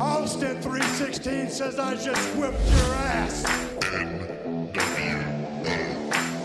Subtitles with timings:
[0.00, 3.44] Austin 316 says I just whipped your ass.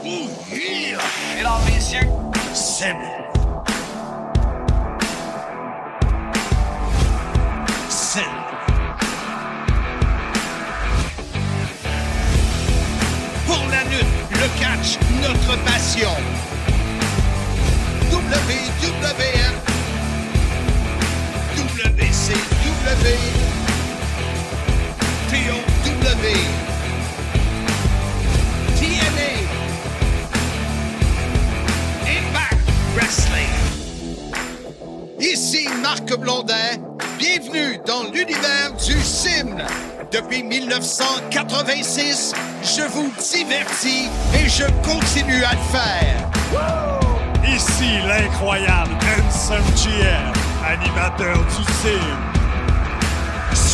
[0.03, 0.97] Ooh, yeah!
[1.35, 2.09] Mesdames, messieurs,
[2.55, 2.97] Sim.
[7.89, 8.31] Sim.
[13.45, 16.09] Pour la lutte, le catch, notre passion.
[18.09, 19.73] WWF.
[22.83, 23.52] WCW.
[32.95, 33.47] Wrestling.
[35.19, 36.77] Ici Marc Blondin.
[37.17, 39.55] Bienvenue dans l'univers du sim.
[40.11, 46.29] Depuis 1986, je vous divertis et je continue à le faire.
[47.47, 49.63] Ici l'incroyable Handsome
[50.63, 52.32] animateur du CIM.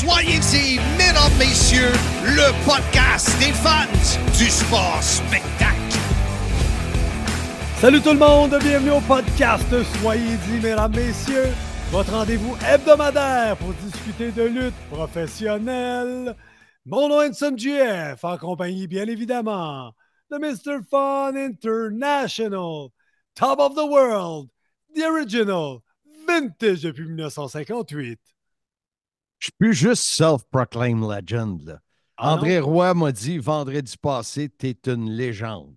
[0.09, 3.85] Soyez-y, mesdames, messieurs, le podcast des fans
[4.39, 5.77] du sport spectacle.
[7.75, 9.67] Salut tout le monde, bienvenue au podcast
[10.01, 11.49] Soyez-y, mesdames, messieurs,
[11.91, 16.35] votre rendez-vous hebdomadaire pour discuter de lutte professionnelle.
[16.87, 19.93] Mon nom est en compagnie, bien évidemment,
[20.31, 20.79] de Mr.
[20.89, 22.87] Fun International,
[23.35, 24.49] Top of the World,
[24.95, 25.77] The Original,
[26.27, 28.19] Vintage depuis 1958.
[29.39, 31.61] Je suis plus juste self-proclaimed legend.
[31.65, 31.79] Là.
[32.17, 35.75] Ah André Roy m'a dit vendredi passé, t'es une légende.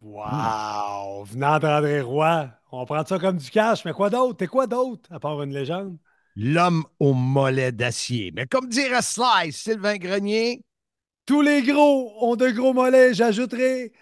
[0.00, 1.24] Wow!
[1.24, 4.36] Venant d'André Roy, on prend ça comme du cash, mais quoi d'autre?
[4.36, 5.96] T'es quoi d'autre, à part une légende?
[6.34, 8.32] L'homme au mollet d'acier.
[8.34, 10.64] Mais comme dirait Slice, Sylvain Grenier,
[11.26, 13.92] Tous les gros ont de gros mollets, j'ajouterai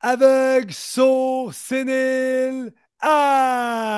[0.00, 2.72] aveugle, sourd, sénile,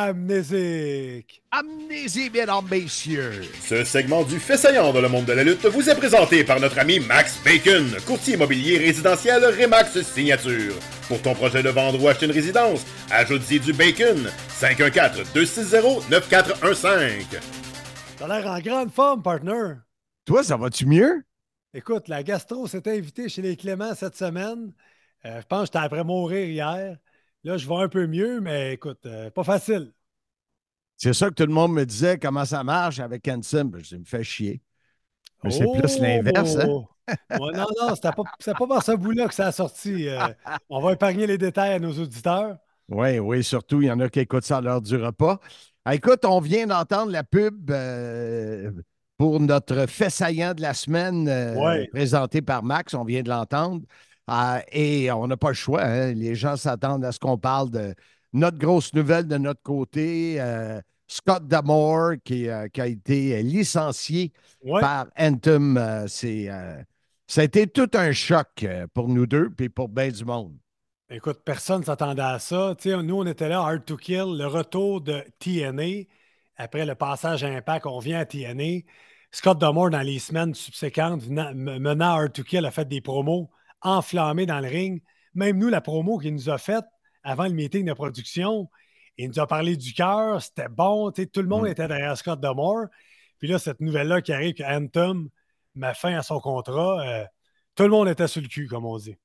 [0.06, 1.42] amnésique.
[1.52, 3.42] amnésie, mesdames, messieurs.
[3.62, 6.58] Ce segment du fait saillant dans le monde de la lutte vous est présenté par
[6.58, 10.74] notre ami Max Bacon, courtier immobilier résidentiel Remax Signature.
[11.08, 14.28] Pour ton projet de vendre ou acheter une résidence, ajoute-y du bacon.
[14.60, 17.38] 514-260-9415.
[18.18, 19.74] T'as l'air en grande forme, partner.
[20.24, 21.22] Toi, ça va-tu mieux?
[21.74, 24.72] Écoute, la gastro s'est invitée chez les Cléments cette semaine.
[25.24, 26.96] Euh, je pense que j'étais après mourir hier.
[27.46, 29.92] Là, je vais un peu mieux, mais écoute, euh, pas facile.
[30.96, 33.66] C'est ça que tout le monde me disait, comment ça marche avec Hanson.
[33.66, 34.60] Ben, je me fait chier.
[35.44, 36.66] Mais c'est plus l'inverse, hein?
[36.68, 36.88] Oh!
[37.30, 38.24] Non, non, c'était pas,
[38.54, 40.08] pas par ce bout-là que ça a sorti.
[40.08, 40.18] Euh,
[40.68, 42.56] on va épargner les détails à nos auditeurs.
[42.88, 45.38] Oui, oui, surtout, il y en a qui écoutent ça à l'heure du repas.
[45.84, 48.72] Ah, écoute, on vient d'entendre la pub euh,
[49.18, 51.86] pour notre fait saillant de la semaine euh, Ouais.
[51.92, 52.92] présenté par Max.
[52.94, 53.82] On vient de l'entendre.
[54.26, 55.82] Ah, et on n'a pas le choix.
[55.84, 56.12] hein.
[56.12, 57.94] Les gens s'attendent à ce qu'on parle de
[58.32, 60.40] notre grosse nouvelle de notre côté.
[60.40, 64.32] euh, Scott Damore, qui, euh, qui a été licencié
[64.64, 64.80] Ouais.
[64.80, 65.76] par Anthem.
[65.76, 66.48] euh, c'est,
[67.28, 70.56] ça a été tout un choc pour nous deux puis pour bien du monde.
[71.08, 72.74] Écoute, personne ne s'attendait à ça.
[72.84, 76.04] Nous, on était là, Hard to Kill, le retour de TNA.
[76.56, 78.80] Après le passage à Impact, on vient à TNA.
[79.30, 83.48] Scott Damore, dans les semaines subséquentes, menant Hard to Kill, a fait des promos
[83.82, 85.02] enflammés dans le ring.
[85.34, 86.84] Même nous, la promo qu'il nous a faite
[87.22, 88.68] avant le meeting de production,
[89.18, 91.10] il nous a parlé du cœur, c'était bon.
[91.10, 91.68] Tout le monde Mm.
[91.72, 92.86] était derrière Scott Damore.
[93.38, 95.28] Puis là, cette nouvelle-là qui arrive, que Anthem
[95.74, 97.24] met fin à son contrat, euh,
[97.74, 99.16] tout le monde était sur le cul, comme on dit.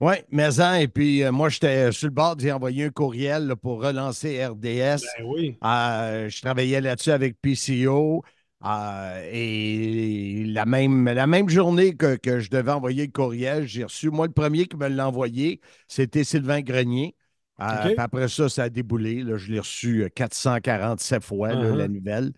[0.00, 3.46] Oui, mais en, et puis euh, moi, j'étais sur le bord d'y envoyer un courriel
[3.46, 5.02] là, pour relancer RDS.
[5.18, 5.56] Ben oui.
[5.64, 8.24] Euh, je travaillais là-dessus avec PCO.
[8.64, 13.84] Euh, et la même, la même journée que, que je devais envoyer le courriel, j'ai
[13.84, 17.16] reçu, moi, le premier qui me l'a envoyé, c'était Sylvain Grenier.
[17.60, 19.22] Euh, puis après ça, ça a déboulé.
[19.22, 19.36] là.
[19.36, 21.76] je l'ai reçu euh, 447 fois, là, Uh-huh.
[21.76, 22.32] la nouvelle.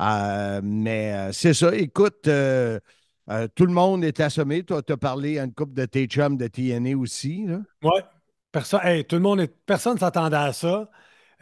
[0.00, 1.74] Euh, mais euh, c'est ça.
[1.76, 2.80] Écoute, euh,
[3.30, 4.64] euh, tout le monde est assommé.
[4.64, 7.46] Toi, tu as parlé à une couple de tes chums de TNA aussi.
[7.82, 8.02] Ouais.
[8.52, 10.90] Personne, hey, tout le monde est, personne ne s'attendait à ça.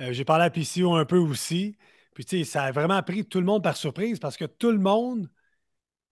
[0.00, 1.76] Euh, J'ai parlé à PCO un peu aussi.
[2.18, 4.72] Puis, tu sais, ça a vraiment pris tout le monde par surprise parce que tout
[4.72, 5.30] le monde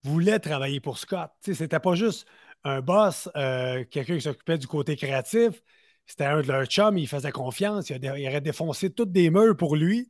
[0.04, 1.32] voulait travailler pour Scott.
[1.42, 2.28] Tu sais, c'était pas juste
[2.62, 5.60] un boss, euh, quelqu'un qui s'occupait du côté créatif.
[6.06, 7.90] C'était un de leurs chums, il faisait confiance.
[7.90, 10.08] Il, aurait défoncé toutes des murs pour lui.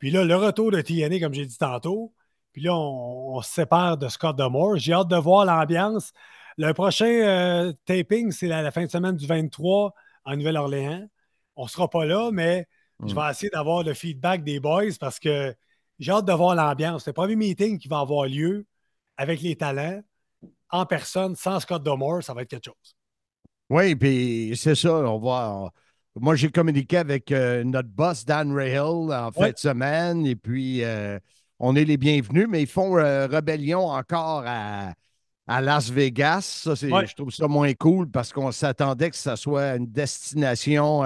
[0.00, 2.12] Puis là, le retour de TNA, comme j'ai dit tantôt.
[2.52, 4.78] Puis là, on, on se sépare de Scott Demore.
[4.78, 6.12] J'ai hâte de voir l'ambiance.
[6.58, 9.94] Le prochain euh, taping, c'est la, la fin de semaine du 23
[10.24, 11.08] en Nouvelle-Orléans.
[11.54, 12.66] On ne sera pas là, mais
[13.06, 15.54] je vais essayer d'avoir le feedback des boys parce que
[15.98, 17.04] j'ai hâte de voir l'ambiance.
[17.04, 18.64] C'est le premier meeting qui va avoir lieu
[19.16, 20.00] avec les talents
[20.70, 22.22] en personne, sans Scott Demore.
[22.22, 22.94] Ça va être quelque chose.
[23.68, 24.92] Oui, puis c'est ça.
[24.94, 25.70] On va.
[26.16, 29.52] Moi, j'ai communiqué avec euh, notre boss, Dan Rahill, en fin Ouais.
[29.52, 31.18] de semaine, et puis euh,
[31.58, 34.92] on est les bienvenus, mais ils font euh, rébellion encore à,
[35.46, 36.64] à Las Vegas.
[36.64, 37.06] Ça, Ouais.
[37.06, 41.04] Je trouve ça moins cool parce qu'on s'attendait que ça soit une destination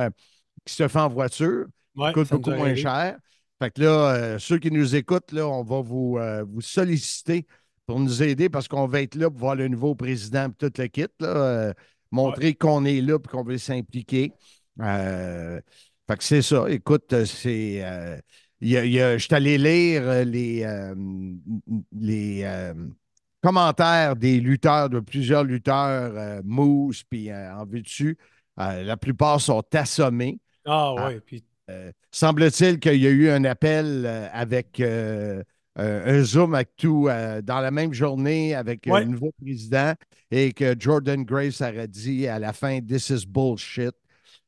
[0.64, 3.18] qui se fait en voiture, Ouais, coûte beaucoup moins cher.
[3.60, 7.46] Fait que là, euh, ceux qui nous écoutent, là, on va vous, euh, vous solliciter
[7.86, 10.72] pour nous aider parce qu'on va être là pour voir le nouveau président et tout
[10.76, 11.06] le kit.
[11.20, 11.72] Là, euh,
[12.10, 14.32] montrer qu'on est là et qu'on veut s'impliquer.
[14.78, 16.68] Fait que c'est ça.
[16.68, 17.80] Écoute, c'est.
[18.60, 20.66] je suis allé lire les,
[21.92, 22.72] les
[23.42, 28.18] commentaires des lutteurs, de plusieurs lutteurs, Moose, puis en vue dessus.
[28.56, 30.38] La plupart sont assommés.
[30.66, 31.08] Ah Ah.
[31.08, 35.42] oui, puis Euh, Semble-t-il qu'il y a eu un appel euh, avec euh,
[35.76, 37.08] un Zoom avec tout
[37.42, 39.00] dans la même journée avec Ouais.
[39.00, 39.94] le nouveau président
[40.30, 43.92] et que Jordan Grace aurait dit à la fin This is bullshit.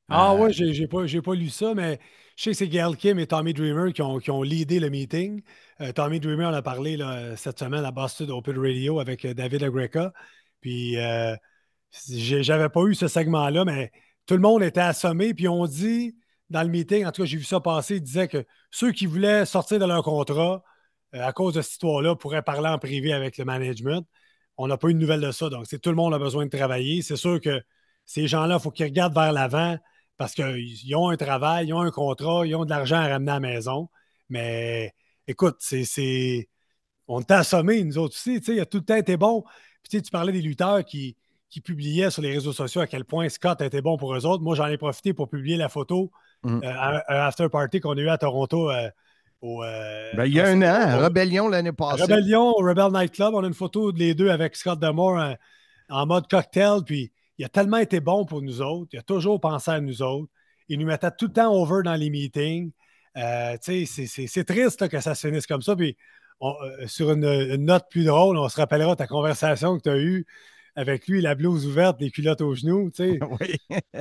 [0.08, 1.98] Ah ouais, j'ai pas, pas lu ça, mais
[2.36, 4.88] je sais que c'est Gail Kim et Tommy Dreamer qui ont, qui ont leadé le
[4.88, 5.42] meeting.
[5.80, 9.34] Euh, Tommy Dreamer en a parlé là, cette semaine à Boston Open Radio avec euh,
[9.34, 10.12] David Agreka.
[10.60, 11.34] Puis euh,
[12.08, 13.90] j'avais pas eu ce segment-là, mais
[14.26, 15.34] tout le monde était assommé.
[15.34, 16.14] Puis on dit
[16.50, 19.06] dans le meeting, en tout cas, j'ai vu ça passer, ils disaient que ceux qui
[19.06, 20.62] voulaient sortir de leur contrat
[21.14, 24.06] euh, à cause de cette histoire-là pourraient parler en privé avec le management.
[24.56, 25.48] On n'a pas eu de nouvelles de ça.
[25.50, 27.02] Donc, tout le monde a besoin de travailler.
[27.02, 27.62] C'est sûr que
[28.06, 29.76] ces gens-là, il faut qu'ils regardent vers l'avant
[30.16, 33.32] parce qu'ils ont un travail, ils ont un contrat, ils ont de l'argent à ramener
[33.32, 33.88] à la maison.
[34.28, 34.94] Mais
[35.26, 36.48] écoute, c'est.
[37.08, 38.38] On t'a assommé, nous autres aussi.
[38.48, 39.44] Il a tout le temps été bon.
[39.82, 41.16] Puis tu parlais des lutteurs qui,
[41.50, 44.43] qui publiaient sur les réseaux sociaux à quel point Scott était bon pour eux autres.
[44.43, 46.10] Moi, j'en ai profité pour publier la photo
[46.46, 46.60] Mhm.
[46.64, 48.88] euh, un after party qu'on a eu à Toronto euh,
[49.43, 49.62] au.
[49.64, 52.02] euh, ben, il y a un an, Rebellion l'année passée.
[52.02, 53.34] Rebellion au Rebel Nightclub.
[53.34, 55.34] On a une photo de les deux avec Scott Demore en,
[55.88, 56.81] en mode cocktail.
[56.84, 58.90] Puis il a tellement été bon pour nous autres.
[58.93, 60.31] Il a toujours pensé à nous autres.
[60.69, 62.72] Il nous mettait tout le temps over dans les meetings.
[63.16, 65.75] Euh, c'est- triste là, que ça se finisse comme ça.
[65.76, 65.96] Puis
[66.40, 69.88] on- euh, sur une, une note plus drôle, on se rappellera ta conversation que tu
[69.90, 70.26] as eue
[70.76, 72.90] avec lui, la blouse ouverte, les culottes aux genoux.
[72.94, 73.56] Tu sais, Oui.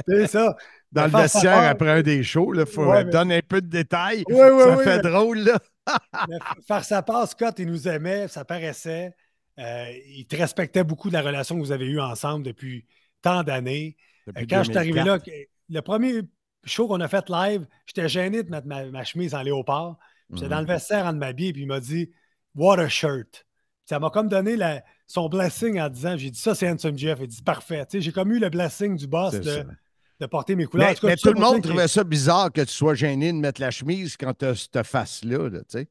[0.08, 0.56] C'est ça.
[0.92, 3.68] Dans le vestiaire après un des shows, il faut Ouais, mais- donner un peu de
[3.68, 4.24] détails.
[4.30, 5.60] Oui, oui, ça fait mais- drôle, là.
[6.68, 9.14] Faire sa part, Scott, il nous aimait, ça paraissait.
[9.60, 12.86] Euh, il te respectait beaucoup de la relation que vous avez eue ensemble depuis
[13.22, 13.96] tant d'années.
[14.38, 15.26] Euh, Quand je suis arrivé là, 2004.
[15.26, 16.22] que- le premier
[16.66, 19.98] show qu'on a fait live, j'étais gêné de mettre ma, ma chemise en léopard.
[20.34, 22.12] J'étais dans le vestiaire en de m'habiller, puis il m'a dit
[22.56, 23.46] What a shirt.
[23.86, 27.20] Ça m'a comme donné la- son blessing en disant J'ai dit ça, c'est Handsome Jeff.
[27.22, 27.86] Il dit Parfait.
[27.94, 30.90] J'ai comme eu le blessing du boss de, porter mes couleurs.
[30.90, 32.96] Mais, tout cas, mais tout ça tout le monde trouvait ça bizarre que tu sois
[32.96, 35.88] gêné de mettre la chemise quand tu as cette face-là, là, sais.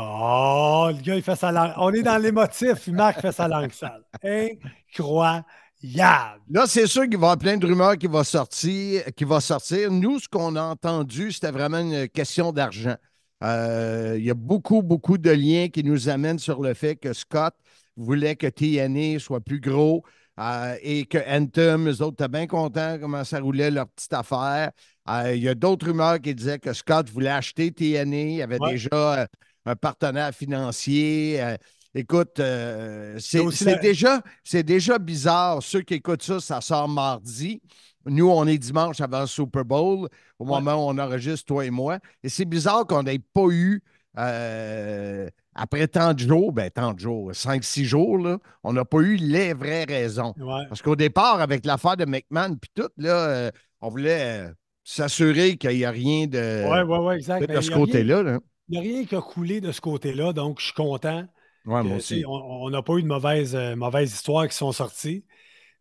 [0.00, 1.72] Oh, le gars, il fait sa langue.
[1.76, 2.86] On est dans l'émotif.
[2.88, 4.04] Marc fait sa langue sale.
[4.22, 5.44] Incroyable.
[6.50, 9.02] Là, c'est sûr qu'il va y avoir plein de rumeurs qui vont sortir.
[9.16, 9.90] Qui va sortir.
[9.90, 12.94] Nous, ce qu'on a entendu, c'était vraiment une question d'argent.
[13.42, 17.12] Euh, il y a beaucoup, beaucoup de liens qui nous amènent sur le fait que
[17.12, 17.54] Scott
[17.98, 20.02] voulait que TNA soit plus gros
[20.40, 24.70] euh, et que Anthem, eux autres, étaient bien contents comment ça roulait leur petite affaire.
[25.08, 28.16] Euh, il y a d'autres rumeurs qui disaient que Scott voulait acheter TNA.
[28.16, 28.70] Il avait Ouais.
[28.72, 29.26] déjà euh,
[29.66, 31.42] un partenaire financier.
[31.94, 32.36] Écoute,
[33.18, 34.22] c'est la- déjà,
[34.64, 35.62] déjà bizarre.
[35.62, 37.60] Ceux qui écoutent ça, ça sort mardi.
[38.06, 40.08] Nous, on est dimanche avant le Super Bowl,
[40.38, 40.60] au Ouais.
[40.60, 41.98] moment où on enregistre, toi et moi.
[42.22, 43.82] Et c'est bizarre qu'on n'ait pas eu,
[44.18, 45.28] euh,
[45.60, 49.16] après tant de jours, ben tant de jours, 5-6 jours, là, on n'a pas eu
[49.16, 50.34] les vraies raisons.
[50.38, 50.64] Ouais.
[50.68, 53.50] Parce qu'au départ, avec l'affaire de McMahon puis tout, là, euh,
[53.80, 54.52] on voulait euh,
[54.84, 57.42] s'assurer qu'il n'y a rien de, Ouais, ouais, exact.
[57.42, 58.22] de Ben, ce il côté-là.
[58.22, 58.38] là.
[58.68, 61.26] Il n'y a rien qui a coulé de ce côté-là, donc je suis content.
[61.66, 62.24] Ouais, que, moi aussi.
[62.26, 65.24] On n'a pas eu de mauvaises, euh, mauvaises histoires qui sont sorties.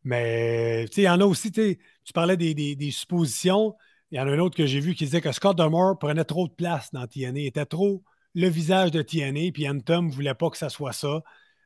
[0.04, 1.78] Mais tu sais, il y en a aussi, tu
[2.14, 3.76] parlais des, des- des suppositions.
[4.12, 6.24] Il y en a un autre que j'ai vu qui disait que Scott Demore prenait
[6.24, 8.04] trop de place dans TNA, était trop
[8.38, 11.24] le visage de TNA, puis Anthem ne voulait pas que ça soit ça.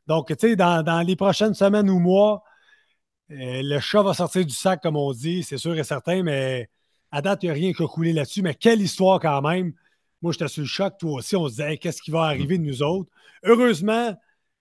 [0.08, 2.44] Donc, tu sais, dans, les prochaines semaines ou mois,
[3.32, 6.70] euh, le chat va sortir du sac, comme on dit, c'est sûr et certain, mais
[7.12, 8.42] à date, il n'y a rien qui a coulé là-dessus.
[8.42, 9.74] Mais quelle histoire quand même!
[10.22, 11.36] Moi, j'étais sur le choc, toi aussi.
[11.36, 13.10] On se disait, qu'est-ce qui va arriver de nous autres?
[13.44, 14.16] Heureusement,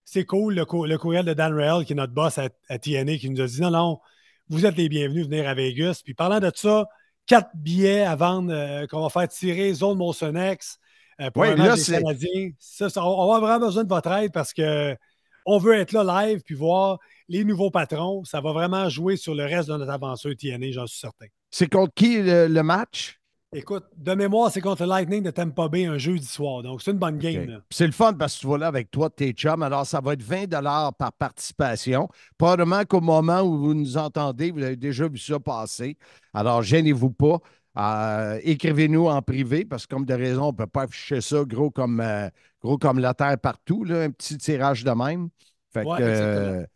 [0.05, 2.79] c'est cool, le, co- le courriel de Dan Rael, qui est notre boss à, à
[2.79, 4.01] TNA, qui nous a dit non, non,
[4.49, 6.01] vous êtes les bienvenus venir à Vegas.
[6.05, 6.87] Puis parlant de ça,
[7.27, 10.80] quatre billets à vendre euh, qu'on va faire tirer, zone Monsonex,
[11.21, 12.51] euh, un là, c'est- Canadiens.
[12.59, 14.97] Ça, ça, on va vraiment besoin de votre aide parce que
[15.47, 16.99] on veut être là live puis voir
[17.29, 18.25] les nouveaux patrons.
[18.25, 21.27] Ça va vraiment jouer sur le reste de notre aventure TNA, j'en suis certain.
[21.51, 23.17] C'est contre qui le, le match?
[23.53, 26.63] Écoute, de mémoire, c'est contre le Lightning de Tampa Bay un jeudi soir.
[26.63, 27.61] Donc, c'est une bonne game.
[27.71, 29.65] C'est le fun parce que tu vas là avec toi, tes chums.
[29.65, 30.49] Alors, ça va être 20
[30.93, 32.09] par participation.
[32.39, 35.97] Probablement qu'au moment où vous nous entendez, vous avez déjà vu ça passer.
[36.33, 37.39] Alors, gênez-vous pas.
[37.81, 41.45] Euh, Écrivez-nous en privé parce que, comme de raison, on ne peut pas afficher ça
[41.45, 42.29] gros comme, euh,
[42.63, 45.31] gros comme la terre partout, là, un petit tirage de même.
[45.73, 46.67] Fait Ouais, que.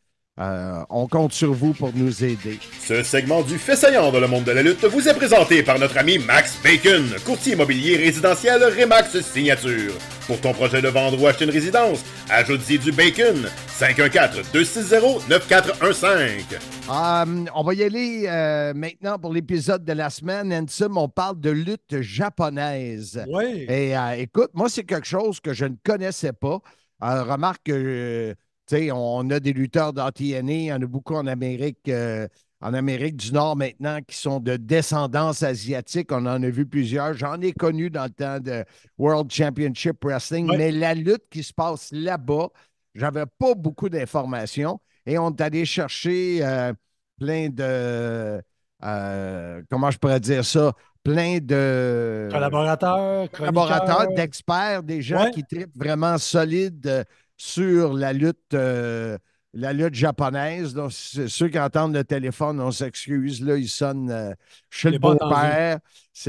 [0.40, 2.58] Euh, on compte sur vous pour nous aider.
[2.80, 5.78] Ce segment du fait saillant dans le monde de la lutte vous est présenté par
[5.78, 9.92] notre ami Max Bacon, courtier immobilier résidentiel Remax Signature.
[10.26, 13.46] Pour ton projet de vendre ou acheter une résidence, ajoute-y du bacon.
[13.78, 16.58] 514-260-9415.
[16.88, 20.52] Euh, on va y aller euh, maintenant pour l'épisode de la semaine.
[20.52, 23.24] Ansem, on parle de lutte japonaise.
[23.28, 23.66] Oui.
[23.68, 26.60] Et euh, écoute, moi, c'est quelque chose que je ne connaissais pas.
[27.02, 28.34] Euh, remarque que,
[28.72, 32.26] on a des lutteurs d'ATNA, il y en a beaucoup en Amérique, euh,
[32.60, 36.10] en Amérique du Nord maintenant qui sont de descendance asiatique.
[36.12, 37.14] On en a vu plusieurs.
[37.14, 38.64] J'en ai connu dans le temps de
[38.98, 42.48] World Championship Wrestling, mais la lutte qui se passe là-bas,
[42.94, 44.80] j'avais pas beaucoup d'informations.
[45.06, 46.72] Et on est allé chercher euh,
[47.18, 48.40] plein de.
[48.84, 50.72] euh, comment je pourrais dire ça?
[51.02, 55.30] Plein de Collaborateurs, collaborateurs, d'experts, des gens Ouais.
[55.32, 57.04] qui trippent vraiment solide euh,
[57.44, 59.18] sur la lutte, euh,
[59.52, 60.72] la lutte japonaise.
[60.72, 64.32] Donc, ceux qui entendent le téléphone, on s'excuse, là, ils sonnent euh,
[64.70, 65.78] chez le beau-père.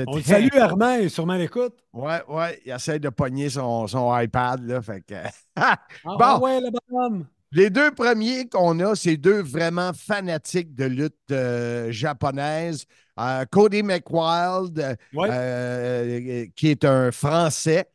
[0.08, 1.74] On le salue, Armand, et sûrement l'écoute.
[1.94, 5.16] Ouais, ouais, il essaie de pogner son, son iPad, là, fait que...
[5.56, 6.16] Ah, Bon.
[6.20, 7.26] ah ouais, le bonhomme.
[7.54, 12.84] Les deux premiers qu'on a, c'est deux vraiment fanatiques de lutte euh, japonaise.
[13.18, 15.30] Euh, Cody McWild, Ouais.
[15.32, 17.86] euh, qui est un Français.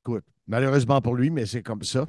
[0.00, 2.06] Écoute, malheureusement pour lui, mais c'est comme ça.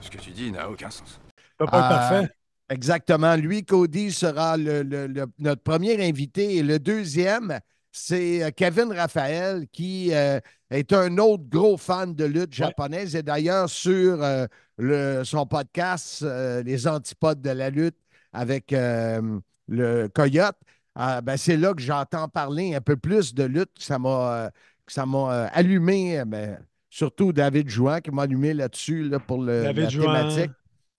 [0.00, 1.20] Ce que tu dis n'a aucun sens.
[1.58, 2.28] Pas Euh, parfait.
[2.70, 3.36] Exactement.
[3.36, 6.56] Lui, Cody, sera le- le- le- notre premier invité.
[6.56, 7.58] Et le deuxième,
[7.92, 10.40] c'est euh, Kevin Raphaël, qui euh,
[10.70, 13.14] est un autre gros fan de lutte japonaise.
[13.14, 14.46] Et d'ailleurs, sur euh,
[14.78, 17.96] le- son podcast, euh, Les Antipodes de la lutte,
[18.32, 20.56] avec euh, le Coyote,
[20.98, 23.74] euh, ben, c'est là que j'entends parler un peu plus de lutte.
[23.76, 24.50] que Ça m'a
[24.86, 26.58] que ça m'a allumé, ben,
[26.94, 30.04] surtout David Jouan qui m'a allumé là-dessus là, pour le, David la Jouan.
[30.04, 30.50] thématique.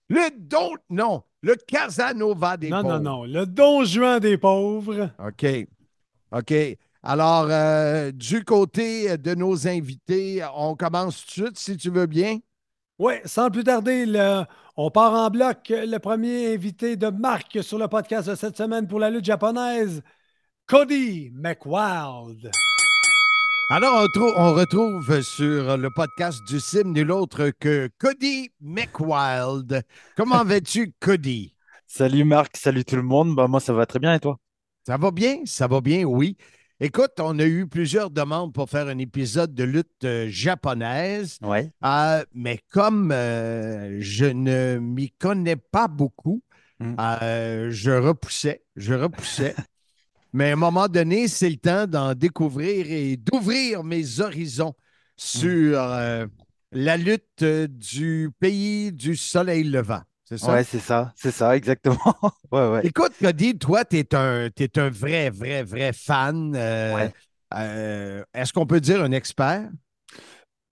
[0.10, 2.98] Le don, non, le Casanova des Non, pauvres.
[3.00, 3.24] non, non.
[3.26, 5.12] Le don juan des pauvres.
[5.24, 5.46] OK.
[6.32, 6.54] OK.
[7.04, 12.06] Alors, euh, du côté de nos invités, on commence tout de suite, si tu veux
[12.08, 12.40] bien.
[12.98, 14.44] Oui, sans plus tarder, le-
[14.78, 15.70] on part en bloc.
[15.70, 20.02] Le premier invité de marque sur le podcast de cette semaine pour la lutte japonaise,
[20.66, 22.50] Cody McWild.
[23.75, 29.82] Alors, on, trou- on retrouve sur le podcast du CIM nul autre que Cody McWild.
[30.15, 31.56] Comment vas-tu, Cody?
[31.88, 33.36] Salut Marc, salut tout le monde.
[33.36, 34.38] Bah, moi, ça va très bien et toi?
[34.86, 35.38] Ça va bien?
[35.46, 36.38] Ça va bien, oui.
[36.80, 41.39] Écoute, on a eu plusieurs demandes pour faire un épisode de lutte euh, japonaise.
[41.42, 41.72] Ouais.
[41.84, 46.44] Euh, mais comme euh, je ne m'y connais pas beaucoup,
[46.80, 46.96] Mm.
[47.00, 49.56] euh, je repoussais, je repoussais.
[50.34, 54.74] mais à un moment donné, c'est le temps d'en découvrir et d'ouvrir mes horizons
[55.18, 56.25] sur euh,
[56.72, 60.02] la lutte euh, du pays du soleil levant.
[60.25, 60.58] C'est ça?
[60.58, 61.98] Ouais, c'est ça, c'est ça, exactement.
[62.52, 62.86] ouais, ouais.
[62.86, 66.54] Écoute, Cody, toi, tu es un, un vrai, vrai, vrai fan.
[66.56, 67.13] euh, Ouais.
[67.54, 69.70] euh, Est-ce qu'on peut dire un expert?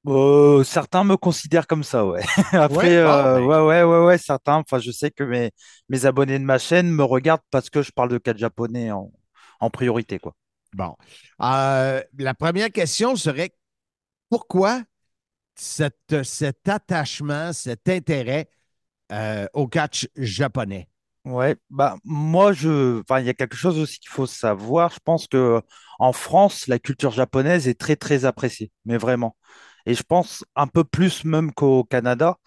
[0.08, 2.24] Euh, certains me considèrent comme ça, ouais.
[2.54, 3.46] Après, Ouais, euh, ah, ben.
[3.46, 4.56] ouais, ouais, ouais, ouais, certains.
[4.58, 5.52] Enfin, je sais que mes,
[5.90, 9.12] mes abonnés de ma chaîne me regardent parce que je parle de catch japonais en,
[9.62, 10.36] en priorité, quoi.
[10.74, 10.96] Bon.
[11.42, 13.54] Euh, la première question serait
[14.30, 14.84] pourquoi
[15.56, 18.50] cette- cet attachement, cet intérêt
[19.12, 20.90] euh, au catch japonais?
[21.24, 24.92] Ouais, bah moi je, enfin il y a quelque chose aussi qu'il faut savoir.
[24.92, 25.62] Je pense que
[26.00, 29.38] en France, la culture japonaise est très très appréciée, mais vraiment.
[29.86, 32.38] Et je pense un peu plus même qu'au Canada.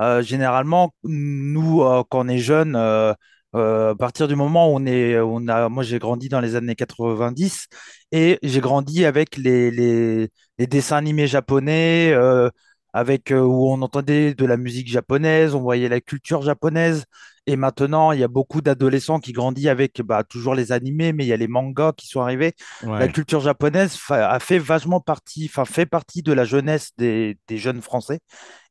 [0.00, 3.14] Euh, généralement, nous euh, quand on est jeune, euh,
[3.54, 6.56] euh, à partir du moment où on est, on a, moi j'ai grandi dans les
[6.56, 7.68] années 90
[8.12, 12.50] et j'ai grandi avec les, les, les dessins animés japonais, euh,
[12.94, 17.04] avec euh, où on entendait de la musique japonaise, on voyait la culture japonaise.
[17.46, 21.24] Et maintenant, il y a beaucoup d'adolescents qui grandissent avec bah, toujours les animés, mais
[21.26, 22.54] il y a les mangas qui sont arrivés.
[22.98, 27.58] La culture japonaise a fait vachement partie, enfin fait partie de la jeunesse des, des
[27.58, 28.20] jeunes Français.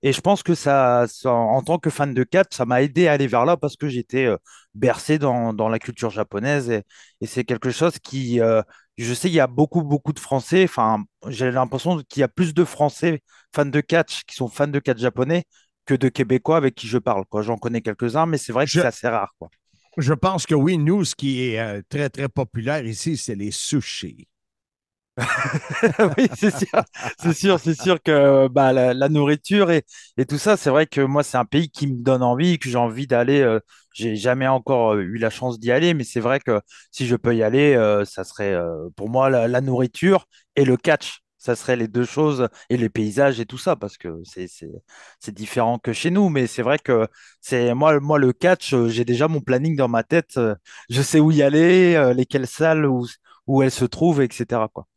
[0.01, 3.07] Et je pense que ça, ça, en tant que fan de catch, ça m'a aidé
[3.07, 4.37] à aller vers là parce que j'étais euh,
[4.73, 6.69] bercé dans, dans la culture japonaise.
[6.69, 6.83] Et,
[7.21, 8.61] et c'est quelque chose qui, euh,
[8.97, 10.63] je sais, il y a beaucoup, beaucoup de Français.
[10.65, 13.21] Enfin, j'ai l'impression qu'il y a plus de Français
[13.55, 15.43] fans de catch qui sont fans de catch japonais
[15.85, 17.25] que de Québécois avec qui je parle.
[17.25, 17.41] Quoi.
[17.41, 19.33] J'en connais quelques-uns, mais c'est vrai que Je- c'est assez rare.
[19.39, 19.49] Quoi.
[19.97, 23.51] Je pense que oui, nous, ce qui est euh, très, très populaire ici, c'est les
[23.51, 24.27] sushis.
[26.17, 26.83] Oui, c'est sûr,
[27.19, 29.83] c'est sûr, c'est sûr que bah, la, la nourriture et,
[30.17, 32.69] et tout ça, c'est vrai que moi, c'est un pays qui me donne envie, que
[32.69, 33.41] j'ai envie d'aller.
[33.41, 33.59] euh,
[33.93, 37.15] j'ai jamais encore euh, eu la chance d'y aller, mais c'est vrai que si je
[37.15, 41.19] peux y aller, euh, ça serait euh, pour moi la, la nourriture et le catch.
[41.37, 44.21] Ça serait les deux choses et les paysages et tout ça, parce que
[45.19, 46.29] c'est différent que chez nous.
[46.29, 47.07] Mais c'est vrai que
[47.41, 50.37] c'est moi, moi le catch, euh, j'ai déjà mon planning dans ma tête.
[50.37, 50.55] euh,
[50.89, 53.05] Je sais où y aller, lesquelles salles, où,
[53.47, 54.87] où elles se trouvent, etc., quoi.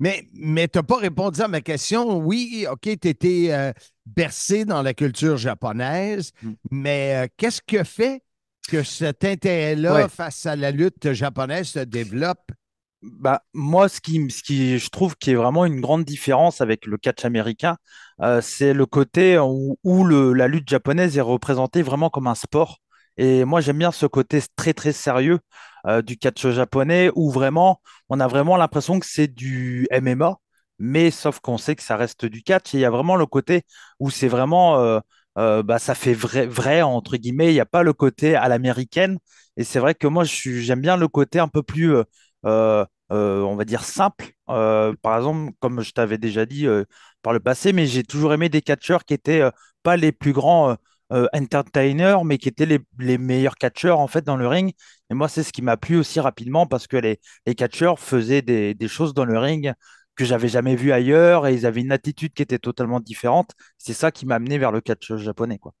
[0.00, 2.18] Mais, mais tu n'as pas répondu à ma question.
[2.18, 3.72] Oui, OK, tu étais
[4.06, 6.52] bercé dans la culture japonaise, Mm.
[6.70, 8.22] mais euh, qu'est-ce que fait
[8.68, 10.08] que cet intérêt-là Ouais.
[10.08, 12.50] face à la lutte japonaise se développe?
[13.02, 16.86] Bah, moi, ce qui, ce qui, je trouve qui est vraiment une grande différence avec
[16.86, 17.76] le catch américain,
[18.22, 22.34] euh, c'est le côté où, où le, la lutte japonaise est représentée vraiment comme un
[22.34, 22.80] sport.
[23.16, 25.38] Et moi, j'aime bien ce côté très, très sérieux
[25.86, 30.36] euh, du catch japonais où vraiment, on a vraiment l'impression que c'est du MMA,
[30.78, 32.74] mais sauf qu'on sait que ça reste du catch.
[32.74, 33.62] Et il y a vraiment le côté
[34.00, 35.00] où c'est vraiment, euh,
[35.38, 37.50] euh, bah, ça fait vrai, entre guillemets.
[37.50, 39.18] Il n'y a pas le côté à l'américaine.
[39.56, 41.94] Et c'est vrai que moi, j'aime bien le côté un peu plus.
[43.10, 44.32] on va dire simple.
[44.46, 46.66] Par exemple, comme je t'avais déjà dit
[47.22, 49.42] par le passé, mais j'ai toujours aimé des catcheurs qui étaient
[49.82, 50.76] pas les plus grands
[51.12, 54.72] euh, entertainers, mais qui étaient les, les meilleurs catcheurs en fait dans le ring.
[55.10, 58.42] Et moi, c'est ce qui m'a plu aussi rapidement parce que les, les catcheurs faisaient
[58.42, 59.72] des, des choses dans le ring
[60.16, 63.50] que j'avais jamais vues ailleurs et ils avaient une attitude qui était totalement différente.
[63.78, 65.74] C'est ça qui m'a amené vers le catch japonais, quoi.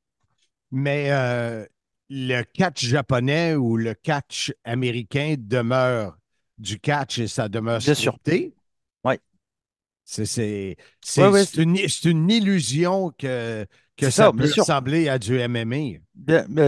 [0.70, 1.64] Mais euh,
[2.10, 6.16] le catch japonais ou le catch américain demeure
[6.58, 8.18] du catch et ça demeure Bien sûr.
[8.18, 8.54] scripté.
[9.04, 9.20] Ouais.
[10.04, 10.76] C'est c'est-
[11.16, 16.00] Ouais, ouais, une, c'est une illusion que, que ça, ça, peut ressembler à du MMA.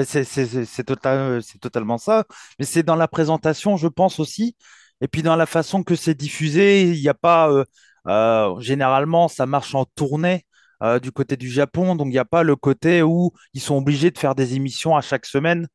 [0.04, 2.24] C'est total- totalement ça.
[2.58, 4.56] Mais c'est dans la présentation, je pense aussi.
[5.00, 7.50] Et puis dans la façon que c'est diffusé, il n'y a pas.
[7.50, 7.64] euh,
[8.08, 10.46] euh, généralement, ça marche en tournée
[10.82, 11.96] euh, du côté du Japon.
[11.96, 14.96] Donc il n'y a pas le côté où ils sont obligés de faire des émissions
[14.96, 15.66] à chaque semaine.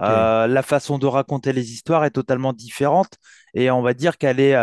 [0.00, 3.14] La façon de raconter les histoires est totalement différente.
[3.54, 4.56] Et on va dire qu'elle est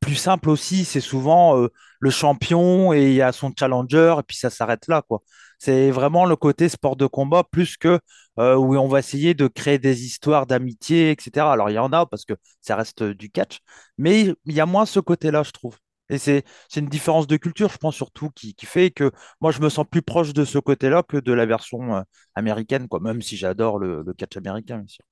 [0.00, 0.84] plus simple aussi.
[0.84, 1.66] C'est souvent
[2.00, 5.22] le champion et il y a son challenger, et puis ça s'arrête là, quoi.
[5.64, 8.00] C'est vraiment le côté sport de combat plus que
[8.40, 11.52] euh, où on va essayer de créer des histoires d'amitié, etc.
[11.52, 13.58] Alors, il y en a parce que ça reste du catch,
[13.96, 15.76] mais il y a moins ce côté-là, je trouve.
[16.08, 19.68] Et c'est une différence de culture, je pense surtout, qui, fait que moi, je me
[19.68, 22.02] sens plus proche de ce côté-là que de la version euh,
[22.34, 25.04] américaine, quoi, même si j'adore le, catch américain, bien sûr.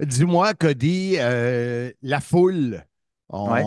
[0.00, 2.84] Dis-moi, Cody, euh, la foule,
[3.30, 3.64] Ouais.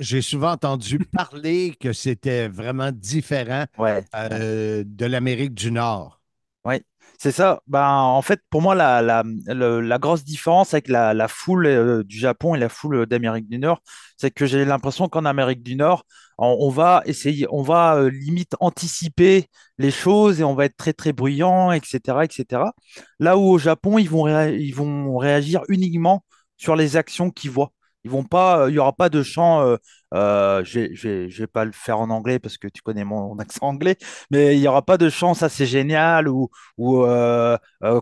[0.00, 4.04] j'ai souvent entendu parler que c'était vraiment différent Ouais.
[4.14, 6.20] euh, de l'Amérique du Nord.
[6.64, 6.80] Oui,
[7.18, 7.60] c'est ça.
[7.66, 12.02] Ben, en fait, pour moi, la, la, le- la grosse différence avec la, foule euh,
[12.02, 13.80] du Japon et la foule d'Amérique du Nord,
[14.16, 16.04] c'est que j'ai l'impression qu'en Amérique du Nord,
[16.38, 19.46] on, on va essayer, on va euh, limite anticiper
[19.78, 22.72] les choses et on va être très, très bruyant, etc., etc.
[23.18, 26.24] Là où au Japon, ils vont, ils vont réagir uniquement
[26.56, 27.72] sur les actions qu'ils voient.
[28.06, 29.62] Euh, il n'y aura pas de chant.
[29.62, 29.76] Euh,
[30.14, 33.66] euh, je je vais- pas le faire en anglais parce que tu connais mon accent
[33.68, 33.96] anglais,
[34.30, 37.04] mais il n'y aura pas de chant, ça c'est génial, ou, ou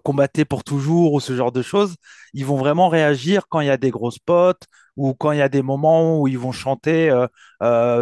[0.04, 1.94] combattez pour toujours, ou ce genre de choses.
[2.34, 4.54] Ils vont vraiment réagir quand il y a des gros spots,
[4.96, 7.10] ou quand il y a des moments où ils vont chanter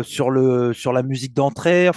[0.02, 0.30] sur
[0.92, 1.90] la musique d'entrée.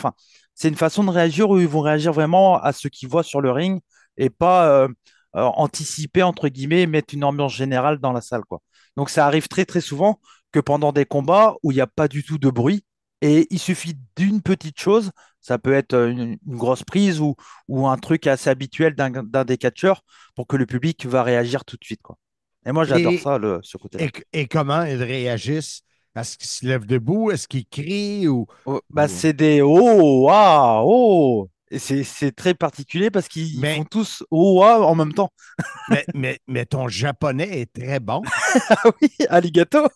[0.56, 3.42] C'est une façon de réagir où ils vont réagir vraiment à ce qu'ils voient sur
[3.42, 3.82] le ring
[4.18, 4.88] et pas
[5.34, 8.62] anticiper, entre guillemets, et mettre une ambiance générale dans la salle, quoi.
[8.96, 10.20] Donc ça arrive très très souvent
[10.52, 12.84] que pendant des combats où il n'y a pas du tout de bruit,
[13.22, 17.36] et il suffit d'une petite chose, ça peut être euh, une, une grosse prise ou,
[17.68, 20.04] ou un truc assez habituel d'un des catcheurs
[20.36, 22.18] pour que le public va réagir tout de suite, quoi.
[22.66, 24.06] Et moi j'adore ça, le, ce côté-là.
[24.06, 25.82] Et, et comment ils réagissent?
[26.16, 27.32] Est-ce qu'ils se lèvent debout?
[27.32, 28.28] Est-ce qu'ils crient?
[28.28, 28.46] Ou...
[28.66, 31.50] Oh, bah, ou- c'est des oh, ah, oh.
[31.74, 35.32] Et c'est très particulier parce qu'ils Mais- font tous ah en même temps.
[35.90, 38.22] mais, mais, mais ton japonais est très bon.
[38.70, 39.88] Ah oui, alligato.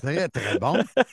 [0.00, 0.76] Très, très bon.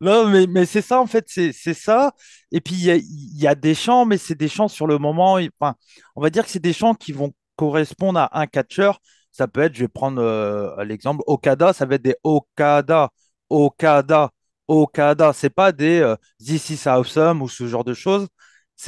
[0.00, 2.12] Non, mais, mais c'est ça, en fait, c'est ça.
[2.52, 4.86] Et puis, il y a, il y a des chants, mais c'est des chants sur
[4.86, 5.38] le moment.
[5.60, 5.74] Enfin,
[6.14, 9.00] on va dire que c'est des chants qui vont correspondre à un catcheur.
[9.32, 13.10] Ça peut être, je vais prendre euh, l'exemple, Okada, ça va être des Okada,
[13.50, 14.30] Okada,
[14.68, 15.32] Okada.
[15.32, 18.28] C'est pas des euh, This is awesome ou ce genre de choses.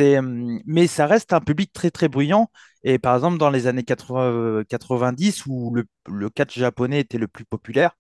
[0.00, 2.50] Hum, mais ça reste un public très, très bruyant.
[2.84, 7.26] Et par exemple, dans les années 80, euh, 90, où le, catch japonais était le
[7.26, 7.92] plus populaire,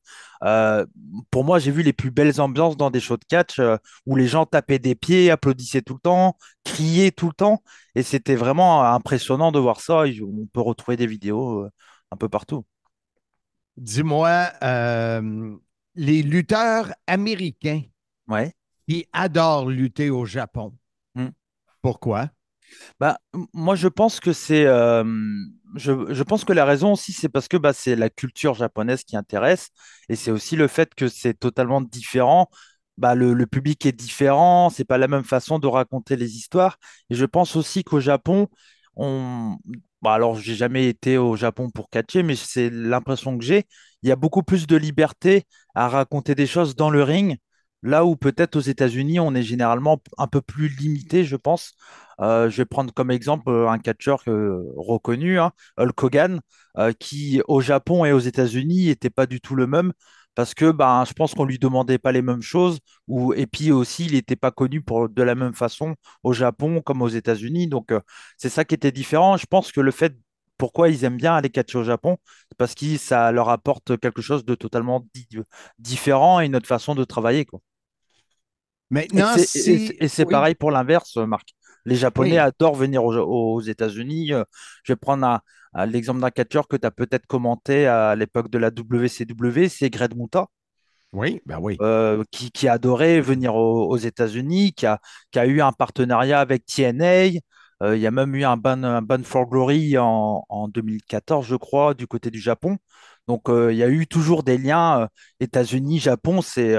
[0.44, 0.86] euh,
[1.30, 4.16] pour moi, j'ai vu les plus belles ambiances dans des shows de catch euh, où
[4.16, 7.62] les gens tapaient des pieds, applaudissaient tout le temps, criaient tout le temps.
[7.94, 10.04] Et c'était vraiment impressionnant de voir ça.
[10.22, 11.70] On peut retrouver des vidéos euh,
[12.12, 12.64] un peu partout.
[13.76, 15.56] Dis-moi, euh,
[15.98, 17.82] les lutteurs américains
[18.28, 18.54] Ouais.
[18.88, 20.76] qui adorent lutter au Japon.
[21.14, 21.28] Hmm.
[21.82, 22.30] Pourquoi?
[23.00, 23.18] Bah,
[23.52, 25.04] moi, je pense que c'est, euh,
[25.76, 29.04] je, je pense que la raison aussi, c'est parce que bah, c'est la culture japonaise
[29.04, 29.70] qui intéresse,
[30.08, 32.48] et c'est aussi le fait que c'est totalement différent.
[32.98, 36.78] Bah, le, le public est différent, c'est pas la même façon de raconter les histoires.
[37.10, 38.48] Et je pense aussi qu'au Japon,
[38.96, 39.56] on,
[40.02, 43.66] bah, alors j'ai jamais été au Japon pour catcher, mais c'est l'impression que j'ai.
[44.02, 47.36] Il y a beaucoup plus de liberté à raconter des choses dans le ring,
[47.82, 51.72] là où peut-être aux États-Unis, on est généralement un peu plus limité, je pense.
[52.20, 56.40] Euh, je vais prendre comme exemple euh, un catcheur euh, reconnu, hein, Hulk Hogan,
[57.00, 59.92] qui au Japon et aux États-Unis n'était pas du tout le même
[60.38, 63.72] parce que ben, je pense qu'on lui demandait pas les mêmes choses ou, et puis
[63.72, 67.66] aussi il n'était pas connu pour, de la même façon au Japon comme aux États-Unis.
[67.68, 68.00] Donc euh,
[68.36, 69.36] c'est ça qui était différent.
[69.36, 70.14] Je pense que le fait
[70.58, 72.18] pourquoi ils aiment bien aller catcher au Japon,
[72.50, 75.28] c'est parce que ça leur apporte quelque chose de totalement di-
[75.78, 77.60] différent et une autre façon de travailler, quoi.
[79.46, 81.50] C'est et- c'est oui, pareil pour l'inverse, Marc.
[81.84, 82.38] Les Japonais oui.
[82.40, 84.32] adorent venir aux, aux États-Unis.
[84.32, 84.44] Euh,
[84.84, 85.40] Je vais prendre un-
[85.78, 89.90] un- l'exemple d'un catcheur que tu as peut-être commenté à l'époque de la WCW, c'est
[89.90, 90.46] Greg Muta,
[91.12, 91.80] Oui, ben oui.
[91.80, 96.40] euh, qui, qui adorait venir aux, aux États-Unis, qui a, qui a eu un partenariat
[96.40, 97.38] avec TNA.
[97.82, 101.46] Euh, il y a même eu un ban, un ban for Glory en, en 2014,
[101.46, 102.78] je crois, du côté du Japon.
[103.28, 105.06] Donc, euh, il y a eu toujours des liens euh,
[105.40, 106.42] États-Unis, Japon.
[106.42, 106.74] C'est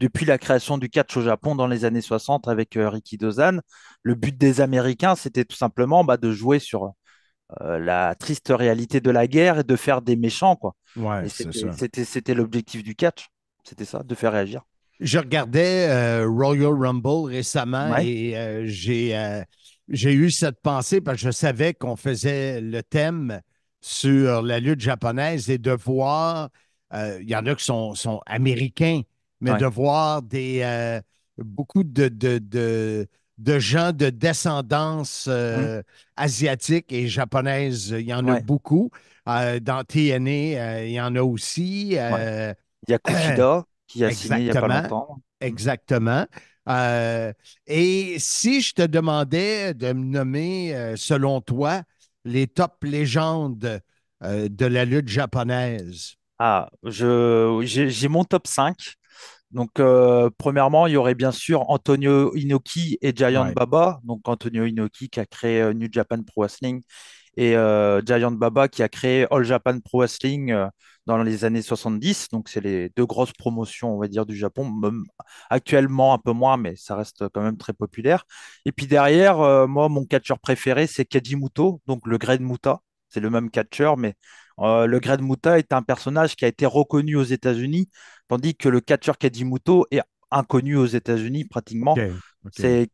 [0.00, 3.60] depuis la création du catch au Japon dans les années 60 avec Ricky Dozan.
[4.02, 6.90] Le but des Américains, c'était tout simplement bah, de jouer sur
[7.60, 10.74] la triste réalité de la guerre et de faire des méchants, quoi.
[10.96, 13.26] Ouais, c'était, l'objectif du catch.
[13.64, 14.62] C'était ça, de faire réagir.
[15.00, 18.06] Je regardais euh, Royal Rumble récemment Ouais.
[18.06, 19.42] et euh, j'ai euh,
[19.88, 23.40] j'ai eu cette pensée parce que je savais qu'on faisait le thème
[23.80, 26.50] sur la lutte japonaise et de voir,
[26.92, 29.00] euh, il y en a qui sont, sont américains,
[29.40, 29.58] mais Ouais.
[29.58, 31.00] de voir des, euh,
[31.38, 33.06] beaucoup de, de, de,
[33.40, 35.82] de gens de descendance euh,
[36.16, 38.90] asiatique et japonaise, il y en a beaucoup.
[39.28, 41.96] Euh, dans TNA, euh, il y en a aussi.
[42.88, 44.68] Il y a Kushida qui a signé il n'y a pas Exactement.
[44.68, 45.22] longtemps.
[45.40, 46.26] Exactement.
[46.68, 47.32] Euh,
[47.66, 51.82] et si je te demandais de me nommer, selon toi,
[52.24, 53.80] les top légendes
[54.22, 56.16] de la lutte japonaise?
[56.38, 58.94] Ah, je, j'ai, j'ai mon top 5.
[59.50, 63.54] Donc, euh, premièrement, il y aurait bien sûr Antonio Inoki et Giant Ouais.
[63.54, 64.00] Baba.
[64.04, 66.82] Donc, Antonio Inoki qui a créé euh, New Japan Pro Wrestling
[67.36, 70.54] et euh, Giant Baba qui a créé All Japan Pro Wrestling
[71.06, 72.28] dans les années 70.
[72.30, 74.70] Donc, c'est les deux grosses promotions, on va dire, du Japon.
[74.70, 75.04] Même
[75.50, 78.24] actuellement, un peu moins, mais ça reste quand même très populaire.
[78.64, 82.80] Et puis derrière, moi, mon catcheur préféré, c'est Keiji Muto, donc le Great Muta.
[83.08, 84.14] C'est le même catcheur, mais
[84.60, 87.88] euh, le Great Muta est un personnage qui a été reconnu aux États-Unis,
[88.28, 91.96] tandis que le catcheur Keiji Muto est inconnu aux États-Unis pratiquement.
[92.52, 92.88] C'est,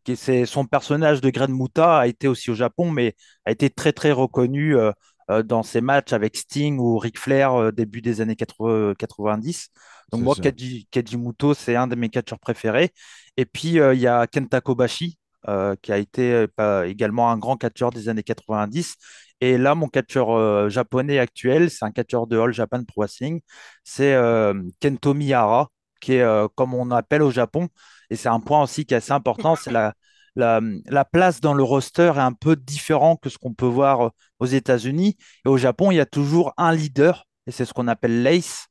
[0.46, 4.12] son personnage de Great Muta a été aussi au Japon, mais a été très très
[4.12, 4.92] reconnu euh,
[5.30, 9.68] euh, dans ses matchs avec Sting ou Ric Flair euh, début des années 80 90.
[10.12, 10.42] Donc C'est moi, ça.
[10.42, 12.90] Keiji, Keiji Muto, c'est un de mes catcheurs préférés.
[13.36, 17.56] Et puis il y a Kenta Kobashi, euh, qui a été euh, également un grand
[17.56, 18.96] catcheur des années 90.
[19.40, 23.40] Et là, mon catcheur euh, japonais actuel, c'est un catcheur de All Japan Pro Wrestling,
[23.84, 25.68] c'est euh, Kento Miyahara,
[26.00, 27.68] qui est euh, comme on appelle au Japon.
[28.10, 29.92] Et c'est un point aussi qui est assez important, c'est la,
[30.36, 34.06] la, la place dans le roster est un peu différent que ce qu'on peut voir
[34.06, 35.16] euh, aux États-Unis.
[35.44, 38.66] Et au Japon, il y a toujours un leader, et c'est ce qu'on appelle l'ace.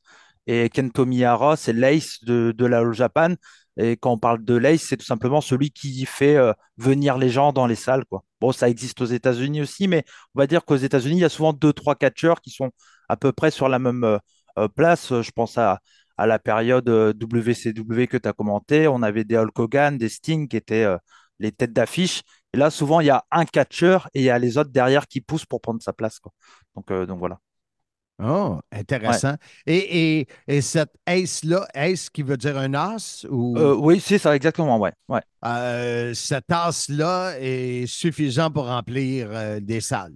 [0.47, 3.33] Et Kento Miyahara, c'est l'ace de, de la All Japan.
[3.77, 7.29] Et quand on parle de l'ace, c'est tout simplement celui qui fait euh, venir les
[7.29, 8.23] gens dans les salles, quoi.
[8.39, 11.29] Bon, ça existe aux États-Unis aussi, mais on va dire qu'aux États-Unis, il y a
[11.29, 12.71] souvent deux, trois catcheurs qui sont
[13.09, 14.17] à peu près sur la même euh,
[14.57, 15.09] euh, place.
[15.21, 15.79] Je pense à,
[16.17, 18.87] à la période WCW que tu as commenté.
[18.87, 20.85] On avait des Hulk Hogan, des Sting qui étaient
[21.39, 22.21] les têtes d'affiche.
[22.53, 25.07] Et là, souvent, il y a un catcheur et il y a les autres derrière
[25.07, 26.31] qui poussent pour prendre sa place, quoi.
[26.75, 27.39] Donc, donc voilà.
[28.23, 29.35] Oh, intéressant.
[29.65, 33.57] Et, et, et cette ace-là, ace qui veut dire un as ou?
[33.57, 34.93] Euh, oui, c'est ça, exactement, ouais.
[35.09, 35.21] ouais.
[35.43, 40.13] euh, cet as-là est suffisant pour remplir euh, des salles?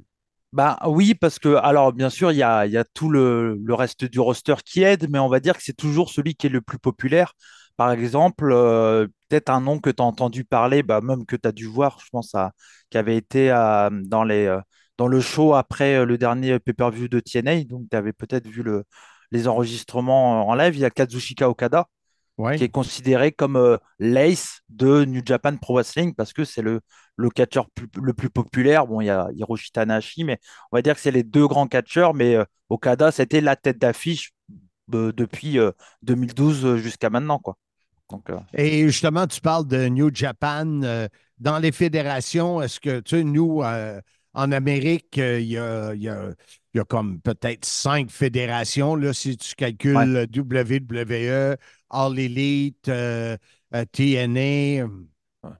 [0.53, 3.73] Ben oui, parce que, alors bien sûr, il y a, y a tout le, le
[3.75, 6.49] reste du roster qui aide, mais on va dire que c'est toujours celui qui est
[6.49, 7.33] le plus populaire.
[7.77, 11.47] Par exemple, euh, peut-être un nom que tu as entendu parler, bah, même que tu
[11.47, 12.51] as dû voir, je pense, à,
[12.89, 14.59] qui avait été à- dans les, euh,
[14.99, 18.63] dans le show après euh, le dernier pay-per-view de TNA, donc tu avais peut-être vu
[18.63, 18.83] le,
[19.31, 20.75] les enregistrements en live.
[20.75, 21.87] Il y a Kazushika Okada,
[22.55, 26.81] qui est considéré comme euh, l'ace de New Japan Pro Wrestling parce que c'est le,
[27.15, 27.67] le catcheur
[28.01, 28.87] le plus populaire.
[28.87, 30.37] Bon, il y a Hiroshi Tanahashi, mais
[30.71, 32.13] on va dire que c'est les deux grands catcheurs.
[32.13, 34.33] Mais euh, Okada, c'était la tête d'affiche
[34.93, 35.57] euh, depuis
[36.01, 37.55] 2012 jusqu'à maintenant, quoi.
[38.09, 40.65] Donc, Et justement, tu parles de New Japan.
[41.37, 43.61] dans les fédérations, est-ce que, tu sais, nous,
[44.39, 46.33] en Amérique, il y a, y a
[46.73, 51.57] il y a comme peut-être cinq fédérations, là, si tu calcules WWE,
[51.89, 53.35] All Elite, euh,
[53.73, 54.87] euh, TNA,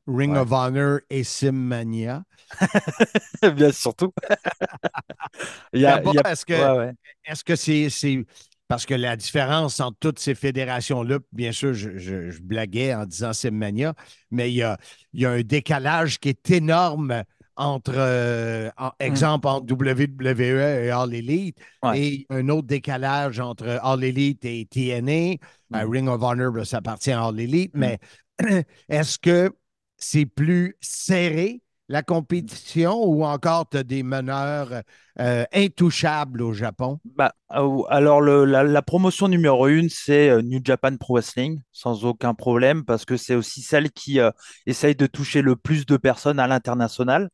[0.08, 2.24] Ring of Honor et Simmania.
[3.56, 4.13] Bien surtout.
[5.74, 8.26] Est-ce que c'est
[8.68, 13.96] parce que la différence entre toutes ces fédérations-là, bien sûr, je, blaguais en disant Simmania,
[14.30, 14.78] mais il y a,
[15.13, 17.24] il y a un décalage qui est énorme
[17.60, 18.89] entre, euh, mm.
[19.02, 21.58] exemple, entre WWE et All Elite,
[21.93, 25.45] et un autre décalage entre All Elite et TNA.
[25.69, 25.91] Ben, mm.
[25.91, 27.80] Ring of Honor, ben, ça appartient à All Elite, mm.
[27.80, 28.00] mais
[28.89, 29.52] est-ce que
[29.98, 31.62] c'est plus serré?
[31.91, 34.84] la compétition ou encore tu as des meneurs
[35.19, 37.00] euh, intouchables au Japon?
[37.04, 42.86] Bah, euh, alors, la, promotion numéro une, c'est New Japan Pro Wrestling, sans aucun problème,
[42.86, 44.19] parce que c'est aussi celle qui
[44.67, 47.32] essaye de toucher le plus de personnes à l'international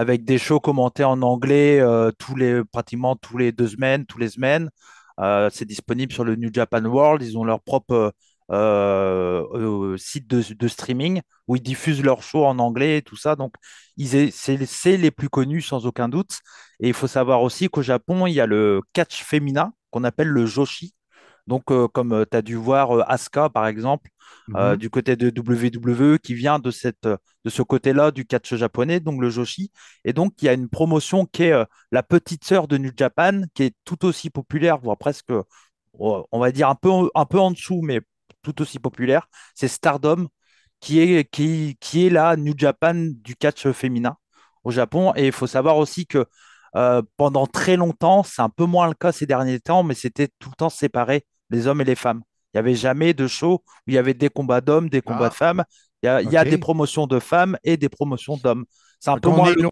[0.00, 4.16] avec des shows commentés en anglais euh, tous les, pratiquement tous les deux semaines, tous
[4.16, 4.70] les semaines.
[5.20, 7.22] Euh, c'est disponible sur le New Japan World.
[7.22, 8.14] Ils ont leur propre
[8.50, 13.36] euh, site de, streaming où ils diffusent leurs shows en anglais et tout ça.
[13.36, 13.52] Donc,
[13.98, 16.38] c'est les plus connus sans aucun doute.
[16.80, 20.28] Et il faut savoir aussi qu'au Japon, il y a le catch féminin qu'on appelle
[20.28, 20.94] le Joshi.
[21.50, 24.08] Donc, comme tu as dû voir Asuka, par exemple,
[24.54, 24.76] euh, mhm.
[24.76, 29.20] du côté de WWE qui vient de, cette, de ce côté-là du catch japonais, donc
[29.20, 29.72] le Joshi.
[30.04, 32.92] Et donc, il y a une promotion qui est euh, la petite sœur de New
[32.96, 35.32] Japan, qui est tout aussi populaire, voire presque,
[35.98, 38.00] on va dire un peu, un peu en dessous, mais
[38.42, 39.26] tout aussi populaire.
[39.56, 40.28] C'est Stardom,
[40.78, 44.16] qui est, qui, qui est la New Japan du catch féminin
[44.62, 45.12] au Japon.
[45.16, 46.26] Et il faut savoir aussi que
[46.76, 50.28] euh, pendant très longtemps, c'est un peu moins le cas ces derniers temps, mais c'était
[50.38, 52.22] tout le temps séparé, les hommes et les femmes.
[52.52, 55.28] Il n'y avait jamais de show où il y avait des combats d'hommes, des combats
[55.28, 55.36] de ah.
[55.36, 55.64] femmes.
[56.02, 58.64] Il y, a, des promotions de femmes et des promotions d'hommes.
[59.00, 59.70] C'est un peu on, est loin,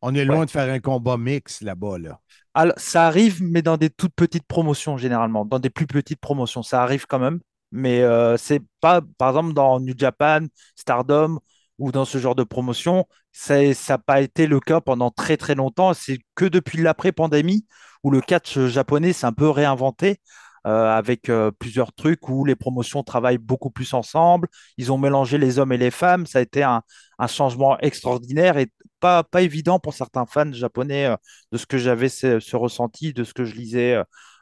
[0.00, 1.98] on est loin de faire un combat mix là-bas.
[1.98, 2.18] Là.
[2.54, 6.62] Alors, ça arrive, mais dans des toutes petites promotions généralement, dans des plus petites promotions.
[6.62, 7.40] Ça arrive quand même.
[7.72, 11.38] Mais euh, c'est pas, par exemple, dans New Japan, Stardom
[11.78, 15.54] ou dans ce genre de promotion, ça n'a pas été le cas pendant très très
[15.54, 15.92] longtemps.
[15.92, 17.66] C'est que depuis l'après-pandémie
[18.02, 20.20] où le catch japonais s'est un peu réinventé.
[20.66, 24.48] Euh, avec euh, plusieurs trucs où les promotions travaillent beaucoup plus ensemble.
[24.78, 26.26] Ils ont mélangé les hommes et les femmes.
[26.26, 26.82] Ça a été un,
[27.28, 31.16] changement extraordinaire et pas, pas évident pour certains fans japonais euh,
[31.52, 33.96] de ce que j'avais ce, ressenti, de ce que je lisais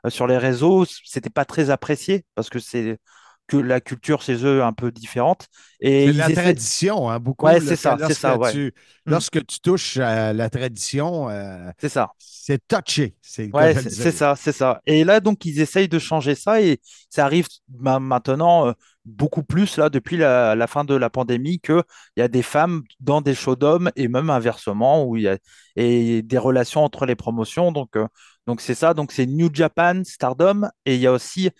[0.08, 0.86] sur les réseaux.
[0.86, 2.98] C'était pas très apprécié parce que c'est
[3.46, 5.48] que la culture chez eux un peu différente.
[5.80, 7.46] Et la tradition, hein, beaucoup.
[7.46, 8.36] Ouais, c'est ça, c'est ça.
[8.36, 8.70] Mm.
[9.06, 12.12] Lorsque tu touches à la tradition, euh, c'est ça.
[12.18, 13.16] C'est touché.
[13.20, 13.50] C'est
[13.90, 14.80] c'est ça, c'est ça.
[14.86, 16.80] Et là, donc, ils essayent de changer ça et
[17.10, 18.72] ça arrive maintenant euh,
[19.04, 21.82] beaucoup plus là depuis la, fin de la pandémie qu'il
[22.16, 25.36] y a des femmes dans des shows d'hommes et même inversement où il y a
[25.76, 27.72] et des relations entre les promotions.
[27.72, 28.06] Donc, euh,
[28.46, 28.94] donc c'est ça.
[28.94, 31.50] Donc, c'est New Japan, Stardom et il y a aussi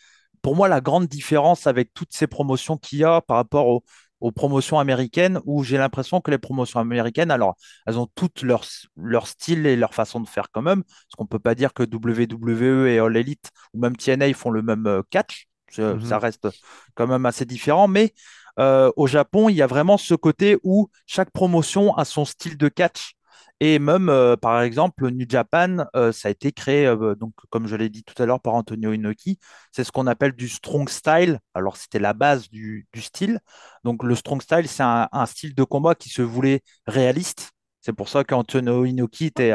[0.44, 3.82] pour moi, la grande différence avec toutes ces promotions qu'il y a par rapport aux,
[4.32, 8.64] promotions américaines, où j'ai l'impression que les promotions américaines, alors, elles ont toutes leur,
[8.96, 11.74] leur style et leur façon de faire quand même, parce qu'on ne peut pas dire
[11.74, 16.12] que WWE et All Elite ou même TNA font le même euh, catch, ça mhm.
[16.14, 16.48] reste
[16.94, 18.14] quand même assez différent, mais
[18.58, 22.56] euh, au Japon, il y a vraiment ce côté où chaque promotion a son style
[22.56, 23.14] de catch
[23.60, 27.66] et même, euh, par exemple, New Japan, euh, ça a été créé, euh, donc, comme
[27.68, 29.38] je l'ai dit tout à l'heure, par Antonio Inoki.
[29.72, 31.38] C'est ce qu'on appelle du strong style.
[31.54, 33.40] Alors, c'était la base du, style.
[33.84, 37.52] Donc, le strong style, c'est un, style de combat qui se voulait réaliste.
[37.80, 39.54] C'est pour ça qu'Antonio Inoki était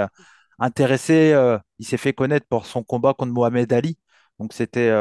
[0.59, 1.35] intéressé.
[1.79, 3.97] il s'est fait connaître pour son combat contre Mohamed Ali.
[4.39, 4.91] Donc, c'était.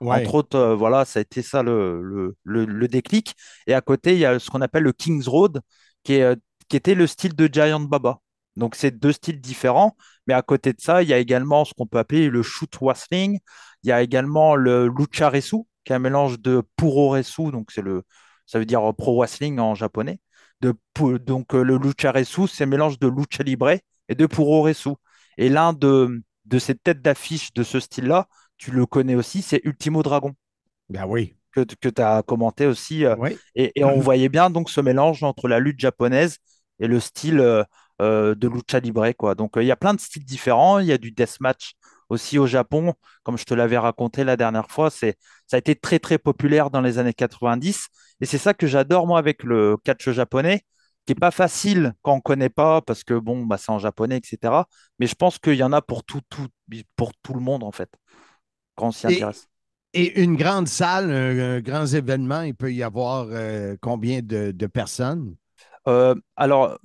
[0.00, 3.34] Entre autres, voilà, ça a été ça le, le, déclic.
[3.66, 5.60] Et à côté, il y a ce qu'on appelle le King's Road,
[6.04, 6.38] qui, est,
[6.68, 8.20] qui était le style de Giant Baba.
[8.56, 9.96] Donc, c'est deux styles différents.
[10.26, 12.74] Mais à côté de ça, il y a également ce qu'on peut appeler le shoot
[12.80, 13.38] wrestling.
[13.82, 17.70] Il y a également le lucha resu, qui est un mélange de puro resu, donc
[17.70, 18.02] c'est le,
[18.46, 20.18] ça veut dire pro wrestling en japonais.
[20.60, 20.74] De,
[21.18, 23.70] donc, euh, le lucha resu, c'est un mélange de lucha libre
[24.08, 24.90] et de puro resu.
[25.38, 29.60] Et l'un de, de ces têtes d'affiche de ce style-là, tu le connais aussi, c'est
[29.64, 30.34] Ultimo Dragon.
[30.88, 31.36] Ben oui.
[31.52, 33.04] Que, que tu as commenté aussi.
[33.04, 33.16] Euh,
[33.54, 36.38] et, et, on voyait bien donc ce mélange entre la lutte japonaise
[36.78, 37.64] et le style euh,
[38.00, 39.10] de lucha libre.
[39.12, 39.34] Quoi.
[39.34, 40.78] Donc, euh, il y a plein de styles différents.
[40.78, 41.74] Il y a du deathmatch
[42.08, 42.94] aussi au Japon.
[43.22, 46.70] Comme je te l'avais raconté la dernière fois, c'est, ça a été très, très populaire
[46.70, 47.88] dans les années 90.
[48.20, 50.62] Et c'est ça que j'adore, moi, avec le catch japonais,
[51.06, 53.78] qui n'est pas facile quand on ne connaît pas, parce que, bon, bah, c'est en
[53.78, 54.68] japonais, etc.
[54.98, 56.48] Mais je pense qu'il y en a pour tout, tout,
[56.96, 57.90] pour tout le monde, en fait,
[58.74, 59.48] quand on s'y intéresse.
[59.94, 64.52] Et une grande salle, un, un grand événement, il peut y avoir euh, combien de,
[64.52, 65.36] de personnes?
[65.88, 66.78] Euh, alors,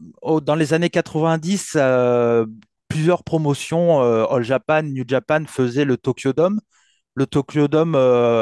[0.43, 2.45] dans les années 90, euh,
[2.87, 6.59] plusieurs promotions, euh, All Japan, New Japan faisaient le Tokyo Dome.
[7.15, 7.95] Le Tokyo Dome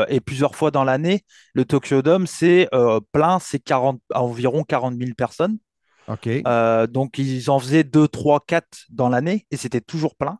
[0.09, 1.23] est plusieurs fois dans l'année.
[1.55, 2.69] Le Tokyo Dome, c'est
[3.11, 5.57] plein, c'est 40, environ 40 000 personnes.
[6.09, 6.27] OK.
[6.27, 10.39] Euh, donc, ils en faisaient 2, 3, 4 dans l'année et c'était toujours plein.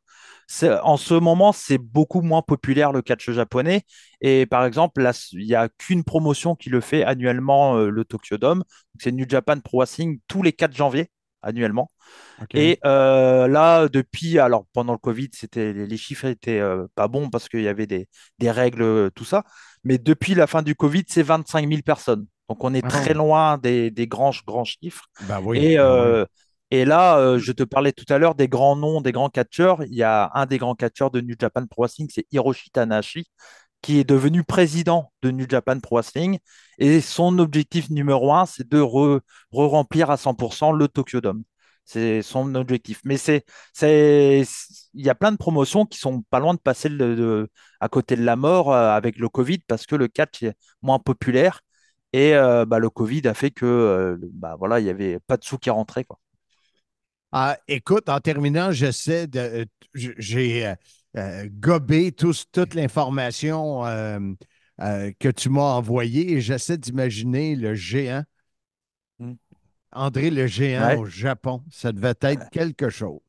[0.84, 3.84] En ce moment, c'est beaucoup moins populaire le catch japonais.
[4.22, 8.04] Et par exemple, là, il n'y a qu'une promotion qui le fait annuellement, euh, le
[8.04, 8.64] Tokyo Dome.
[9.00, 11.92] C'est New Japan Pro Wrestling tous les 4 janvier annuellement.
[12.54, 17.30] Et euh, là, depuis, alors pendant le Covid, c'était, les chiffres étaient euh, pas bons
[17.30, 18.08] parce qu'il y avait des,
[18.40, 19.44] des règles, euh, tout ça.
[19.84, 22.26] Mais depuis la fin du Covid, c'est 25 000 personnes.
[22.50, 22.88] Donc on est Ah.
[22.88, 25.06] très loin des, des grands, grands chiffres.
[25.44, 25.60] Oui.
[25.60, 26.26] Et, oui.
[26.72, 29.84] Et là, euh, je te parlais tout à l'heure des grands noms, des grands catcheurs.
[29.86, 33.26] Il y a un des grands catcheurs de New Japan Pro Wrestling, c'est Hiroshi Tanahashi,
[33.82, 36.40] qui est devenu président de New Japan Pro Wrestling.
[36.80, 41.44] Et son objectif numéro un, c'est de re- re-remplir à 100% le Tokyo Dome.
[41.86, 43.02] C'est son objectif.
[43.06, 44.44] Mais c'est, c'est,
[44.94, 46.90] il y a plein de promotions qui sont pas loin de passer
[47.80, 51.00] à côté de la mort euh, avec le Covid parce que le catch est moins
[51.00, 51.62] populaire.
[52.14, 55.44] Et euh, bah, le Covid a fait que bah, voilà, il n'y avait pas de
[55.44, 56.06] sous qui rentraient.
[57.32, 59.40] Ah, écoute, en terminant, j'essaie de.
[59.40, 60.76] euh, J'ai euh,
[61.18, 64.20] euh, gobé tous- toute l'information euh,
[64.82, 68.24] euh, que tu m'as envoyée et j'essaie d'imaginer le géant.
[69.20, 69.34] Hmm.
[69.92, 70.96] André le géant Ouais.
[70.96, 71.64] au Japon.
[71.72, 73.22] Ça devait être quelque chose.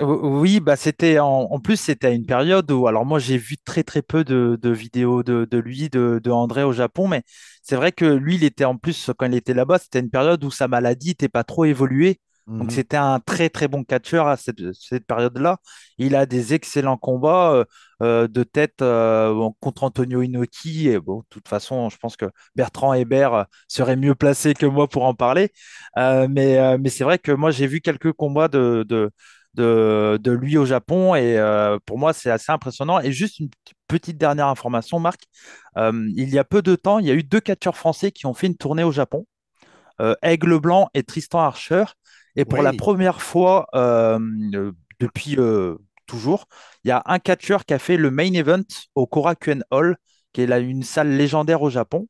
[0.00, 3.56] Oui, bah c'était en, en plus c'était à une période où alors moi j'ai vu
[3.58, 7.24] très très peu de, de vidéos de, de lui, de, de André au Japon, mais
[7.62, 10.44] c'est vrai que lui il était en plus quand il était là-bas, c'était une période
[10.44, 12.20] où sa maladie n'était pas trop évoluée,
[12.58, 12.72] donc Mhm.
[12.72, 15.58] c'était un très très bon catcheur à cette, cette période-là.
[15.98, 17.64] Il a des excellents combats euh,
[18.02, 22.26] euh, de tête euh, contre Antonio Inoki, et bon de toute façon je pense que
[22.56, 25.52] Bertrand Hébert serait mieux placé que moi pour en parler,
[25.98, 29.10] Euh, mais mais c'est vrai que moi j'ai vu quelques combats de, de
[29.54, 31.14] de, de lui au Japon.
[31.14, 31.36] Et
[31.86, 33.00] pour moi, c'est assez impressionnant.
[33.00, 33.48] Et juste une
[33.88, 35.22] petite- dernière information, Marc.
[35.76, 38.34] Il y a peu de temps, il y a eu deux catcheurs français qui ont
[38.34, 39.26] fait une tournée au Japon,
[40.22, 41.84] Aigle Blanc et Tristan Archer.
[42.38, 42.64] Et pour Oui.
[42.64, 44.18] la première fois euh,
[45.00, 46.46] depuis euh, toujours,
[46.84, 48.62] il y a un catcheur qui a fait le main event
[48.96, 49.98] au Korakuen Hall,
[50.32, 52.08] qui est là une salle légendaire au Japon.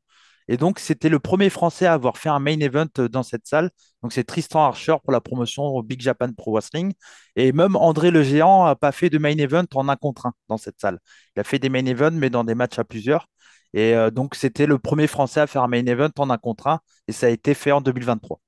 [0.50, 3.46] Et donc, c'était le premier Français à avoir fait un main event euh, dans cette
[3.46, 3.70] salle.
[4.02, 6.94] Donc, c'est Tristan Archer pour la promotion au Big Japan Pro Wrestling.
[7.36, 10.32] Et même André le Géant n'a pas fait de main event en un contre un
[10.48, 11.00] dans cette salle.
[11.36, 13.28] Il a fait des main events, mais dans des matchs à plusieurs.
[13.74, 16.68] Et euh, donc, c'était le premier Français à faire un main event en un contre
[16.68, 16.80] un.
[17.08, 18.40] Et ça a été fait en 2023.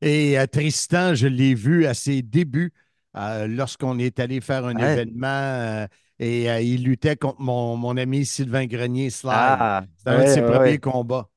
[0.00, 2.72] Et euh, Tristan, je l'ai vu à ses débuts
[3.16, 4.78] euh, lorsqu'on est allé faire un Ouais.
[4.78, 5.86] événement euh,
[6.18, 9.62] et euh, il luttait contre mon, mon ami Sylvain Grenier Slide.
[9.62, 10.78] Ah, C'était un de ses ouais, premiers ouais.
[10.78, 11.28] combats.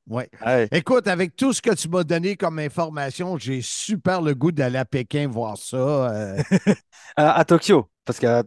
[0.70, 4.78] Écoute, avec tout ce que tu m'as donné comme information, j'ai super le goût d'aller
[4.78, 5.76] à Pékin voir ça.
[5.76, 6.42] euh.
[7.16, 8.42] À, à Tokyo, parce que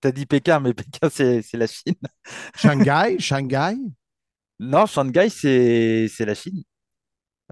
[0.00, 1.94] tu as dit Pékin, mais Pékin, c'est la Chine.
[2.56, 3.76] Shanghai, Shanghai,
[4.58, 6.62] Non, Shanghai, c'est c'est la Chine.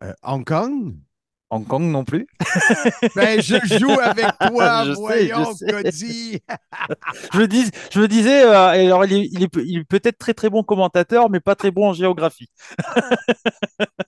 [0.02, 1.02] euh, Hong Kong?
[1.54, 2.26] Hong Kong non plus.
[3.14, 5.70] Ben, je joue avec toi, Je sais, voyons, je.
[5.70, 6.40] Cody.
[7.48, 8.54] Dis, je me disais, euh,
[8.86, 11.70] alors il est, il est- il est peut-être très très bon commentateur, mais pas très
[11.70, 12.48] bon en géographie.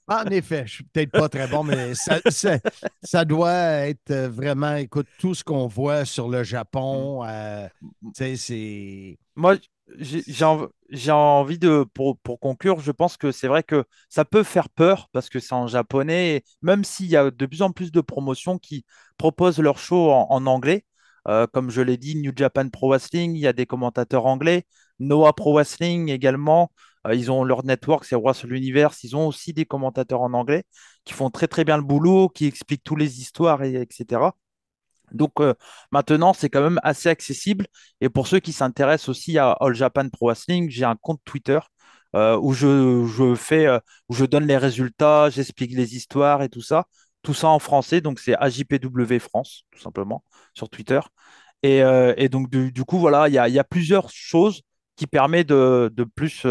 [0.09, 2.59] En effet, je suis peut-être pas très bon, mais ça, ça-
[3.03, 8.11] ça doit être euh, vraiment, écoute, tout ce qu'on voit sur le Japon, euh, tu
[8.15, 9.19] sais, c'est.
[9.37, 9.57] Moi,
[9.99, 13.85] j'ai j'ai env- j'ai envie de, pour, pour conclure, je pense que c'est vrai que
[14.09, 17.63] ça peut faire peur parce que c'est en japonais, même s'il y a de plus
[17.63, 18.85] en plus de promotions qui
[19.19, 20.85] proposent leur show en, anglais,
[21.29, 24.65] euh, comme je l'ai dit, New Japan Pro Wrestling, il y a des commentateurs anglais,
[24.99, 26.71] Noah Pro Wrestling également,
[27.07, 30.65] euh, ils ont leur network, c'est Wrestle Universe, ils ont aussi des commentateurs en anglais
[31.05, 34.37] qui font très très bien le boulot, qui expliquent toutes les histoires, et, etc.
[35.13, 35.55] Donc euh,
[35.93, 37.67] maintenant, c'est quand même assez accessible.
[38.01, 41.59] Et pour ceux qui s'intéressent aussi à All Japan Pro Wrestling, j'ai un compte Twitter
[42.17, 46.63] euh, où je, fais, euh, où je donne les résultats, j'explique les histoires et tout
[46.63, 46.87] ça.
[47.23, 51.01] Tout ça en français, donc c'est AJPW France, tout simplement, sur Twitter.
[51.63, 54.63] Et, donc, du, coup, voilà, il y a, plusieurs choses
[54.97, 56.47] qui permettent de, plus,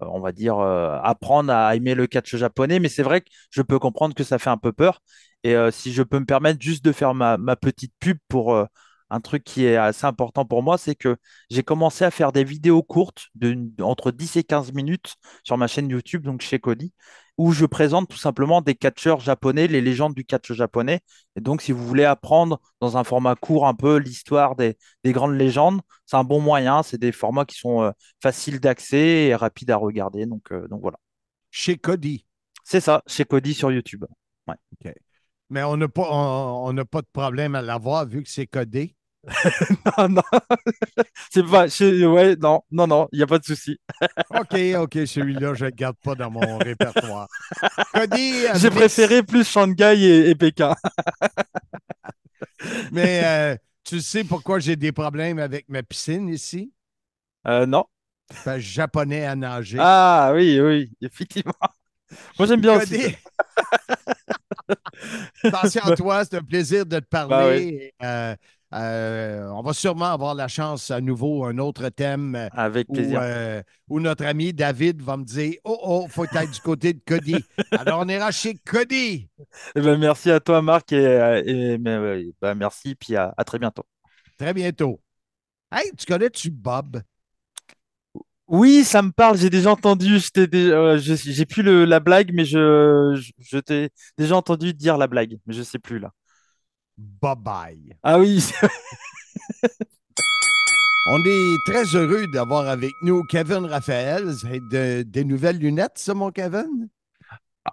[0.00, 2.80] on va dire, euh, apprendre à aimer le catch japonais.
[2.80, 5.00] Mais c'est vrai que je peux comprendre que ça fait un peu peur.
[5.42, 8.64] Et euh, si je peux me permettre juste de faire ma, petite pub pour euh,
[9.10, 11.16] un truc qui est assez important pour moi, c'est que
[11.50, 15.66] j'ai commencé à faire des vidéos courtes de, entre 10 et 15 minutes sur ma
[15.66, 16.92] chaîne YouTube, donc chez Cody.
[17.38, 21.00] Où je présente tout simplement des catcheurs japonais, les légendes du catch japonais.
[21.36, 24.76] Et donc, si vous voulez apprendre dans un format court un peu l'histoire des,
[25.06, 26.82] grandes légendes, c'est un bon moyen.
[26.82, 27.90] C'est des formats qui sont euh,
[28.22, 30.26] faciles d'accès et rapides à regarder.
[30.26, 30.98] Donc, euh, donc voilà.
[31.50, 32.26] Chez Cody.
[32.64, 34.04] C'est ça, chez Cody sur YouTube.
[35.50, 38.96] Mais on n'a pas, on, pas de problème à l'avoir vu que c'est codé.
[39.98, 40.22] non, non.
[41.30, 41.66] c'est pas.
[41.66, 43.78] Ouais, non, non, non, il n'y a pas de souci.
[44.30, 47.28] OK, OK, celui-là, je ne le garde pas dans mon répertoire.
[47.92, 48.44] Cody.
[48.54, 50.74] J'ai préféré plus Shanghai et, Pékin.
[52.92, 56.72] Mais euh, tu sais pourquoi j'ai des problèmes avec ma piscine ici?
[57.46, 57.84] Euh, non.
[58.44, 59.76] Parce japonais à nager.
[59.78, 61.52] Ah oui, oui, effectivement.
[62.38, 63.14] Moi, j'aime bien aussi.
[65.44, 67.92] Attention à toi, c'est un plaisir de te parler.
[68.00, 68.36] Bah euh,
[68.74, 72.34] euh, on va sûrement avoir la chance à nouveau, un autre thème.
[72.34, 73.22] Euh, Avec plaisir.
[73.88, 77.36] Où, notre ami David va me dire Oh, oh, faut être du côté de Cody.
[77.70, 79.28] Alors, on ira chez Cody.
[79.76, 80.92] Eh ben, merci à toi, Marc.
[80.92, 83.84] Et, ben, merci, puis à, très bientôt.
[84.38, 85.00] Très bientôt.
[85.70, 87.02] Hey, tu connais-tu Bob?
[88.46, 93.58] Oui, ça me parle, j'ai déjà entendu, euh, j'ai plus la blague, mais je, je,
[93.58, 96.12] t'ai déjà entendu dire la blague, mais je sais plus là.
[96.96, 97.96] Bye bye.
[98.02, 98.44] Ah oui.
[101.06, 104.32] On est très heureux d'avoir avec nous Kevin Raphaël.
[105.04, 106.88] des nouvelles lunettes, ça, mon Kevin?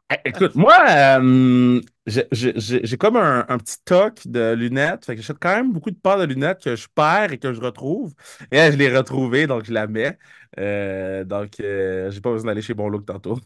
[0.09, 5.05] Ah, écoute, moi, euh, j'ai comme un, petit toc de lunettes.
[5.05, 7.53] Fait que j'achète quand même beaucoup de paires de lunettes que je perds et que
[7.53, 8.13] je retrouve.
[8.51, 10.17] Et là, je l'ai retrouvée, donc je la mets.
[10.59, 13.39] Euh, donc, euh, j'ai pas besoin d'aller chez Bon Look tantôt.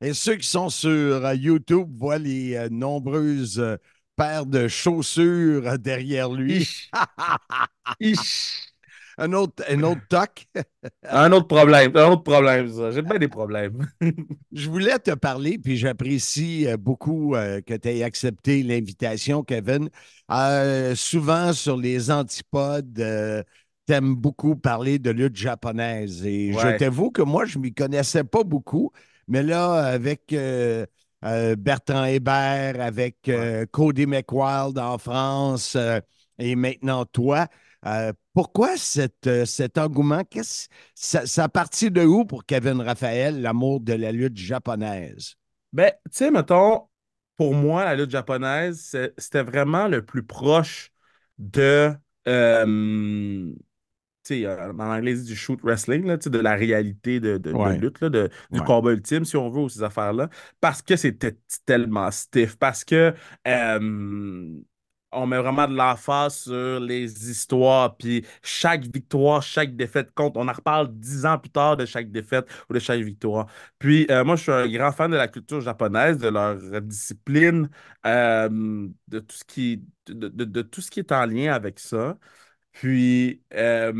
[0.00, 3.62] Et ceux qui sont sur YouTube voient les nombreuses
[4.16, 6.90] paires de chaussures derrière lui.
[9.18, 10.46] Un autre, un autre toc?
[11.08, 11.92] un autre problème.
[11.96, 12.90] Un autre problème, ça.
[12.90, 13.86] J'ai bien des problèmes.
[14.52, 19.90] je voulais te parler, puis j'apprécie euh, beaucoup euh, que tu aies accepté l'invitation, Kevin.
[20.30, 22.94] Euh, souvent, sur les antipodes,
[23.86, 26.24] tu aimes beaucoup parler de lutte japonaise.
[26.24, 28.92] Et je t'avoue que moi, je ne m'y connaissais pas beaucoup.
[29.28, 30.34] Mais là, avec
[31.22, 33.30] Bertrand Hébert, avec
[33.70, 35.76] Cody McWild en France
[36.38, 37.46] et maintenant toi,
[37.86, 38.74] euh, pourquoi
[39.26, 40.22] euh, cet engouement?
[40.94, 45.34] Ça, ça a parti de où pour Kevin Raphaël, l'amour de la lutte japonaise?
[45.72, 46.82] Ben, tu sais, mettons,
[47.36, 50.92] pour moi, la lutte japonaise, c'était vraiment le plus proche
[51.38, 51.92] de.
[52.28, 53.52] Euh,
[54.46, 58.92] en anglais, du shoot wrestling, là, de la réalité de, de, lutte, de, du combat
[58.92, 60.28] ultime, si on veut, ou ces affaires-là,
[60.60, 63.14] parce que c'était tellement stiff, parce que
[65.12, 70.36] on met vraiment de l'emphase sur les histoires, puis chaque victoire, chaque défaite compte.
[70.36, 73.46] On en reparle dix ans plus tard de chaque défaite ou de chaque victoire.
[73.78, 77.68] Puis euh, moi, je suis un grand fan de la culture japonaise, de leur discipline,
[78.06, 78.48] euh,
[79.08, 82.16] de, tout ce qui, de, tout ce qui est en lien avec ça.
[82.72, 83.92] Puis, euh,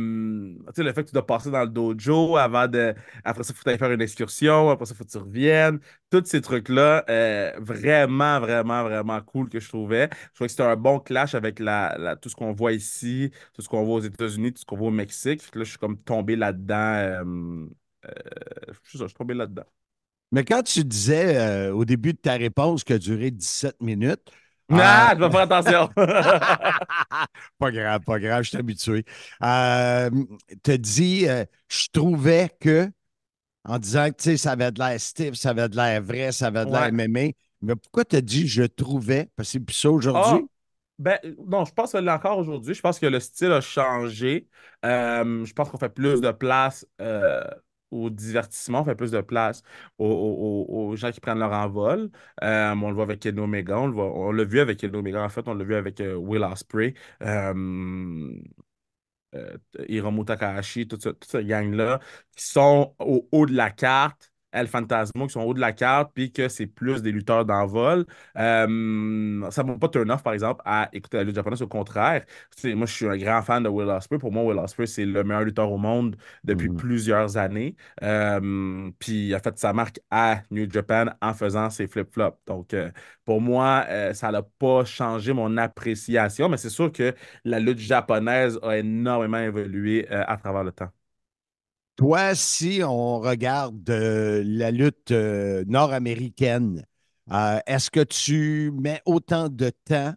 [0.74, 2.94] tu le fait que tu dois passer dans le dojo avant de.
[3.22, 4.70] Après ça, il faut aller faire une excursion.
[4.70, 5.78] Après ça, il faut que tu reviennes.
[6.10, 10.08] Tous ces trucs-là, euh, vraiment, vraiment, vraiment cool que je trouvais.
[10.10, 13.60] Je trouvais que c'était un bon clash avec la, tout ce qu'on voit ici, tout
[13.60, 15.42] ce qu'on voit aux États-Unis, tout ce qu'on voit au Mexique.
[15.54, 16.94] là, je suis comme tombé là-dedans.
[16.96, 17.66] Euh,
[18.84, 19.64] je suis tombé là-dedans.
[20.32, 24.32] Mais quand tu disais au début de ta réponse que duré 17 minutes,
[24.80, 25.88] ah, je vais faire attention.
[27.58, 29.04] pas grave, pas grave, je suis habitué.
[29.42, 30.10] Euh,
[30.62, 32.90] te dit, euh, je trouvais que,
[33.64, 36.64] en disant que ça avait de l'air stiff, ça avait de l'air vrai, ça avait
[36.64, 39.30] de l'air MMA, mais pourquoi tu as dit je trouvais?
[39.36, 40.44] Parce que c'est ça aujourd'hui.
[40.44, 40.52] Ah,
[40.98, 42.74] ben, non, je pense que l'encore encore aujourd'hui.
[42.74, 44.48] Je pense que le style a changé.
[44.84, 47.42] Euh, je pense qu'on fait plus de place euh,
[47.92, 49.62] au divertissement, on fait plus de place
[49.98, 52.10] aux, gens qui prennent leur envol.
[52.42, 55.46] Euh, on le voit avec Kenny Omega, on l'a vu avec Kenny Omega, en fait,
[55.48, 58.32] on l'a vu avec euh, Will Ospreay, euh,
[59.88, 62.00] Hiromu Takahashi, toute, cette gang-là,
[62.36, 65.72] qui sont au haut de la carte El Fantasmo qui sont en haut de la
[65.72, 68.04] carte, puis que c'est plus des lutteurs d'envol.
[68.38, 71.62] Euh, ça ne va pas turn off, par exemple, à écouter la lutte japonaise.
[71.62, 72.24] Au contraire,
[72.64, 74.18] moi, je suis un grand fan de Will Ospreay.
[74.18, 76.76] Pour moi, Will Ospreay, c'est le meilleur lutteur au monde depuis mm-hmm.
[76.76, 77.76] plusieurs années.
[78.02, 82.38] Euh, puis, il a fait sa marque à New Japan en faisant ses flip-flops.
[82.46, 82.90] Donc, euh,
[83.24, 88.58] pour moi, ça n'a pas changé mon appréciation, mais c'est sûr que la lutte japonaise
[88.62, 90.90] a énormément évolué à travers le temps.
[92.02, 96.84] Toi, si on regarde euh, la lutte euh, nord-américaine,
[97.30, 100.12] euh, est-ce que tu mets autant de temps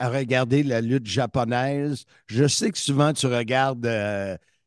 [0.00, 2.02] à regarder la lutte japonaise?
[2.26, 3.86] Je sais que souvent tu regardes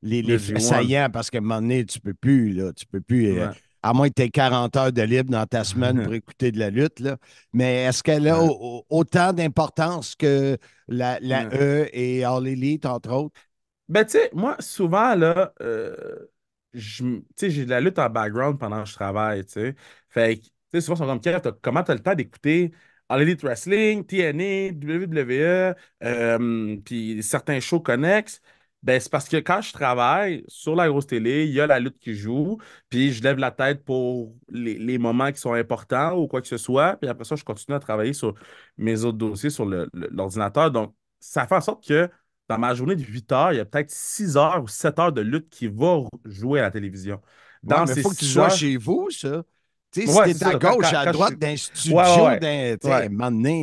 [0.01, 3.01] les, les saillants parce qu'à un moment donné, tu ne peux plus, là, tu peux
[3.01, 3.41] plus
[3.85, 6.59] à moins que tu aies 40 heures de libre dans ta semaine pour écouter de
[6.59, 7.01] la lutte.
[7.01, 7.17] Là.
[7.51, 8.41] Mais est-ce qu'elle a
[8.89, 10.57] autant d'importance que
[10.87, 13.41] la, la E et All Elite, entre autres?
[13.89, 16.29] Ben, tu sais, moi, souvent, là, euh,
[16.73, 19.75] j'ai de la lutte en background pendant que je travaille, tu sais.
[20.09, 20.43] Fait que,
[20.73, 22.71] tu souvent, ils sont comme, comment tu as le temps d'écouter
[23.09, 28.41] All Elite Wrestling, TNA, WWE, euh, puis certains shows connexes?
[28.83, 31.79] Ben, c'est parce que quand je travaille sur la grosse télé, il y a la
[31.79, 32.57] lutte qui joue,
[32.89, 36.57] puis je lève la tête pour les, moments qui sont importants ou quoi que ce
[36.57, 38.33] soit, puis après ça, je continue à travailler sur
[38.77, 40.69] mes autres dossiers sur l'ordinateur.
[40.69, 42.09] Donc, ça fait en sorte que
[42.53, 45.11] dans ma journée de 8 heures, il y a peut-être 6 heures ou 7 heures
[45.11, 47.21] de lutte qui va jouer à la télivision.
[47.63, 49.43] Dans il faut que tu sois chez vous, ça.
[49.91, 51.97] Tu sais, si t'es à gauche, à droite d'un studio,
[52.41, 52.75] d'un.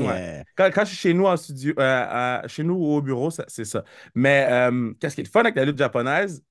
[0.08, 3.64] Euh, quand, quand, je suis chez nous en studio, euh, chez nous au bureau, c'est
[3.64, 3.84] ça.
[4.14, 6.42] Mais euh, qu'est-ce qui est le fun avec la lutte japonaise,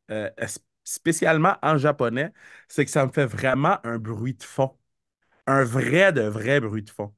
[0.84, 2.34] spécialement en japonais,
[2.68, 4.76] c'est que ça me fait vraiment un bruit de fond.
[5.48, 7.14] Un vrai de vrai bruit de fond.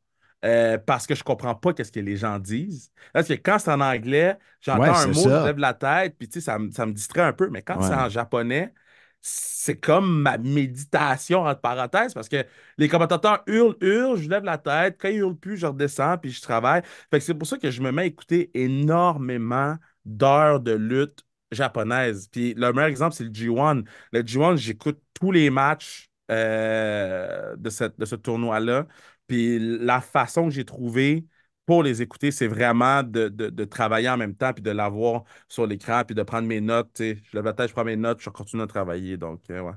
[0.86, 2.92] Parce que je comprends pas qu'est-ce que les gens disent.
[3.14, 6.40] Parce que quand c'est en anglais, j'entends un mot, je lève la tête, puis tu
[6.40, 7.50] sais, ça, ça, me distrait un peu.
[7.50, 8.74] Mais quand c'est en japonais,
[9.22, 12.44] c'est comme ma méditation, entre parenthèses, parce que
[12.78, 14.98] les commentateurs hurlent, hurlent, je lève la tête.
[15.00, 16.82] Quand ils hurlent plus, je redescends, puis je travaille.
[17.12, 19.76] Fait que c'est pour ça que je me mets à écouter énormément
[20.06, 22.28] d'heures de lutte japonaise.
[22.32, 23.84] Puis le meilleur exemple, c'est le G1.
[24.12, 28.88] Le G1, j'écoute tous les matchs euh, de, cette, de ce tournoi-là.
[29.32, 31.26] Puis la façon que j'ai trouvé
[31.66, 36.04] pour les écouter, c'est vraiment de, travailler en même temps, puis de l'avoir sur l'écran,
[36.06, 36.98] puis de prendre mes notes.
[37.00, 39.16] Je la tête, je prends mes notes, je continue à travailler.
[39.16, 39.72] Donc, euh, ouais.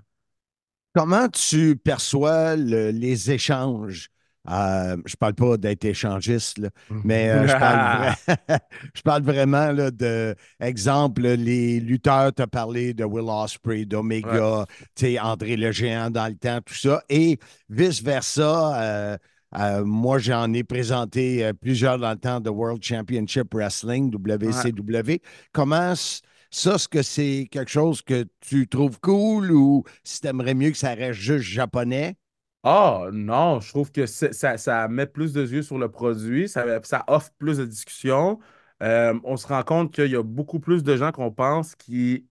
[0.92, 4.10] Comment tu perçois les échanges?
[4.50, 6.60] Euh, je ne parle pas d'être échangiste,
[7.04, 13.84] mais euh, je, parle vraiment de, exemple, les lutteurs, tu as parlé de Will Osprey,
[13.84, 14.66] d'Omega,
[15.22, 17.38] André le Géant dans le temps, tout ça, et
[17.68, 19.16] vice-versa.
[19.56, 25.20] Euh, moi, j'en ai présenté euh, plusieurs dans le temps de World Championship Wrestling, WCW.
[25.52, 25.94] Comment
[26.50, 30.70] ça, est-ce que c'est quelque chose que tu trouves cool ou si tu aimerais mieux
[30.70, 32.16] que ça reste juste japonais?
[32.62, 36.64] Ah non, je trouve que ça, met plus de yeux sur le produit, ça,
[37.08, 38.38] offre plus de discussions.
[38.82, 42.26] Euh, on se rend compte qu'il y a beaucoup plus de gens qu'on pense qui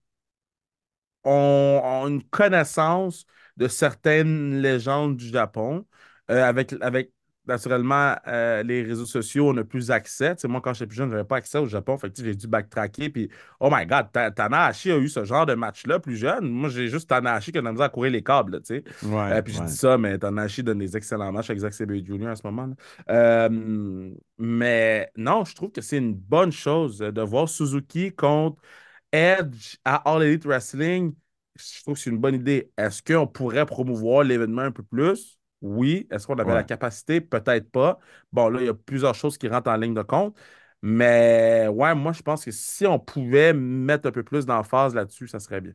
[1.23, 3.25] ont, une connaissance
[3.57, 5.85] de certaines légendes du Japon.
[6.27, 7.11] Avec, avec
[7.47, 10.35] naturellement, euh, les réseaux sociaux, on a plus accès.
[10.45, 11.97] moi, quand j'étais plus jeune, je n'avais pas accès au Japon.
[11.97, 13.09] Fait j'ai dû backtracker.
[13.09, 16.49] Puis, oh my God, Tanahashi a eu ce genre de match-là plus jeune.
[16.49, 18.61] Moi, j'ai juste Tanahashi qui a de à courir les câbles.
[18.61, 18.83] tu sais.
[19.03, 22.27] Euh, puis, je dis ça, mais Tanahashi donne des excellents matchs avec Zack Sabre Jr.
[22.27, 22.73] en ce moment.
[23.09, 28.61] Euh, mais non, je trouve que c'est une bonne chose de voir Suzuki contre
[29.11, 31.13] Edge à All Elite Wrestling.
[31.55, 32.71] Je trouve que c'est une bonne idée.
[32.77, 35.37] Est-ce qu'on pourrait promouvoir l'événement un peu plus?
[35.63, 36.07] Oui.
[36.11, 37.21] Est-ce qu'on avait la capacité?
[37.21, 37.97] Peut-être pas.
[38.33, 40.37] Bon, là, il y a plusieurs choses qui rentrent en ligne de compte.
[40.81, 45.29] Mais ouais, moi, je pense que si on pouvait mettre un peu plus d'emphase là-dessus,
[45.29, 45.71] ça serait bien.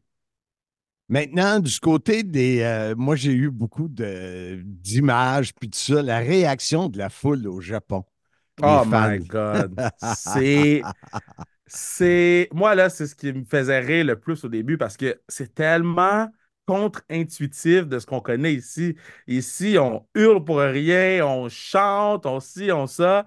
[1.09, 2.61] Maintenant, du côté des.
[2.61, 7.63] Euh, moi, j'ai eu beaucoup d'images, puis tout ça, la réaction de la foule au
[7.63, 8.05] Japon.
[8.63, 9.81] Oh my God.
[10.17, 10.83] C'est.
[11.67, 12.51] C'est.
[12.53, 15.55] Moi, là, c'est ce qui me faisait rire le plus au début parce que c'est
[15.55, 16.29] tellement
[16.69, 18.95] contre-intuitif de ce qu'on connaît ici.
[19.27, 23.25] Ici, on hurle pour rien, on chante, on ci, on ça.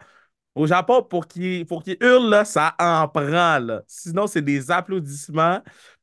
[0.53, 1.65] Au Japon, pour qu'il
[2.01, 3.81] hurle, là, ça en prend.
[3.87, 5.61] Sinon, c'est des applaudissements.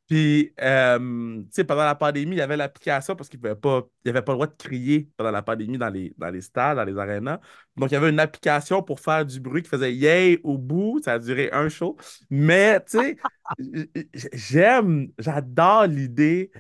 [0.09, 0.99] Puis, euh,
[1.43, 4.23] tu sais, pendant la pandémie, il y avait l'application parce qu'il n'y avait, pas, avait
[4.23, 6.97] pas le droit de crier pendant la pandémie dans les, dans les stades, dans les
[6.97, 7.39] arénas.
[7.77, 11.01] Donc, il y avait une application pour faire du bruit qui faisait yay au bout.
[11.05, 11.97] Ça a duré un show.
[12.31, 13.17] Mais, tu sais,
[14.33, 16.51] j'aime, j'adore l'idée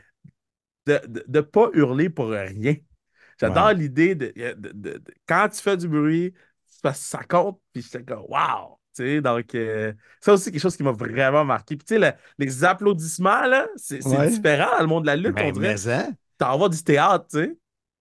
[0.92, 2.74] de ne pas hurler pour rien.
[3.40, 4.32] J'adore l'idée de,
[5.26, 6.34] quand tu fais du bruit,
[6.92, 8.78] ça compte, puis je comme wow!
[9.22, 11.76] donc, euh, ça aussi, quelque chose qui m'a vraiment marqué.
[11.76, 15.54] Puis, tu sais, les applaudissements, là, c'est différent dans le monde de la lutte, ben,
[15.54, 15.88] on dirait.
[15.88, 16.12] Hein?
[16.36, 17.56] T'en du théâtre, tu sais.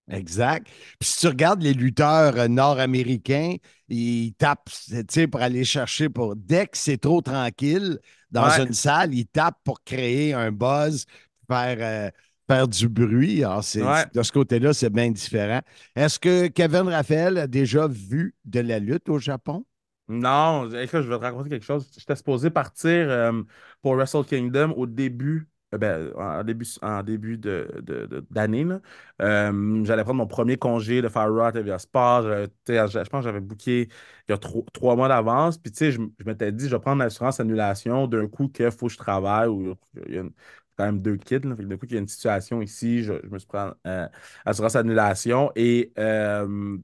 [0.10, 0.66] Exact.
[1.00, 3.56] Puis si tu regardes les lutteurs euh, nord-américains,
[3.90, 6.36] ils tapent, tu sais, pour aller chercher pour.
[6.36, 8.00] Dès que c'est trop tranquille
[8.32, 11.06] dans une salle, ils tapent pour créer un buzz,
[11.50, 11.78] faire.
[11.82, 12.10] Euh,
[12.48, 13.43] faire du bruit.
[13.43, 15.62] Alors, De ce côté-là, c'est bien différent.
[15.95, 19.66] Est-ce que Kevin Raphaël a déjà vu de la lutte au Japon?
[20.10, 21.89] Non, écoute, je vais te raconter quelque chose.
[21.98, 23.43] J'étais supposé partir euh,
[23.82, 28.64] pour Wrestle Kingdom au début, euh, ben, en début, en début d'année.
[28.64, 28.82] De,
[29.22, 32.24] euh, J'allais prendre mon premier congé de faire Raw Sport.
[32.24, 33.89] je pense que j'avais booké
[34.30, 35.58] il y a trois, mois d'avance.
[35.58, 38.88] Puis, tu sais, je, m'étais dit, je vais prendre l'assurance annulation d'un coup qu'il faut
[38.88, 39.76] que je travaille ou
[40.08, 40.32] il y a une
[40.78, 41.40] quand même deux kids.
[41.46, 41.56] Là.
[41.56, 43.60] Fait que d'un coup, il y a une situation ici, je, je me suis pris
[43.88, 44.08] euh,
[44.46, 46.78] assurance annulation et euh,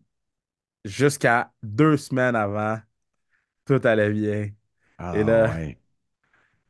[0.85, 2.79] jusqu'à deux semaines avant,
[3.65, 4.51] tout allait bien.
[4.97, 5.79] Ah, Et là, ouais.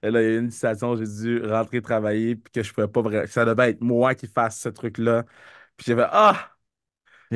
[0.01, 2.73] et là, il y a une situation où j'ai dû rentrer travailler puis que je
[2.73, 3.25] pouvais pas vraiment.
[3.27, 5.23] Ça devait être moi qui fasse ce truc-là.
[5.77, 6.49] Puis j'avais Ah!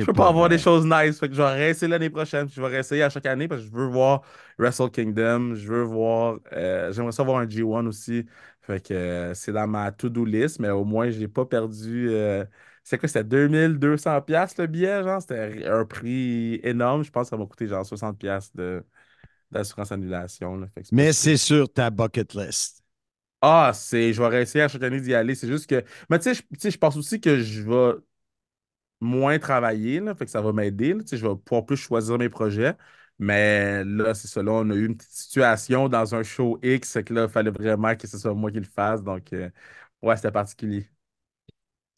[0.00, 1.18] Je peux pas avoir des choses nice.
[1.20, 2.46] Fait que je vais réessayer l'année prochaine.
[2.46, 4.22] puis Je vais réessayer à chaque année parce que je veux voir
[4.58, 5.54] Wrestle Kingdom.
[5.56, 6.38] Je veux voir.
[6.52, 8.26] euh, j'aimerais ça voir un G1 aussi.
[8.68, 12.10] Fait que euh, c'est dans ma to-do list, mais au moins, je n'ai pas perdu.
[12.10, 12.46] euh,
[12.84, 13.08] c'est quoi?
[13.08, 15.22] C'était 2200$ piastres, le billet, genre?
[15.22, 17.04] C'était un prix énorme.
[17.04, 18.84] Je pense que ça m'a coûté genre 60$ piastres de,
[19.52, 20.56] d'assurance annulation.
[20.58, 20.68] là.
[20.74, 22.82] Fait que c'est pas Mais c'est sur ta bucket list.
[23.40, 25.34] ah, c'est, je vais réessayer à chaque année d'y aller.
[25.34, 25.84] C'est juste que.
[26.10, 27.94] Mais tu sais, je- pense aussi que je vais
[29.00, 30.94] moins travailler, là, fait que ça va m'aider.
[31.10, 32.74] je vais pouvoir plus choisir mes projets.
[33.18, 34.42] Mais là, c'est ça.
[34.42, 37.28] Là, on a eu une petite situation dans un show X, c'est que là, il
[37.30, 39.02] fallait vraiment que ce soit moi qui le fasse.
[39.02, 39.50] Donc, euh,
[40.02, 40.88] ouais, c'était particulier.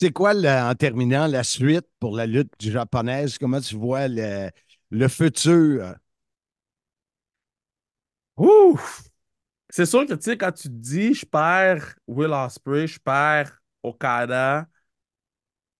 [0.00, 3.36] C'est quoi, en terminant, la suite pour la lutte japonaise?
[3.38, 4.50] Comment tu vois le,
[4.90, 5.94] le futur?
[8.36, 9.08] Ouf!
[9.70, 13.60] C'est sûr que, tu sais, quand tu te dis, je perds Will Ospreay, je perds
[13.82, 14.68] Okada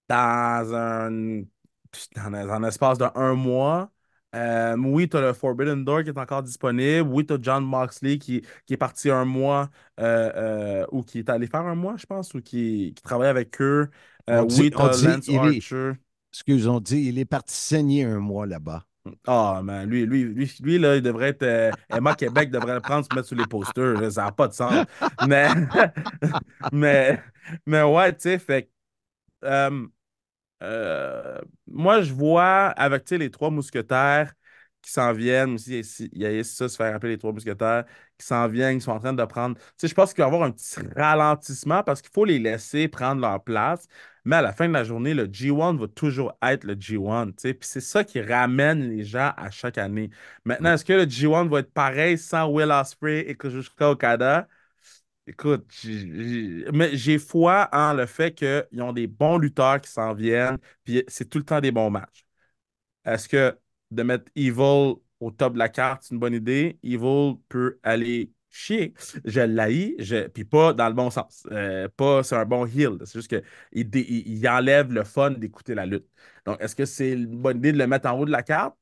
[0.09, 1.11] dans un,
[2.17, 3.91] dans un, un espace de un mois.
[4.35, 7.09] Euh, oui, tu as le Forbidden Door qui est encore disponible.
[7.09, 9.69] Oui, tu as John Moxley qui, qui est parti un mois
[9.99, 13.29] euh, euh, ou qui est allé faire un mois, je pense, ou qui, qui travaille
[13.29, 13.91] avec eux.
[14.29, 15.93] Dit- oui, tu as dit Lance il est- Archer.
[16.33, 18.87] Excuse, on dit, il est parti saigner un mois là-bas.
[19.27, 21.73] Ah, man, lui, lui, lui, lui, là, il devrait être.
[21.89, 24.13] Emma Québec devrait le prendre, se mettre sur les posters.
[24.13, 24.73] ça n'a pas de sens.
[25.27, 25.49] Mais,
[26.73, 27.21] mais,
[27.67, 28.71] mais ouais, tu sais, fait
[30.63, 34.33] euh, moi, je vois avec les trois mousquetaires
[34.83, 35.81] qui s'en viennent, aussi,
[36.13, 37.85] il y a ça, se faire appeler les trois mousquetaires,
[38.19, 39.57] qui s'en viennent, qui sont en train de prendre.
[39.57, 42.39] Tu sais, je pense qu'il va y avoir un petit ralentissement parce qu'il faut les
[42.39, 43.87] laisser prendre leur place.
[44.25, 47.27] Mais à la fin de la journée, le G1 va toujours être le G1.
[47.29, 47.55] tu sais.
[47.55, 50.11] Puis c'est ça qui ramène les gens à chaque année.
[50.45, 54.47] Maintenant, est-ce que le G1 va être pareil sans Will Ospreay et Kazuchika Okada?
[55.27, 59.91] Écoute, j'ai- j'ai- mais j'ai foi en le fait qu'ils ont des bons lutteurs qui
[59.91, 62.25] s'en viennent, puis c'est tout le temps des bons matchs.
[63.05, 63.59] Est-ce que
[63.91, 66.79] de mettre Evil au top de la carte, c'est une bonne idée?
[66.83, 68.95] Evil peut aller chier.
[69.25, 70.29] Je l'haïs, je...
[70.29, 71.47] puis pas dans le bon sens.
[71.53, 72.99] Euh, pas c'est un bon heel.
[73.05, 73.43] C'est juste qu'il
[73.73, 76.07] il, il enlève le fun d'écouter la lutte.
[76.47, 78.77] Donc, est-ce que c'est une bonne idée de le mettre en haut de la carte?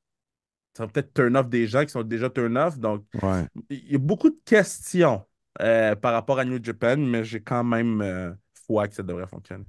[0.76, 2.78] Ça va peut-être turn off des gens qui sont déjà turn off.
[2.78, 3.46] Donc, Ouais.
[3.70, 5.24] il y a beaucoup de questions
[5.60, 8.32] euh, par rapport à New Japan, mais j'ai quand même euh,
[8.66, 9.64] foi que ça devrait fonctionner.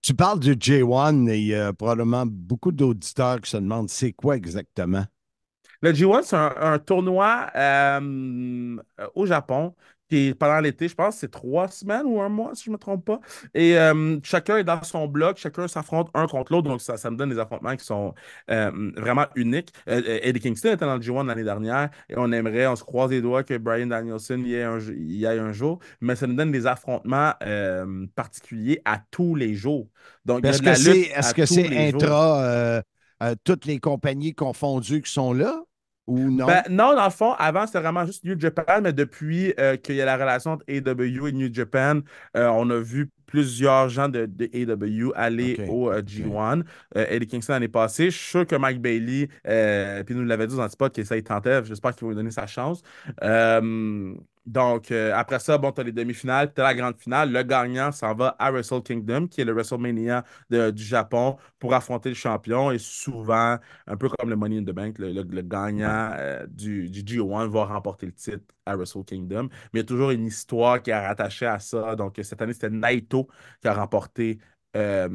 [0.00, 4.12] Tu parles du J1 et il y a probablement beaucoup d'auditeurs qui se demandent c'est
[4.12, 5.04] quoi exactement?
[5.82, 8.00] Le G1, c'est un, un tournoi euh,
[9.00, 9.74] euh, au Japon
[10.08, 12.74] qui est pendant l'été, je pense, c'est trois semaines ou un mois, si je ne
[12.74, 13.20] me trompe pas.
[13.54, 17.10] Et euh, chacun est dans son bloc, chacun s'affronte un contre l'autre, donc ça, ça
[17.10, 18.14] me donne des affrontements qui sont
[18.50, 19.72] euh, vraiment uniques.
[19.88, 23.10] Euh, Eddie Kingston était dans le G1 l'année dernière et on aimerait, on se croise
[23.10, 26.34] les doigts que Brian Danielson y ait un, y aille un jour, mais ça nous
[26.34, 27.32] donne des affrontements
[28.14, 29.88] particuliers à tous les jours.
[30.24, 30.62] Donc, Est-ce
[31.34, 32.82] que c'est intra
[33.44, 35.65] toutes les compagnies confondues qui sont là?
[36.06, 36.46] Ou non?
[36.46, 39.96] Ben, non, dans le fond, avant, c'était vraiment juste New Japan, mais depuis euh, qu'il
[39.96, 42.00] y a la relation entre AW et New Japan,
[42.36, 46.62] euh, on a vu plusieurs gens de, de AW aller au euh, G1.
[46.96, 48.10] Euh, Eddie Kingston l'année passée.
[48.10, 49.28] Je suis sûr que Mike Bailey,
[50.04, 51.64] puis nous l'avait dit aux antipodes que ça il tentait.
[51.64, 52.82] J'espère qu'il va lui donner sa chance.
[54.46, 57.32] Euh, donc, euh, après ça, bon, tu as les demi-finales, tu as la grande finale.
[57.32, 61.74] Le gagnant s'en va à Wrestle Kingdom, qui est le WrestleMania de- du Japon, pour
[61.74, 62.70] affronter le champion.
[62.70, 66.46] Et souvent, un peu comme le Money in the Bank, le, le- le gagnant euh,
[66.46, 69.44] du, du G1 va remporter le titre à Wrestle Kingdom.
[69.44, 71.96] Mais il y a toujours une histoire qui est rattachée à ça.
[71.96, 73.28] Donc, cette année, c'était Naito
[73.60, 74.38] qui a remporté
[74.76, 75.08] euh,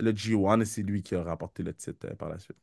[0.00, 2.56] le G1 et c'est lui qui a remporté le titre euh, par la suite.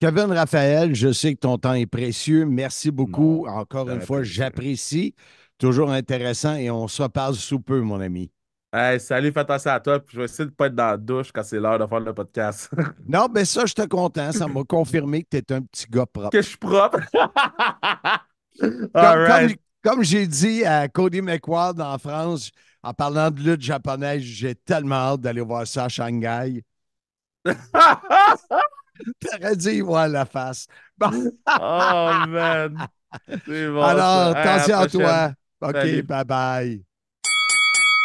[0.00, 2.44] Kevin Raphaël, je sais que ton temps est précieux.
[2.46, 3.44] Merci beaucoup.
[3.46, 5.14] Non, Encore une fois, j'apprécie.
[5.58, 8.30] Toujours intéressant et on se reparle sous peu, mon ami.
[8.72, 9.98] Hey, salut, fais attention à toi.
[9.98, 11.86] Puis je vais essayer de ne pas être dans la douche quand c'est l'heure de
[11.86, 12.70] faire le podcast.
[13.08, 14.30] Non, mais ça, je suis content.
[14.30, 16.30] Ça m'a confirmé que tu es un petit gars propre.
[16.30, 17.00] que je suis propre?
[18.60, 19.48] Comme, All right.
[19.50, 22.50] comme- comme j'ai dit à Cody McWard en France,
[22.82, 26.62] en parlant de lutte japonaise, j'ai tellement hâte d'aller voir ça à Shanghai.
[29.20, 30.66] T'aurais dû y voir la face.
[30.96, 31.10] Bon,
[31.60, 32.88] oh, man.
[33.46, 33.82] C'est bon.
[33.82, 34.38] alors, ça.
[34.38, 35.32] À attention à toi.
[35.60, 36.02] OK, Salut.
[36.02, 36.82] bye-bye.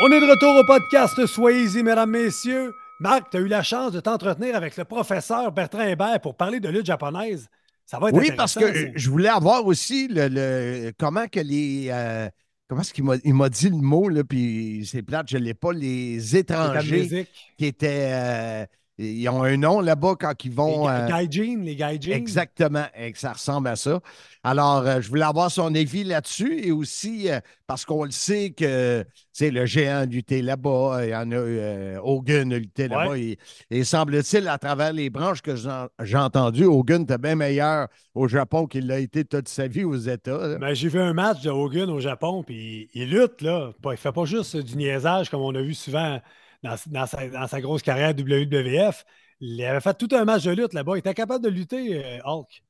[0.02, 2.74] On est de retour au podcast Soyez-y, mesdames, messieurs.
[3.00, 6.60] Marc, tu as eu la chance de t'entretenir avec le professeur Bertrand Hébert pour parler
[6.60, 7.48] de lutte japonaise.
[7.86, 8.90] Ça va être Oui, parce que ça.
[8.96, 12.30] je voulais avoir aussi le, le- comment que les euh,
[12.68, 15.44] comment est-ce qu'il m'a, il m'a dit le mot, là, puis c'est plate, je ne
[15.44, 17.28] l'ai pas, les étrangers
[17.58, 18.10] qui étaient.
[18.14, 18.66] euh,
[19.00, 20.86] ils ont un nom là-bas quand ils Les vont.
[20.86, 22.12] ga- euh, gaijin, les gaijin.
[22.12, 24.00] Exactement, que ça ressemble à ça.
[24.44, 28.52] Alors, euh, je voulais avoir son avis là-dessus et aussi euh, parce qu'on le sait
[28.52, 33.10] que c'est le géant lutté là-bas, il y en a euh, Hogan a lutté là-bas.
[33.12, 33.22] Ouais.
[33.22, 33.38] Et,
[33.80, 38.68] et semble-t-il, à travers les branches que j'ai entendues, Hogan était bien meilleur au Japon
[38.68, 40.58] qu'il l'a été toute sa vie aux États.
[40.60, 43.72] Ben, j'ai vu un match de Hogan au Japon, puis il, il lutte, là.
[43.90, 46.20] Il fait pas juste du niaisage comme on a vu souvent
[46.64, 49.06] dans, dans sa, dans sa grosse carrière WWF.
[49.40, 50.94] Il avait fait tout un match de lutte là-bas.
[50.96, 52.64] Il était capable de lutter, euh, Hulk.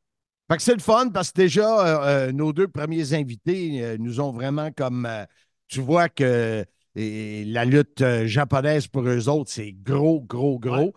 [0.49, 3.97] Fait que c'est le fun parce que déjà, euh, euh, nos deux premiers invités euh,
[3.99, 5.05] nous ont vraiment comme.
[5.05, 5.25] euh,
[5.67, 6.65] tu vois que
[6.95, 10.93] la lutte japonaise pour eux autres, c'est gros, gros, gros.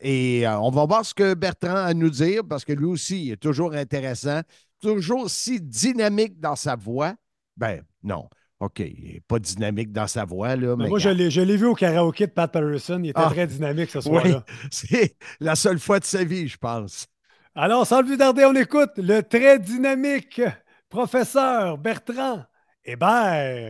[0.00, 3.26] Et on va voir ce que Bertrand a à nous dire parce que lui aussi,
[3.26, 4.42] il est toujours intéressant,
[4.80, 7.14] toujours si dynamique dans sa voix.
[7.56, 8.28] Ben, non.
[8.60, 10.74] OK, il n'est pas dynamique dans sa voix, là.
[10.76, 13.00] Mais mais moi, je l'ai je l'ai vu au karaoké de Pat Patterson.
[13.04, 13.30] Il était Ah.
[13.30, 14.44] très dynamique ce Oui, soir-là.
[14.72, 17.06] c'est la seule fois de sa vie, je pense.
[17.54, 20.40] Alors, sans plus tarder, on écoute le très dynamique
[20.88, 22.44] professeur Bertrand
[22.84, 23.68] Hébert.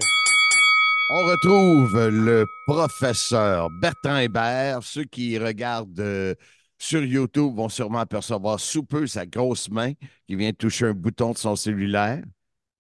[1.11, 4.83] On retrouve le professeur Bertrand Hébert.
[4.83, 6.35] Ceux qui regardent euh,
[6.79, 9.93] sur YouTube vont sûrement apercevoir sous peu sa grosse main
[10.27, 12.23] qui vient toucher un bouton de son cellulaire.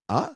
[0.09, 0.33] Ah,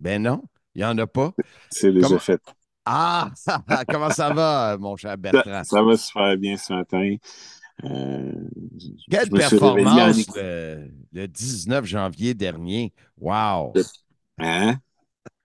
[0.00, 0.42] ben non,
[0.74, 1.32] il n'y en a pas?
[1.70, 2.38] C'est Comment- effets.
[2.86, 3.30] Ah,
[3.88, 5.64] comment ça va, mon cher Ça, Bertrand?
[5.64, 7.16] ça va super bien ce matin.
[7.82, 8.32] Euh,
[9.10, 12.92] Quelle performance écoutant- le, le 19 janvier dernier.
[13.18, 13.72] Wow!
[14.38, 14.76] Hein?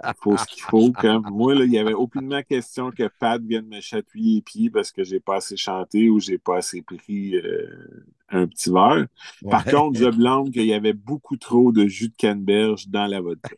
[0.03, 0.91] Il faut ce qu'il faut.
[1.31, 4.91] Moi, là, il n'y avait aucunement question que Pat vienne me chatouiller les pieds parce
[4.91, 9.07] que j'ai pas assez chanté ou j'ai pas assez pris euh, un petit verre.
[9.49, 9.71] Par Ouais.
[9.73, 13.55] contre, je blâme qu'il y avait beaucoup trop de jus de canneberge dans la vodka.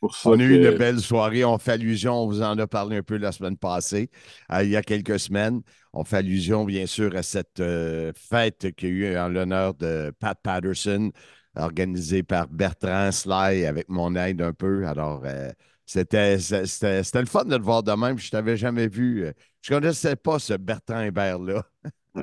[0.00, 1.44] Pour ça On a eu que- une belle soirée.
[1.44, 4.10] On fait allusion, on vous en a parlé un peu la semaine passée,
[4.52, 5.60] euh, il y a quelques semaines.
[5.92, 9.74] On fait allusion, bien sûr, à cette euh, fête qu'il y a eu en l'honneur
[9.74, 11.12] de Pat Patterson,
[11.54, 14.86] organisée par Bertrand Sly avec mon aide un peu.
[14.86, 15.50] Alors, euh,
[15.86, 18.18] c'était c'était- c'était le fun de le voir de même.
[18.18, 19.26] Je ne t'avais jamais vu.
[19.60, 21.62] Je ne connaissais pas ce Bertrand Hébert-là.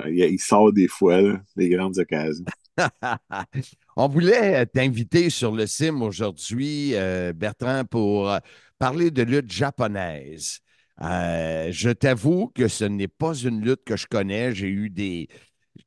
[0.06, 2.44] il, il sort des fois, là, des grandes occasions.
[4.02, 8.38] On voulait t'inviter sur le CIM aujourd'hui, euh, Bertrand, pour euh,
[8.78, 10.60] parler de lutte japonaise.
[11.02, 14.54] Euh, je t'avoue que ce n'est pas une lutte que je connais.
[14.54, 15.28] J'ai eu des.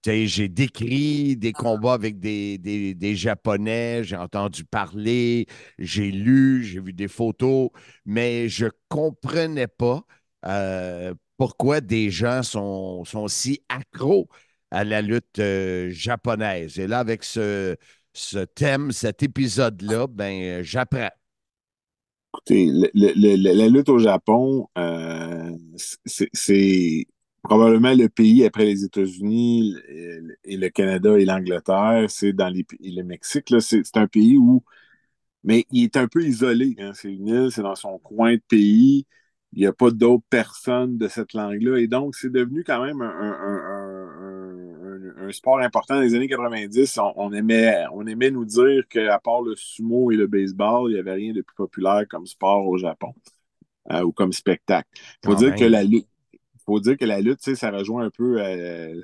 [0.05, 5.47] J'ai décrit des combats avec des, des- des Japonais, j'ai entendu parler,
[5.79, 7.69] j'ai lu, j'ai vu des photos,
[8.05, 10.03] mais je ne comprenais pas
[10.45, 14.27] euh, pourquoi des gens sont, sont si accros
[14.71, 16.79] à la lutte euh, japonaise.
[16.79, 17.75] Et là, avec ce,
[18.13, 21.09] ce thème, cet épisode-là, ben, euh, j'apprends.
[22.33, 25.51] Écoutez, le- le- le- la lutte au Japon, euh,
[26.05, 27.05] c'est
[27.43, 29.75] probablement le pays après les États-Unis
[30.43, 34.63] et le Canada et l'Angleterre, c'est dans les, et le Mexique, c'est un pays où,
[35.43, 36.75] mais il est un peu isolé.
[36.79, 36.91] hein.
[36.95, 39.05] C'est une île, c'est dans son coin de pays.
[39.53, 41.79] Il n'y a pas d'autres personnes de cette langue-là.
[41.79, 43.72] Et donc, c'est devenu quand même un, un- un-
[45.27, 46.97] un- sport important dans les années 90.
[46.99, 50.93] On, on aimait, on aimait nous dire qu'à part le sumo et le baseball, il
[50.95, 53.13] n'y avait rien de plus populaire comme sport au Japon
[53.91, 54.89] euh, ou comme spectacle.
[54.95, 55.55] Il faut Quand dire même.
[55.55, 56.07] que la lutte,
[56.65, 59.01] faut dire que la lutte, ça rejoint un peu euh,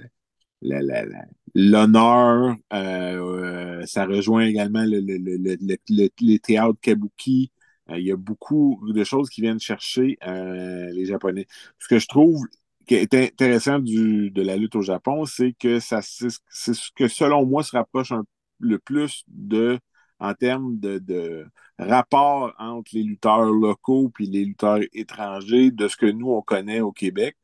[1.56, 2.56] l'honneur.
[2.74, 7.52] euh, ça rejoint également le, le- le- le- le- le- les théâtres kabuki.
[7.92, 11.48] Il y a beaucoup de choses qui viennent chercher les Japonais.
[11.80, 12.46] Ce que je trouve
[12.90, 16.30] qui est intéressant du, de la lutte au Japon, c'est que ça, c'est
[16.74, 18.26] ce que, selon moi, se rapproche un-
[18.60, 19.80] le plus de,
[20.20, 21.46] en termes de, de
[21.80, 26.82] rapport entre les lutteurs locaux puis les lutteurs étrangers de ce que nous, on connaît
[26.82, 27.38] au Québec.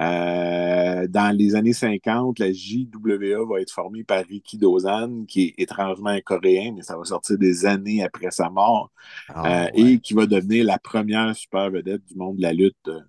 [0.00, 5.54] Euh, dans les années 50, la JWA va être formée par Riki Dozan, qui est
[5.62, 8.90] étrangement un coréen, mais ça va sortir des années après sa mort,
[9.28, 12.76] Ah, euh, et qui va devenir la première super vedette du monde de la lutte
[12.88, 13.00] euh,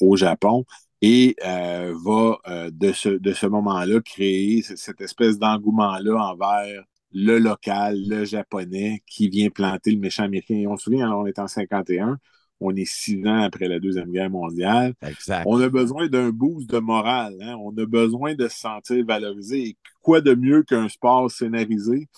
[0.00, 0.64] au Japon
[1.02, 7.38] et euh, va euh, de ce, de ce moment-là créer cette espèce d'engouement-là envers le
[7.38, 10.54] local, le japonais qui vient planter le méchant américain.
[10.54, 12.18] Et on se souvient, hein, on est en 51,
[12.60, 14.94] on est six ans après la Deuxième Guerre mondiale.
[15.02, 15.44] Exact.
[15.46, 17.36] On a besoin d'un boost de morale.
[17.42, 17.56] hein.
[17.60, 19.60] On a besoin de se sentir valorisé.
[19.70, 22.08] Et quoi de mieux qu'un sport scénarisé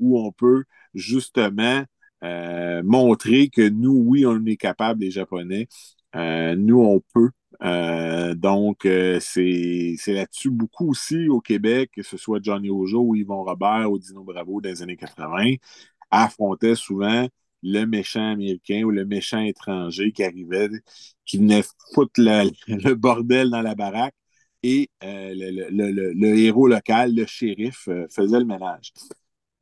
[0.00, 1.84] où on peut justement
[2.24, 5.68] euh, montrer que nous, oui, on est capable, les Japonais.
[6.16, 7.30] Euh, nous, on peut.
[7.62, 13.14] Euh, donc, euh, c'est là-dessus beaucoup aussi au Québec, que ce soit Johnny Ojo ou
[13.14, 15.54] Yvon Robert ou Dino Bravo dans les années 80.
[16.10, 17.28] affrontaient souvent
[17.62, 20.68] le méchant américain ou le méchant étranger qui arrivait,
[21.24, 21.62] qui venait
[21.94, 24.14] foutre le, bordel dans la baraque
[24.64, 28.92] et le, héros local, le shérif, faisait le ménage.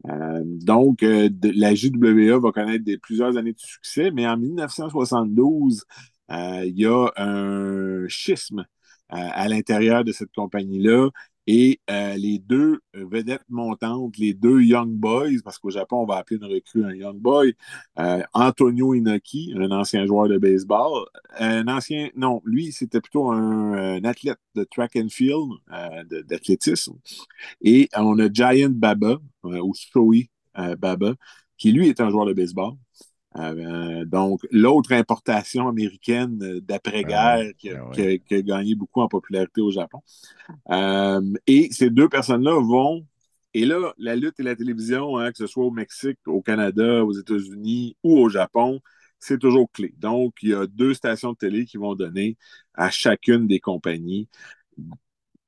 [0.04, 6.86] Donc, la JWA va connaître plusieurs années de succès, mais en 1972, euh, il y
[6.86, 8.64] a un schisme
[9.08, 11.10] à l'intérieur de cette compagnie-là
[11.46, 16.16] et euh, les deux vedettes montantes, les deux Young Boys, parce qu'au Japon, on va
[16.18, 17.56] appeler une recrue un Young Boy,
[17.98, 21.06] euh, Antonio Inoki, un ancien joueur de baseball,
[21.38, 26.96] un ancien, non, lui, c'était plutôt un, athlète de track and field, euh, d'athlétisme.
[27.62, 31.14] Et on a Giant Baba, euh, ou Shoei euh, Baba,
[31.56, 32.74] qui lui est un joueur de baseball.
[33.36, 39.00] Euh, donc, l'autre importation américaine euh, d'après-guerre ah, qui, ah qui, qui, a gagné beaucoup
[39.00, 40.00] en popularité au Japon.
[40.70, 43.06] Euh, et ces deux personnes-là vont.
[43.54, 47.04] Et là, la lutte et la télévision, hein, que ce soit au Mexique, au Canada,
[47.04, 48.80] aux États-Unis ou au Japon,
[49.18, 49.94] c'est toujours clé.
[49.98, 52.36] Donc, il y a deux stations de télé qui vont donner
[52.74, 54.28] à chacune des compagnies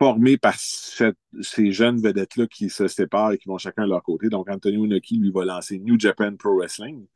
[0.02, 4.28] formés par ces jeunes vedettes-là qui se séparent et qui vont chacun de leur côté.
[4.28, 7.06] Donc, Antonio Inoki, lui, va lancer New Japan Pro Wrestling,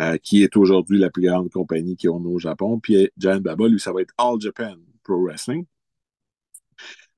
[0.00, 2.80] euh, qui est aujourd'hui la plus grande compagnie qui on a au Japon.
[2.80, 5.66] Puis, Giant Baba, lui, ça va être All Japan Pro Wrestling.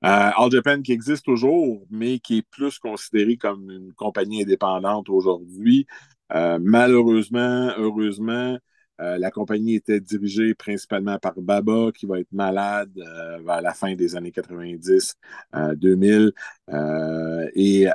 [0.03, 5.07] Euh, All Japan qui existe toujours, mais qui est plus considéré comme une compagnie indépendante
[5.07, 5.87] aujourd'hui.
[6.33, 8.57] Euh, malheureusement, heureusement,
[9.01, 13.73] euh, la compagnie était dirigée principalement par Baba, qui va être malade euh, vers la
[13.73, 15.15] fin des années 90,
[15.55, 16.31] euh, 2000.
[17.55, 17.85] Et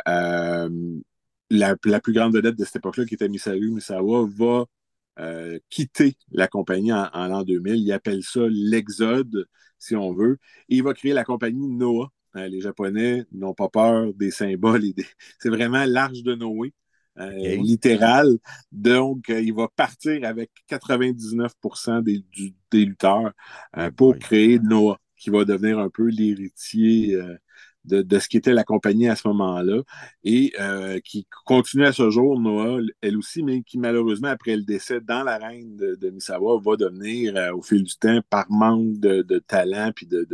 [1.50, 4.66] la, plus grande vedette de cette époque-là, qui était Misaru Misawa, va
[5.70, 7.76] quitter la compagnie en, l'an 2000.
[7.76, 9.46] Il appelle ça l'exode,
[9.78, 10.38] si on veut.
[10.68, 12.10] Et il va créer la compagnie Noah.
[12.34, 14.82] les Japonais n'ont pas peur des symboles.
[15.40, 16.72] C'est vraiment l'arche de Noé.
[17.18, 17.56] Euh, okay.
[17.56, 18.38] littéral.
[18.70, 23.32] Donc, euh, il va partir avec 99% des, du, des lutteurs
[23.76, 24.18] euh, pour oui.
[24.18, 27.18] créer Noah, qui va devenir un peu l'héritier
[27.84, 29.82] de, de, ce qu'était la compagnie à ce moment-là
[30.22, 30.52] et
[31.02, 35.24] qui continue à ce jour, Noah, elle aussi, mais qui malheureusement, après le décès dans
[35.24, 39.90] l'arène de, de Misawa, va devenir au fil du temps, par manque de, de talent
[39.92, 40.24] puis de,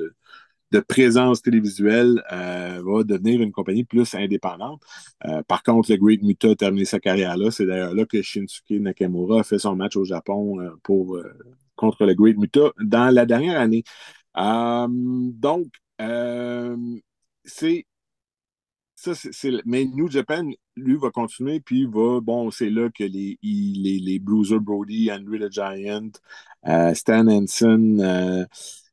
[0.75, 4.83] de présence télévisuelle euh, va devenir une compagnie plus indépendante.
[5.25, 7.53] Euh, par contre, le Great Muta a terminé sa carrière là.
[7.53, 11.21] C'est d'ailleurs là que Shinsuke Nakamura a fait son match au Japon euh, pour,
[11.77, 13.85] contre le Great Muta dans la dernière année.
[14.35, 15.69] donc,
[17.45, 17.87] c'est
[18.97, 23.39] ça, c'est, mais New Japan, lui, va continuer, puis va, bon, c'est là que les,
[23.43, 26.11] les, les Bruiser Brody, Andrew the Giant,
[26.95, 28.47] Stan Hansen,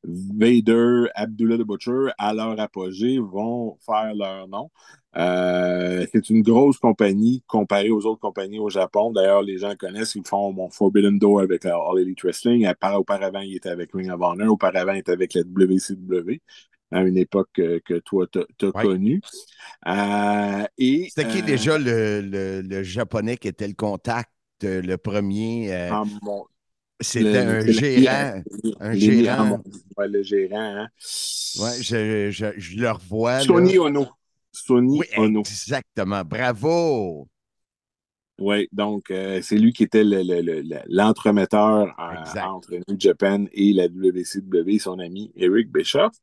[0.03, 4.69] Vader, Abdullah the Butcher, à leur apogée, vont faire leur nom.
[5.17, 9.11] Euh, c'est une grosse compagnie comparée aux autres compagnies au Japon.
[9.11, 12.67] D'ailleurs, les gens connaissent, ils font mon Forbidden Door avec la All Elite Wrestling.
[12.95, 14.51] Auparavant, il était avec Ring of Honor.
[14.51, 16.41] Auparavant, il était avec la WCW
[16.91, 18.83] à une époque que, que toi, tu as, ouais.
[18.83, 19.21] connue.
[19.87, 24.29] Euh, C'était qui euh, déjà le, le, le, japonais qui était le contact,
[24.61, 25.73] le premier?
[25.73, 26.03] Euh, ah,
[27.01, 28.41] C'était un gérant.
[28.79, 29.63] Un gérant.
[29.97, 30.57] Ouais, le gérant.
[30.57, 30.87] Hein.
[31.59, 33.41] Ouais, je, je, je, le revois.
[33.41, 33.81] Sony là.
[33.81, 34.07] Ono.
[34.51, 35.39] Sony oui, Ono.
[35.41, 36.23] Exactement.
[36.23, 37.27] Bravo.
[38.39, 43.85] Oui, donc euh, c'est lui qui était l'entremetteur le, le, entre New Japan et la
[43.85, 46.15] WCW, son ami Eric Bischoff.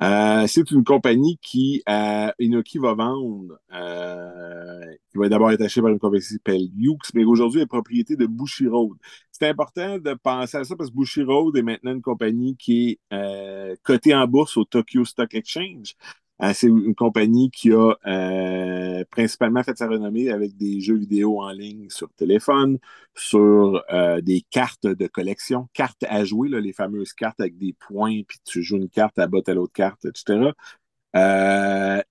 [0.00, 4.80] Euh, c'est une compagnie qui, euh, Inoki va vendre, euh,
[5.10, 8.16] qui va d'abord être achetée par une compagnie qui s'appelle Yux, mais aujourd'hui est propriété
[8.16, 8.96] de Bushiroad.
[9.30, 13.14] C'est important de penser à ça parce que Bushiroad est maintenant une compagnie qui est
[13.14, 15.94] euh, cotée en bourse au Tokyo Stock Exchange.
[16.42, 21.40] Euh, c'est une compagnie qui a euh, principalement fait sa renommée avec des jeux vidéo
[21.40, 22.78] en ligne sur téléphone,
[23.14, 28.22] sur euh, des cartes de collection, cartes à jouer, les fameuses cartes avec des points,
[28.26, 30.52] puis tu joues une carte à bas à l'autre carte, etc.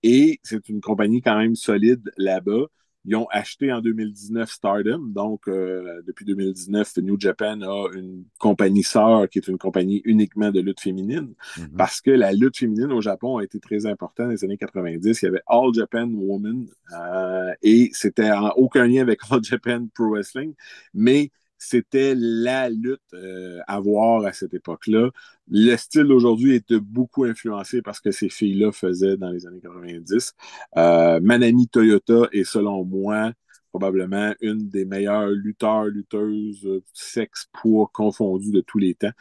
[0.03, 2.67] Et c'est une compagnie quand même solide là-bas.
[3.05, 4.99] Ils ont acheté en 2019 Stardom.
[4.99, 10.51] Donc, euh, depuis 2019, New Japan a une compagnie sœur qui est une compagnie uniquement
[10.51, 11.33] de lutte féminine.
[11.57, 11.75] Mm-hmm.
[11.77, 15.21] Parce que la lutte féminine au Japon a été très importante dans les années 90.
[15.21, 19.87] Il y avait All Japan Women euh, et c'était en aucun lien avec All Japan
[19.93, 20.53] Pro Wrestling.
[20.93, 21.31] Mais
[21.61, 25.11] c'était la lutte euh, à voir à cette époque-là.
[25.47, 29.61] Le style d'aujourd'hui était beaucoup influencé par ce que ces filles-là faisaient dans les années
[29.61, 30.33] 90.
[30.77, 33.31] Euh, Manami Toyota est, selon moi,
[33.71, 39.11] probablement une des meilleures lutteurs, lutteuses, euh, sexe, poids confondus de tous les temps.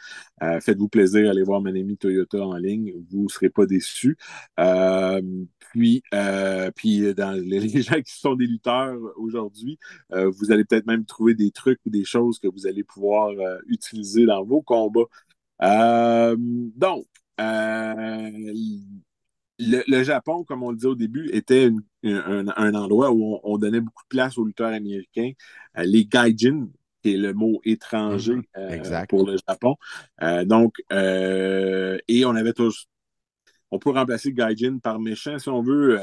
[0.43, 4.17] Euh, faites-vous plaisir, allez voir Manemi Toyota en ligne, vous ne serez pas déçus.
[4.59, 5.21] Euh,
[5.71, 6.03] puis,
[6.75, 9.79] puis dans les, gens qui sont des lutteurs aujourd'hui,
[10.09, 13.31] vous allez peut-être même trouver des trucs ou des choses que vous allez pouvoir
[13.67, 15.07] utiliser dans vos combats.
[16.75, 17.07] donc,
[19.59, 21.69] le, Japon, comme on le disait au début, était
[22.03, 25.31] un, endroit où on, donnait beaucoup de place aux lutteurs américains.
[25.77, 26.67] Euh, les gaijin,
[27.03, 28.43] qui est le mot étranger mhm.
[28.57, 29.75] euh, pour le Japon.
[30.21, 32.87] Euh, donc, et on avait tous.
[33.73, 35.97] On peut remplacer gaijin par méchant si on veut.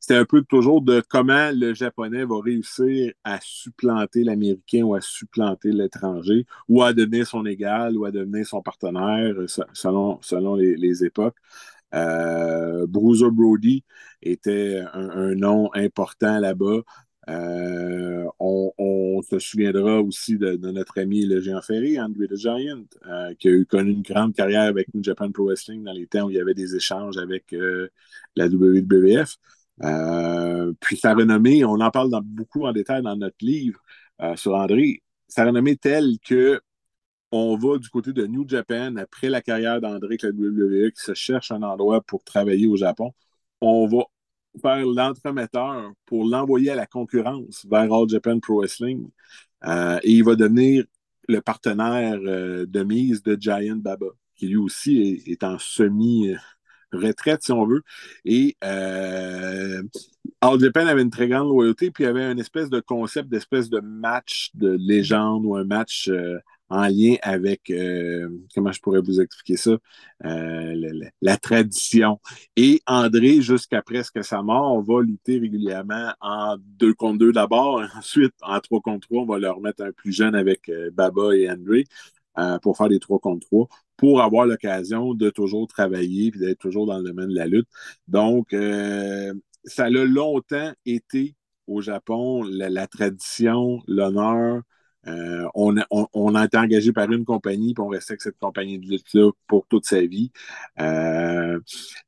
[0.00, 5.02] C'était un peu toujours de comment le japonais va réussir à supplanter l'américain ou à
[5.02, 9.34] supplanter l'étranger ou à devenir son égal ou à devenir son partenaire
[9.74, 11.36] selon, selon les époques.
[11.94, 13.84] Euh, Bruiser Brody
[14.22, 16.82] était un, nom important là-bas.
[17.28, 23.32] Euh, on, se souviendra aussi de, notre ami le géant ferré, Andrew the Giant, euh,
[23.38, 26.26] qui a eu connu une grande carrière avec New Japan Pro Wrestling dans les temps
[26.26, 27.54] où il y avait des échanges avec
[28.34, 29.36] la WWF.
[30.80, 33.80] puis sa renommée, on en parle beaucoup en détail dans notre livre
[34.34, 36.60] sur André, sa renommée telle que
[37.32, 41.14] on va du côté de New Japan après la carrière d'André avec WWE qui se
[41.14, 43.12] cherche un endroit pour travailler au Japon.
[43.62, 44.04] On va
[44.60, 49.08] faire l'entremetteur pour l'envoyer à la concurrence vers All Japan Pro Wrestling.
[49.64, 50.84] Euh, et il va devenir
[51.26, 54.06] le partenaire euh, de mise de Giant Baba,
[54.36, 57.82] qui lui aussi est, en semi-retraite, si on veut.
[58.26, 59.82] Et euh,
[60.42, 63.28] All Japan avait une très grande loyauté, puis il y avait une espèce de concept
[63.30, 66.10] d'espèce de match de légende ou un match
[66.72, 69.72] en lien avec, euh, comment je pourrais vous expliquer ça,
[70.24, 72.18] euh, la, tradition.
[72.56, 78.32] Et André, jusqu'à presque sa mort, va lutter régulièrement en deux contre deux d'abord, ensuite
[78.40, 81.50] en trois contre trois, on va leur mettre un plus jeune avec euh, Baba et
[81.50, 81.84] André
[82.62, 83.68] pour faire des trois contre trois,
[83.98, 87.68] pour avoir l'occasion de toujours travailler et d'être toujours dans le domaine de la lutte.
[88.08, 88.56] Donc,
[89.64, 94.62] ça a longtemps été au Japon la tradition, l'honneur,
[95.08, 98.86] euh, on, a été engagé par une compagnie, puis on restait avec cette compagnie de
[98.86, 100.30] lutte-là pour toute sa vie.
[100.80, 101.58] Euh,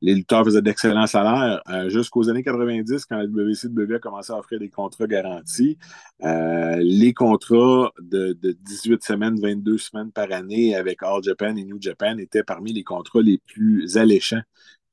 [0.01, 1.61] les lutteurs faisaient d'excellents salaires.
[1.69, 5.77] Euh, jusqu'aux années 90, quand la WCW a commencé à offrir des contrats garantis,
[6.21, 12.17] les contrats de, 18 semaines, 22 semaines par année avec All Japan et New Japan
[12.17, 14.41] étaient parmi les contrats les plus alléchants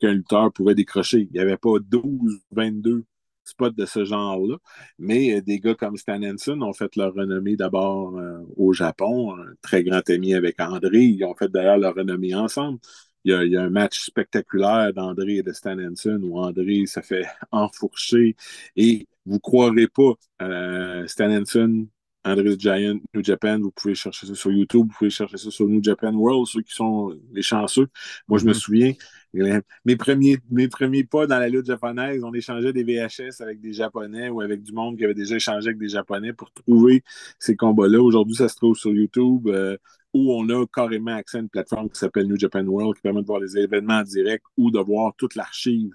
[0.01, 1.29] qu'un lutteur pouvait décrocher.
[1.31, 3.05] Il n'y avait pas 12, 22
[3.45, 4.57] spots de ce genre-là.
[4.99, 9.35] Mais euh, des gars comme Stan Henson ont fait leur renommée d'abord euh, au Japon,
[9.35, 11.01] un très grand ami avec André.
[11.01, 12.79] Ils ont fait d'ailleurs leur renommée ensemble.
[13.25, 17.27] Il y, a, un match spectaculaire d'André et de Stan Henson où André se fait
[17.53, 18.37] enfourcher.
[18.77, 21.87] Et vous ne croirez pas, euh, Stan Henson
[22.25, 25.67] André Giant, New Japan, vous pouvez chercher ça sur YouTube, vous pouvez chercher ça sur
[25.67, 27.89] New Japan World, ceux qui sont les chanceux.
[28.29, 28.55] Moi, je me mm-hmm.
[28.55, 28.93] souviens,
[29.37, 33.61] euh, mes premiers, mes premiers pas dans la lutte japonaise, on échangeait des VHS avec
[33.61, 37.03] des Japonais ou avec du monde qui avait déjà échangé avec des Japonais pour trouver
[37.39, 38.01] ces combats-là.
[38.01, 39.77] Aujourd'hui, ça se trouve sur YouTube euh,
[40.13, 43.23] où on a carrément accès à une plateforme qui s'appelle New Japan World qui permet
[43.23, 45.93] de voir les événements en direct ou de voir toute l'archive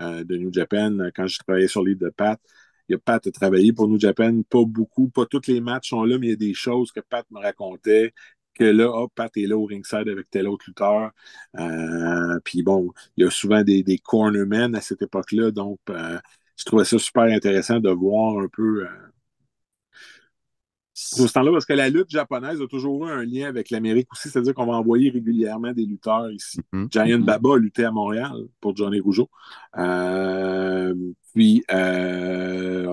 [0.00, 2.40] euh, de New Japan quand je travaillais sur l'île de Pat.
[2.88, 5.90] Il y a Pat a travaillé pour New Japan, pas beaucoup, pas tous les matchs
[5.90, 8.12] sont là, mais il y a des choses que Pat me racontait
[8.54, 11.10] que là, hop, Pat est là au ringside avec tel autre lutteur.
[11.58, 16.18] Euh, puis bon, il y a souvent des, des cornermen à cette époque-là, donc euh,
[16.56, 18.88] je trouvais ça super intéressant de voir un peu euh,
[20.94, 24.30] ce temps-là, parce que la lutte japonaise a toujours eu un lien avec l'Amérique aussi,
[24.30, 26.58] c'est-à-dire qu'on va envoyer régulièrement des lutteurs ici.
[26.72, 26.90] Mm-hmm.
[26.90, 29.28] Giant Baba a lutté à Montréal pour Johnny Rougeau.
[31.36, 32.86] Euh, puis, euh,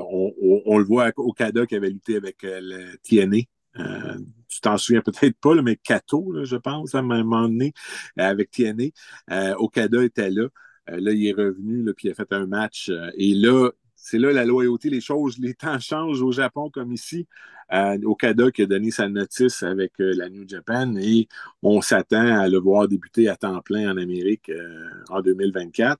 [0.65, 3.43] on, le voit Okada qui avait lutté avec euh, le.
[3.79, 4.17] Euh,
[4.47, 7.73] tu t'en souviens peut-être pas, mais Kato, je pense, à un moment donné,
[8.17, 9.55] avec TNA.
[9.57, 10.47] Okada était là.
[10.87, 12.91] là, il est revenu, puis il a fait un match.
[13.17, 17.25] et là, c'est là la loyauté, les choses, les temps changent au Japon comme ici.
[17.73, 21.27] Euh, Okada qui a donné sa notice avec euh, la New Japan et
[21.63, 25.97] on s'attend à le voir débuter à temps plein en Amérique euh, en 2024.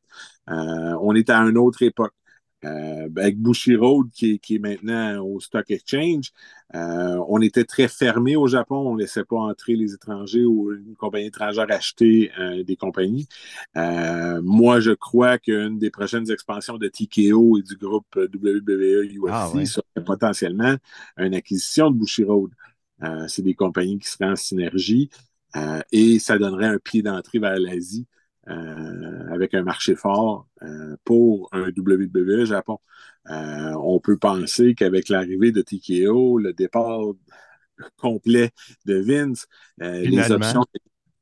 [0.47, 2.13] on est à une autre époque.
[2.66, 6.32] Euh, ben, avec Bushiroad qui, qui, est maintenant au Stock Exchange,
[6.76, 8.78] euh, on était très fermé au Japon.
[8.78, 13.28] On ne laissait pas entrer les étrangers ou une compagnie étrangère acheter euh, des compagnies.
[13.76, 19.66] moi, je crois qu'une des prochaines expansions de TKO et du groupe WWE UFC ah,
[19.66, 20.76] serait potentiellement
[21.18, 22.51] une acquisition de Bushiroad.
[23.28, 25.09] C'est des compagnies qui seraient en synergie
[25.91, 28.07] et ça donnerait un pied d'entrée vers l'Asie.
[28.49, 32.77] Euh, avec un marché fort euh, pour un WWE Japon.
[33.29, 36.99] Euh, on peut penser qu'avec l'arrivée de TKO, le départ
[37.97, 38.51] complet
[38.85, 40.65] de Vince, les options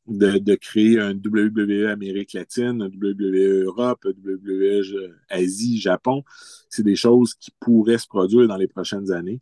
[0.07, 6.24] de, de créer un WWE Amérique latine, un WWE Europe, un WWE Asie, Japon,
[6.69, 9.41] c'est des choses qui pourraient se produire dans les prochaines années.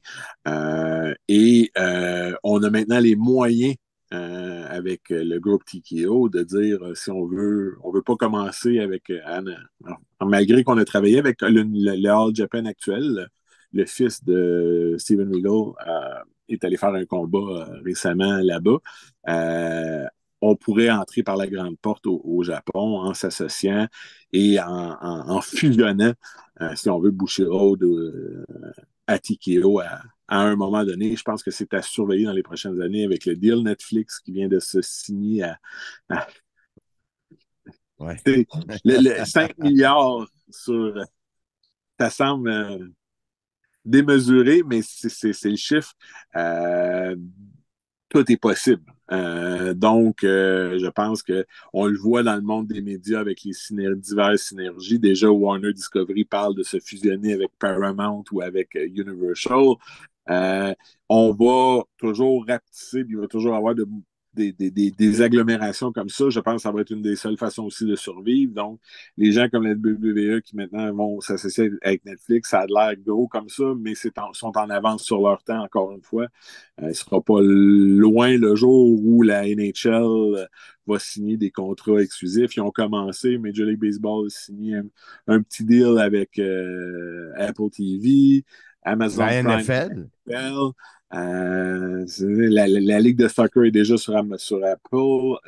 [1.29, 1.71] Et
[2.43, 3.75] on a maintenant les moyens
[4.13, 8.79] euh, avec le groupe TKO de dire euh, si on veut, on veut pas commencer
[8.79, 9.57] avec euh, Anna.
[10.21, 13.27] Malgré qu'on a travaillé avec le, le- All Japan actuel,
[13.73, 18.77] le, fils de Steven Regal euh, est allé faire un combat euh, récemment là-bas.
[19.29, 20.05] Euh,
[20.41, 23.87] on pourrait entrer par la grande porte au, Japon en s'associant
[24.33, 26.13] et en, en- fusionnant,
[26.61, 28.45] euh, si on veut, Bushiroad euh,
[29.07, 31.15] à TKO à, à un moment donné.
[31.15, 34.31] Je pense que c'est à surveiller dans les prochaines années avec le deal Netflix qui
[34.33, 35.59] vient de se signer à,
[36.09, 36.27] à-
[37.99, 38.15] Ouais.
[38.25, 38.47] c'est
[38.85, 40.93] le, le 5 milliards sur.
[41.99, 42.87] Ça semble euh,
[43.85, 45.93] démesuré, mais c'est le chiffre.
[46.35, 47.15] Euh,
[48.09, 48.83] tout est possible.
[49.11, 53.53] Euh, donc, je pense que on le voit dans le monde des médias avec les
[53.53, 54.99] syner- diverses synergies.
[54.99, 59.75] Déjà, Warner Discovery parle de se fusionner avec Paramount ou avec Universal.
[60.29, 60.73] Euh,
[61.09, 63.87] on va toujours rapetisser, puis il va toujours avoir de-
[64.35, 66.29] des, agglomérations comme ça.
[66.29, 68.53] Je pense que ça va être une des seules façons aussi de survivre.
[68.53, 68.79] Donc,
[69.17, 73.27] les gens comme la WWE qui maintenant vont s'associer avec Netflix, ça a l'air gros
[73.27, 76.27] comme ça, mais sont en avance sur leur temps, encore une fois.
[76.81, 80.47] Euh, il ne sera pas loin le jour où la NHL
[80.87, 82.55] va signer des contrats exclusifs.
[82.55, 84.85] Ils ont commencé, Major League Baseball a signé un,
[85.27, 88.43] un petit deal avec euh, Apple TV,
[88.83, 90.07] Amazon La Prime NFL.
[90.27, 90.71] NFL.
[91.11, 95.39] Euh, la, la- la Ligue de soccer est déjà sur, sur Apple.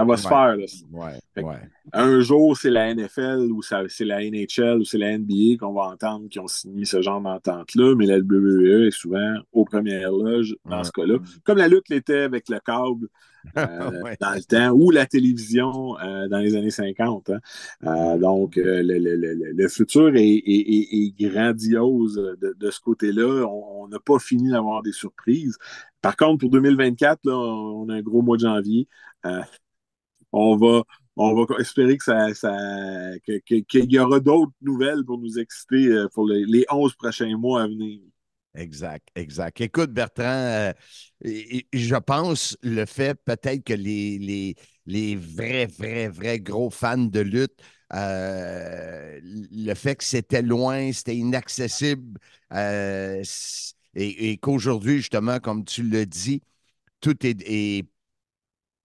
[0.00, 0.56] Ça va se faire.
[0.56, 0.64] là.
[0.92, 1.60] Ouais, Fait que- ouais.
[1.92, 5.82] Un jour, c'est la NFL ou c'est la NHL ou c'est la NBA qu'on va
[5.82, 10.56] entendre qui ont signé ce genre d'entente-là, mais la WWE est souvent aux premières loges
[10.64, 11.14] dans ce cas-là.
[11.44, 13.06] Comme la lutte l'était avec le câble
[13.56, 17.30] euh, dans le temps ou la télévision euh, dans les années 50.
[17.30, 17.38] hein.
[17.86, 22.80] Euh, donc, le, le- le- le futur est, est- est- est grandiose de, de ce
[22.80, 23.44] côté-là.
[23.46, 25.56] On on n'a pas fini d'avoir des surprises.
[26.02, 28.88] Par contre, pour 2024, là, on a un gros mois de janvier.
[30.38, 30.82] On va,
[31.16, 32.28] on va espérer ça,
[33.24, 37.62] qu'il y aura d'autres nouvelles pour nous exciter euh, pour les, les 11 prochains mois
[37.62, 38.00] à venir.
[38.54, 39.60] Exact, exact.
[39.60, 40.72] Écoute, Bertrand, euh,
[41.22, 44.54] je pense le fait peut-être que les, les,
[44.86, 47.58] les vrais, vrais, vrais gros fans de lutte,
[47.94, 52.18] euh, le fait que c'était loin, c'était inaccessible,
[53.94, 56.42] et, qu'aujourd'hui, justement, comme tu le dis,
[57.00, 57.86] tout est,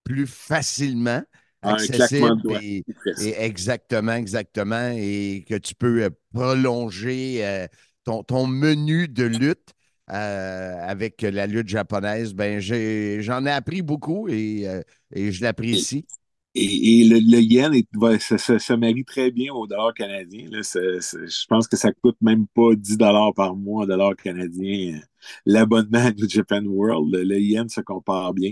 [0.04, 1.24] plus facilement
[1.62, 2.43] accessible.
[2.62, 2.86] et-
[3.18, 4.91] exactement, exactement.
[4.95, 7.68] Et que tu peux euh, prolonger euh,
[8.03, 9.70] ton, ton menu de lutte
[10.12, 12.34] euh, avec la lutte japonaise.
[12.34, 14.82] Ben, j'en ai appris beaucoup et, euh,
[15.14, 16.05] et je l'apprécie.
[16.53, 20.49] Et, et le, le yen est- va- se, marie très bien au dollar canadien.
[20.51, 20.59] là.
[20.64, 24.99] Je pense que ça coûte même pas 10 dollars par mois en dollars canadiens.
[25.45, 28.51] L'abonnement à New Japan World, le, le yen se compare bien.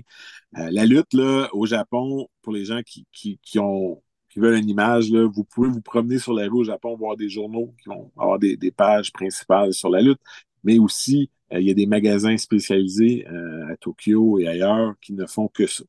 [0.57, 4.57] Euh, la lutte là, au Japon, pour les gens qui, qui, qui ont qui veulent
[4.59, 7.74] une image, là, vous pouvez vous promener sur la rue au Japon, voir des journaux
[7.82, 10.20] qui vont avoir des, des pages principales sur la lutte,
[10.63, 15.13] mais aussi euh, il y a des magasins spécialisés euh, à Tokyo et ailleurs qui
[15.13, 15.84] ne font que ça.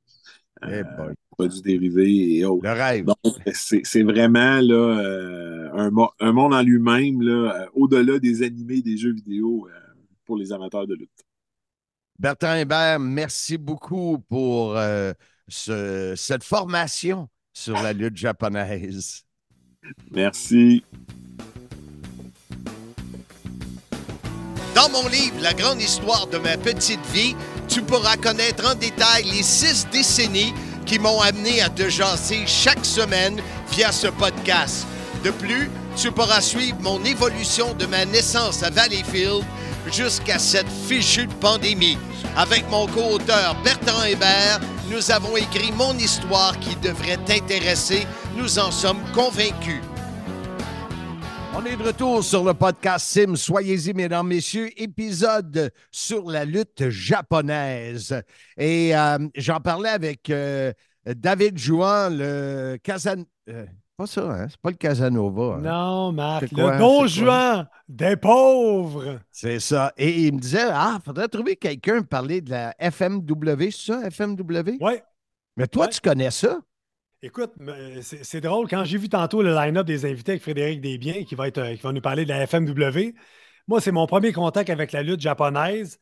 [0.62, 2.64] Eh Euh, produits dérivés et autres.
[2.64, 3.04] Le rêve.
[3.06, 3.16] Donc,
[3.54, 9.12] c'est vraiment là, euh, un, un monde en lui-même, là, au-delà des animés, des jeux
[9.12, 9.68] vidéo
[10.30, 11.24] pour les amateurs de lutte.
[12.16, 15.12] Bertrand Hébert, merci beaucoup pour euh,
[15.48, 19.24] ce- cette formation sur la lutte japonaise.
[20.12, 20.84] Merci.
[24.76, 27.34] Dans mon livre La grande histoire de ma petite vie,
[27.66, 30.54] tu pourras connaître en détail les six décennies
[30.86, 33.40] qui m'ont amené à te jaser chaque semaine
[33.72, 34.86] via ce podcast.
[35.24, 39.44] De plus, tu pourras suivre mon évolution de ma naissance à Valleyfield
[39.92, 41.98] jusqu'à cette fichue pandémie.
[42.36, 44.60] Avec mon co-auteur Bertrand Hébert,
[44.90, 48.06] nous avons écrit mon histoire qui devrait t'intéresser.
[48.36, 49.80] Nous en sommes convaincus.
[51.54, 53.34] On est de retour sur le podcast Sim.
[53.36, 54.70] Soyez-y, mesdames, messieurs.
[54.76, 58.22] Épisode sur la lutte japonaise.
[58.56, 60.72] Et euh, j'en parlais avec euh,
[61.04, 63.24] David Jouan, le Casan...
[63.48, 63.66] euh,
[64.00, 64.46] pas ça, hein?
[64.48, 65.56] C'est pas le Casanova.
[65.56, 65.60] hein?
[65.60, 67.06] Non, Marc, quoi, le Don?
[67.06, 69.18] Juan des pauvres.
[69.30, 69.92] C'est ça.
[69.96, 73.70] Et il me disait, ah, faudrait trouver quelqu'un pour parler de la FMW.
[73.70, 74.78] C'est ça, FMW?
[74.80, 74.94] Oui.
[75.56, 75.90] Mais toi, Ouais.
[75.90, 76.60] tu connais ça?
[77.22, 77.52] Écoute,
[78.02, 81.34] c'est c'est drôle, quand j'ai vu tantôt le line-up des invités avec Frédéric Desbiens qui
[81.34, 83.14] va, être, euh, qui va nous parler de la FMW,
[83.68, 85.98] moi, c'est mon premier contact avec la lutte japonaise.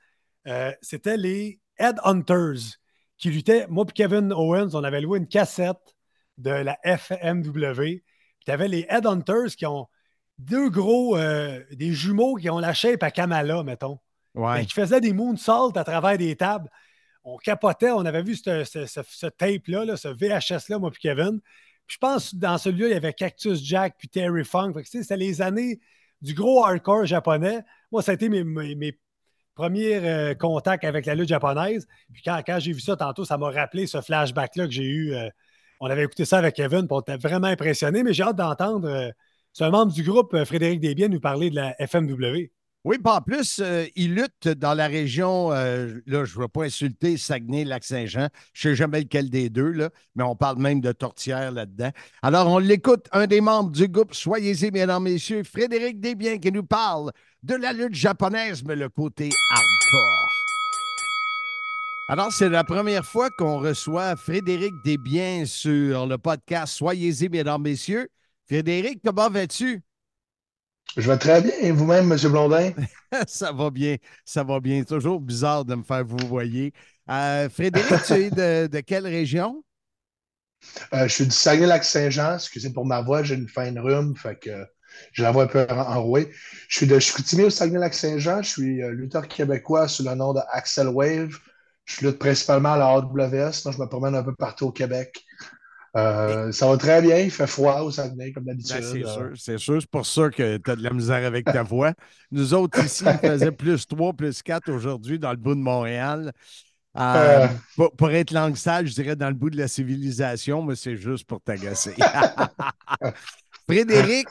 [0.46, 2.78] Euh, C'était les Headhunters
[3.16, 3.66] qui luttaient.
[3.68, 5.96] Moi et Kevin Owens, on avait loué une cassette
[6.38, 8.02] de la FMW.
[8.44, 9.86] Tu avais les Headhunters qui ont
[10.38, 13.98] deux gros, euh, des jumeaux qui ont la shape à Kamala, mettons.
[14.34, 14.62] Ouais.
[14.62, 16.68] Et qui faisaient des moonsaults à travers des tables.
[17.24, 21.00] On capotait, on avait vu ce, ce- ce- ce tape-là, là, ce VHS-là, moi puis
[21.02, 21.40] Kevin.
[21.86, 24.74] Puis je pense que dans celui-là, il y avait Cactus Jack puis Terry Funk.
[24.84, 25.80] C'était les années
[26.22, 27.60] du gros hardcore japonais.
[27.90, 28.98] Moi, ça a été mes, mes- mes
[29.54, 31.86] premiers euh, contacts avec la lutte japonaise.
[32.12, 35.14] Puis quand, quand j'ai vu ça tantôt, ça m'a rappelé ce flashback-là que j'ai eu.
[35.14, 35.28] euh,
[35.80, 38.02] on avait écouté ça avec Kevin, puis on vraiment impressionné.
[38.02, 39.10] Mais j'ai hâte d'entendre euh,
[39.60, 42.50] un membre du groupe, euh, Frédéric Desbiens, nous parler de la FMW.
[42.84, 47.16] Oui, en plus, euh, il lutte dans la région, là, je ne veux pas insulter
[47.16, 51.50] Saguenay-Lac-Saint-Jean, je ne sais jamais lequel des deux, là, mais on parle même de tortière
[51.50, 51.90] là-dedans.
[52.22, 56.64] Alors, on l'écoute, un des membres du groupe, soyez-y, mesdames, messieurs, Frédéric Desbiens, qui nous
[56.64, 57.10] parle
[57.42, 60.27] de la lutte japonaise, mais le côté hardcore.
[62.08, 68.08] Alors, c'est la première fois qu'on reçoit Frédéric Desbiens sur le podcast Soyez-y, mesdames, messieurs.
[68.46, 69.82] Frédéric, comment vas-tu?
[70.96, 71.52] Je vais très bien.
[71.60, 72.18] Et vous-même, M.
[72.30, 72.72] Blondin?
[73.26, 74.82] ça va bien, ça va bien.
[74.84, 76.72] Toujours bizarre de me faire vous voyer.
[77.10, 79.62] Euh, Frédéric, tu es de, de quelle région?
[80.92, 82.34] Euh, je suis du Saguenay-Lac-Saint-Jean.
[82.34, 84.66] Excusez pour ma voix, j'ai une fin de rhume, fait que
[85.12, 86.30] j'ai la voix un peu en- enrouée.
[86.68, 88.42] Je suis de Chicoutimi au Saguenay-Lac-Saint-Jean.
[88.42, 91.38] Je suis euh, lutteur québécois sous le nom de Axel Wave.
[91.88, 95.24] Je lutte principalement à la AWS, donc je me promène un peu partout au Québec.
[95.96, 98.76] Euh, ça va très bien, il fait froid au Saguenay, comme d'habitude.
[98.76, 99.80] Ben, c'est Euh, sûr, c'est sûr.
[99.80, 101.94] C'est pour ça que tu as de la misère avec ta voix.
[102.30, 106.32] Nous autres, ici, il faisait plus 3, plus 4 aujourd'hui dans le bout de Montréal.
[106.98, 107.48] Euh, Euh.
[107.76, 110.96] pour, pour être langue sale, je dirais dans le bout de la civilisation, mais c'est
[110.96, 111.94] juste pour t'agacer.
[113.68, 114.28] Frédéric,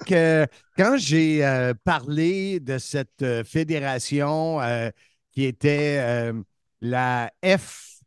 [0.78, 4.60] quand j'ai parlé de cette fédération
[5.32, 6.32] qui était
[6.82, 8.00] la F,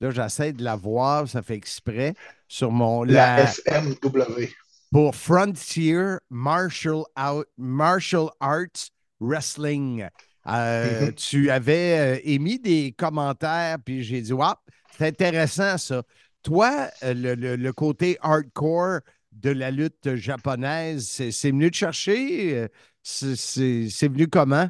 [0.00, 2.14] là j'essaie de la voir, ça fait exprès,
[2.48, 3.04] sur mon...
[3.04, 4.48] la FMW.
[4.90, 8.90] pour Frontier Martial, Out- Martial Arts
[9.20, 10.08] Wrestling.
[10.46, 11.14] Euh, Mhm.
[11.14, 14.54] Tu avais euh, émis des commentaires, puis j'ai dit, waouh,
[14.96, 16.02] c'est intéressant ça.
[16.42, 19.00] Toi, euh, le, le- le côté hardcore
[19.32, 22.68] de la lutte japonaise, c'est venu te chercher?
[23.02, 24.68] C'est venu comment?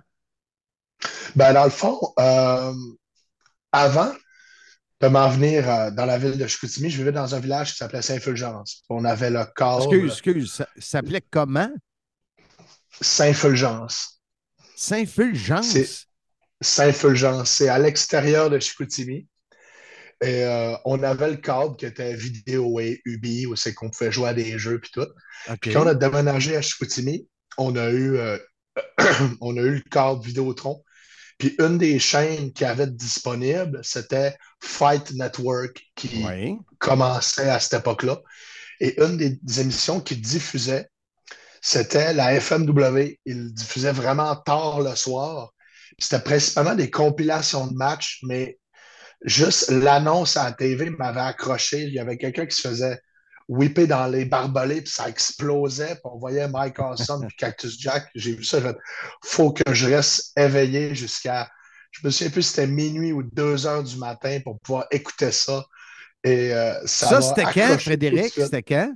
[1.35, 2.73] Ben, dans le fond, euh,
[3.77, 4.13] avant
[5.03, 7.77] de m'en venir euh, dans la ville de Chicoutimi, je vivais dans un village qui
[7.77, 8.83] s'appelait Saint-Fulgence.
[8.89, 11.71] On avait le cadre Excuse, excuse, ça, s'appelait comment?
[13.01, 14.23] Saint-Fulgence.
[14.75, 15.67] Saint-Fulgence?
[15.69, 16.07] C'est-
[16.63, 19.29] Saint-Fulgence, c'est à l'extérieur de Chicoutimi.
[20.23, 24.11] Et euh, on avait le cadre qui était vidéo et Ubi, où c'est qu'on pouvait
[24.11, 25.07] jouer à des jeux puis tout.
[25.61, 27.29] Puis quand on a déménagé à Chicoutimi,
[27.59, 28.39] on a eu, euh,
[29.43, 30.83] on a eu le cadre Vidéotron.
[31.39, 36.59] Puis une des chaînes qui avait disponible, c'était Fight Network qui Oui.
[36.79, 38.21] commençait à cette époque-là.
[38.81, 40.89] Et une des, émissions qu'il diffusait,
[41.61, 43.19] c'était la FMW.
[43.25, 45.53] Il diffusait vraiment tard le soir.
[45.99, 48.59] C'était principalement des compilations de matchs, mais
[49.25, 51.83] juste l'annonce à la TV m'avait accroché.
[51.83, 52.99] Il y avait quelqu'un qui se faisait
[53.49, 58.09] whipper dans les barbelés, puis ça explosait, puis on voyait Mike Awesome puis Cactus Jack.
[58.15, 58.77] J'ai vu ça, fait,
[59.25, 61.49] faut que je reste éveillé jusqu'à,
[61.93, 65.31] je me souviens plus si c'était minuit ou deux heures du matin pour pouvoir écouter
[65.33, 65.65] ça.
[66.25, 68.33] Et euh, ça Ça, c'était quand, Frédéric?
[68.35, 68.93] C'était quand?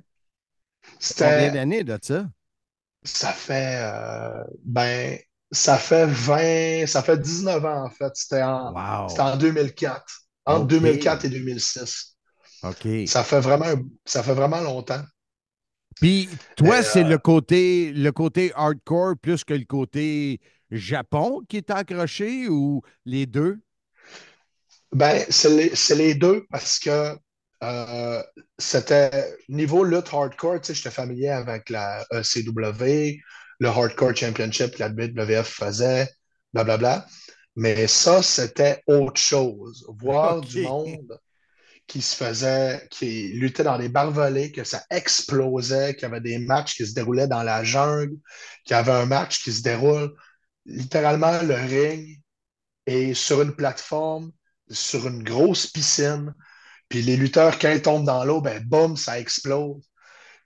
[0.99, 2.27] C'était- Combien d'années de ça?
[3.05, 5.19] Ça fait, euh, ben,
[5.53, 8.11] ça fait 20, ça fait 19 ans en fait.
[8.15, 9.21] C'était en, Wow.
[9.21, 10.05] en 2004.
[10.45, 10.69] Entre Ok.
[10.69, 12.10] 2004 et 2006.
[12.63, 12.87] OK.
[13.07, 13.73] Ça fait vraiment,
[14.05, 15.03] ça fait vraiment longtemps.
[15.97, 21.59] Puis toi, c'est euh, le côté le côté hardcore plus que le côté Japon qui
[21.59, 23.59] est accroché ou les deux?
[24.93, 27.17] Ben, c'est les, c'est les deux parce que
[27.63, 28.23] euh,
[28.59, 33.19] c'était niveau lutte hardcore, tu sais, j'étais familier avec la ECW,
[33.59, 36.09] le Hardcore Championship que la WWF faisait,
[36.55, 37.07] blablabla.
[37.57, 39.85] Mais ça, c'était autre chose.
[40.01, 41.19] Voir du monde
[41.91, 46.39] qui se faisait, qui luttait dans des barbelés, que ça explosait, qu'il y avait des
[46.39, 48.17] matchs qui se déroulaient dans la jungle,
[48.65, 50.15] qu'il y avait un match qui se déroule
[50.67, 52.23] littéralement le ring
[52.87, 54.31] est sur une plateforme,
[54.71, 56.33] sur une grosse piscine.
[56.89, 59.83] Puis les lutteurs, quand ils tombent dans l'eau, ben boum, ça explose.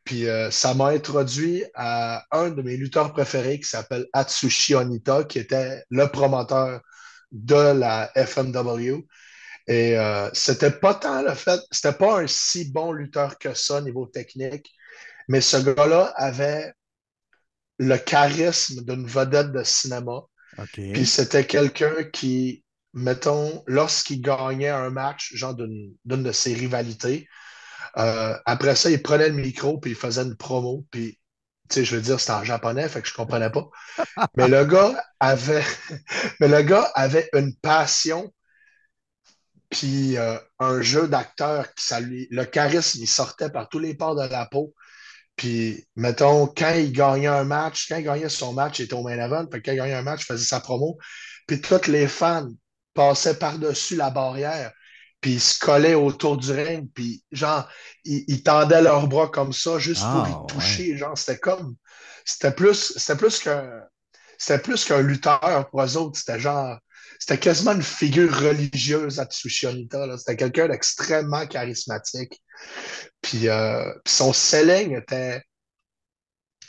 [0.05, 5.25] Puis euh, ça m'a introduit à un de mes lutteurs préférés qui s'appelle Atsushi Onita,
[5.25, 6.81] qui était le promoteur
[7.33, 9.07] de la FMW.
[9.67, 13.81] Et euh, c'était pas tant le fait, c'était pas un si bon lutteur que ça
[13.81, 14.71] niveau technique,
[15.29, 16.73] mais ce gars-là avait
[17.79, 20.23] le charisme d'une vedette de cinéma.
[20.93, 27.27] Puis c'était quelqu'un qui, mettons, lorsqu'il gagnait un match, genre d'une de ses rivalités,
[27.97, 31.19] euh, après ça, il prenait le micro, puis il faisait une promo, puis
[31.69, 33.69] tu sais, je veux dire, c'était en japonais, fait que je comprenais pas.
[34.37, 35.65] Mais le gars avait,
[36.41, 38.33] mais le gars avait une passion,
[39.75, 43.95] puis euh, un jeu d'acteur qui ça lui, le charisme, il sortait par tous les
[43.95, 44.73] pores de la peau.
[45.37, 49.03] Puis, mettons, quand il gagnait un match, quand il gagnait son match, il était au
[49.03, 50.97] main event, puis quand il gagnait un match, il faisait sa promo,
[51.49, 52.49] puis tous les fans
[52.95, 54.73] passaient par-dessus la barrière
[55.25, 57.67] puis ils se collaient autour du ring, puis genre,
[58.05, 60.99] ils, tendaient leurs bras comme ça juste pour ah, y toucher.
[60.99, 61.77] Genre, c'était comme.
[62.27, 63.85] C'était plus, c'était plus qu'un.
[64.39, 66.19] C'était plus qu'un lutteur pour eux autres.
[66.19, 66.79] C'était genre.
[67.19, 70.19] C'était quasiment une figure religieuse à Tsushionita.
[70.19, 72.43] C'était quelqu'un d'extrêmement charismatique.
[73.23, 75.43] Puis, euh, son selling était.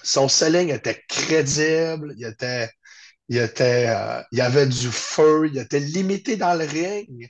[0.03, 2.13] Son selling était crédible.
[2.17, 2.69] Il était.
[3.29, 3.87] Il était.
[3.89, 5.49] Euh, il avait du feu.
[5.51, 7.29] Il était limité dans le ring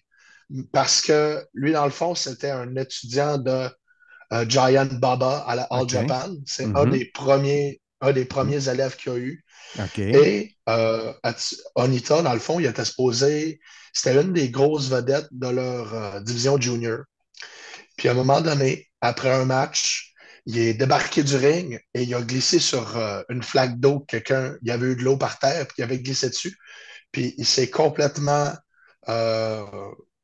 [0.72, 3.70] parce que lui, dans le fond, c'était un étudiant de
[4.34, 6.36] euh, Giant Baba à la All Japan.
[6.45, 6.91] C'est un, mm-hmm.
[6.91, 9.44] des premiers, un des premiers élèves qu'il a eu.
[9.98, 11.14] Et euh,
[11.76, 13.60] Onita, dans le fond, il était supposé,
[13.94, 16.99] c'était une des grosses vedettes de leur euh, division junior.
[17.98, 20.14] Puis à un moment donné, après un match,
[20.45, 22.98] il est débarqué du ring et il a glissé sur
[23.30, 24.02] une flaque d'eau.
[24.02, 26.56] Quelqu'un, il y avait eu de l'eau par terre, puis il avait glissé dessus.
[27.11, 28.53] Puis il s'est complètement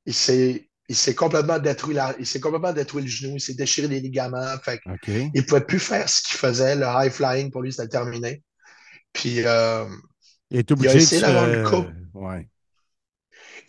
[0.06, 3.88] il s'est il s'est complètement détruit il s'est complètement détruit le genou, il s'est déchiré
[3.88, 4.58] les ligaments.
[4.62, 4.82] Fait
[5.14, 6.76] Il ne pouvait plus faire ce qu'il faisait.
[6.76, 8.44] Le high flying pour lui, c'était terminé.
[9.14, 9.86] Puis euh,
[10.50, 11.88] il, a essayé d'avoir une coupe.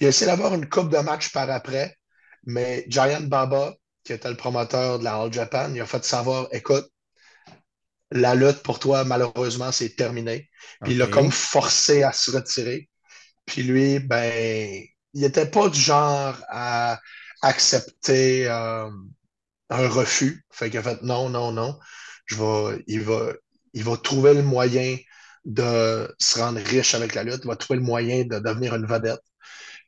[0.01, 1.97] Il a essayé d'avoir une coupe de match par après,
[2.45, 6.49] mais Giant Baba, qui était le promoteur de la All Japan, il a fait savoir
[6.51, 6.89] écoute,
[8.11, 10.51] la lutte pour toi, malheureusement, c'est terminé.
[10.83, 12.89] Puis il l'a comme forcé à se retirer.
[13.47, 14.83] Puis lui, ben,
[15.15, 17.01] il n'était pas du genre à
[17.43, 18.91] accepter euh,
[19.71, 20.45] un refus.
[20.51, 21.79] Fait qu'il a fait non, non, non.
[22.27, 23.33] Je vais, il, va,
[23.75, 24.97] il va trouver le moyen
[25.45, 28.87] de se rendre riche avec la lutte, il va trouver le moyen de devenir une
[28.87, 29.23] vedette.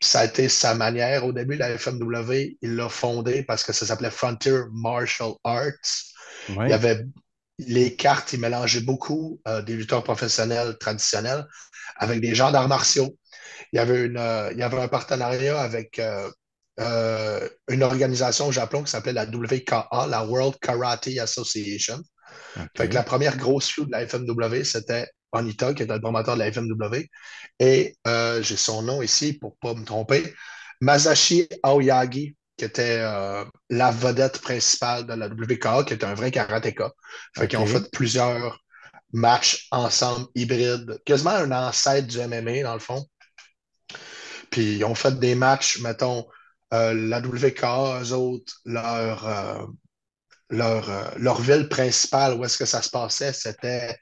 [0.00, 1.24] Puis ça a été sa manière.
[1.24, 5.72] Au début, la FMW, il l'a fondé parce que ça s'appelait Frontier Martial Arts.
[6.48, 7.04] Il y avait
[7.58, 11.46] les cartes, il mélangeait beaucoup euh, des lutteurs professionnels traditionnels
[11.96, 13.16] avec des gens d'arts martiaux
[13.72, 16.30] il y avait, une, euh, il y avait un partenariat avec euh,
[16.80, 22.00] euh, une organisation au Japon qui s'appelait la WKA, la World Karate Association.
[22.76, 26.52] la première grosse feud de la FMW, c'était Onita, qui était le promoteur de la
[26.52, 27.06] FMW.
[27.60, 27.94] Et
[28.40, 30.34] j'ai son nom ici pour ne pas me tromper.
[30.80, 36.92] Masashi Aoyagi, qui était la vedette principale de la WKA, qui était un vrai karatéka.
[37.36, 38.58] Fait qu'ils ont fait plusieurs
[39.14, 43.06] matchs ensemble, hybrides, quasiment un ancêtre du MMA, dans le fond.
[44.54, 46.28] Puis ils ont fait des matchs, mettons,
[46.72, 47.64] euh, la WK,
[48.04, 49.66] eux autres, leur, euh,
[50.48, 53.98] leur, euh, leur, ville principale, où est-ce que ça se passait, c'était.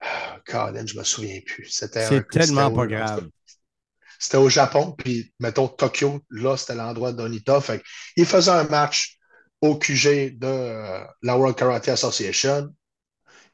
[0.44, 1.68] Colin, je me souviens plus.
[1.68, 3.28] C'était C'est tellement pas grave.
[4.18, 7.60] C'était au Japon, puis mettons Tokyo, là, c'était l'endroit d'Onita.
[7.60, 7.80] Fait
[8.16, 9.18] ils faisaient un match
[9.60, 12.74] au QG de la World Karate Association.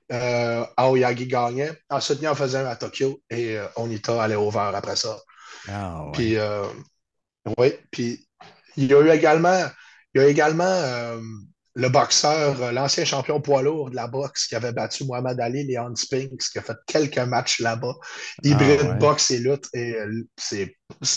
[0.08, 1.78] Aoyagi gagnait.
[1.90, 5.20] Ensuite, ils en faisaient un à Tokyo et Onita allait au vert après ça.
[5.70, 6.66] Ah, puis, euh,
[7.58, 8.26] oui, puis
[8.76, 9.64] il y a eu également,
[10.14, 11.20] il y a également euh,
[11.74, 15.66] le boxeur, euh, l'ancien champion poids lourd de la boxe qui avait battu Mohamed Ali,
[15.66, 17.94] Leon Spinks, qui a fait quelques matchs là-bas.
[18.42, 19.68] Hybride ah, boxe et lutte.
[19.74, 19.94] Et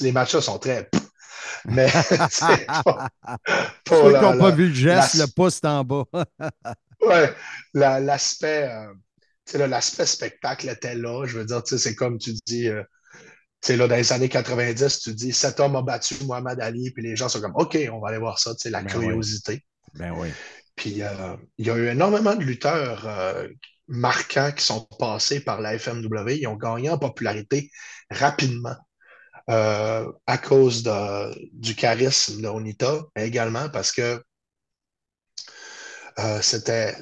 [0.02, 0.90] les matchs-là sont très.
[1.66, 1.90] Mais
[2.30, 3.10] c'est pas.
[3.88, 6.06] Ceux qui n'ont pas vu le geste, le pouce en bas.
[7.02, 7.16] oui,
[7.74, 8.70] l'aspect.
[9.54, 11.26] l'aspect spectacle était là.
[11.26, 12.70] Je veux dire, c'est comme tu dis,
[13.68, 17.04] sais, là, dans les années 90, tu dis cet homme a battu Mohamed Ali, puis
[17.04, 19.66] les gens sont comme OK, on va aller voir ça, tu sais, la ben curiosité.
[19.96, 20.30] Ben oui.
[20.76, 23.48] Puis euh, il y a eu énormément de lutteurs euh,
[23.88, 26.32] marquants qui sont passés par la FMW.
[26.32, 27.70] Ils ont gagné en popularité
[28.10, 28.76] rapidement
[29.50, 30.84] euh, à cause
[31.52, 34.24] du charisme de Onita, mais également parce que
[36.42, 36.96] c'était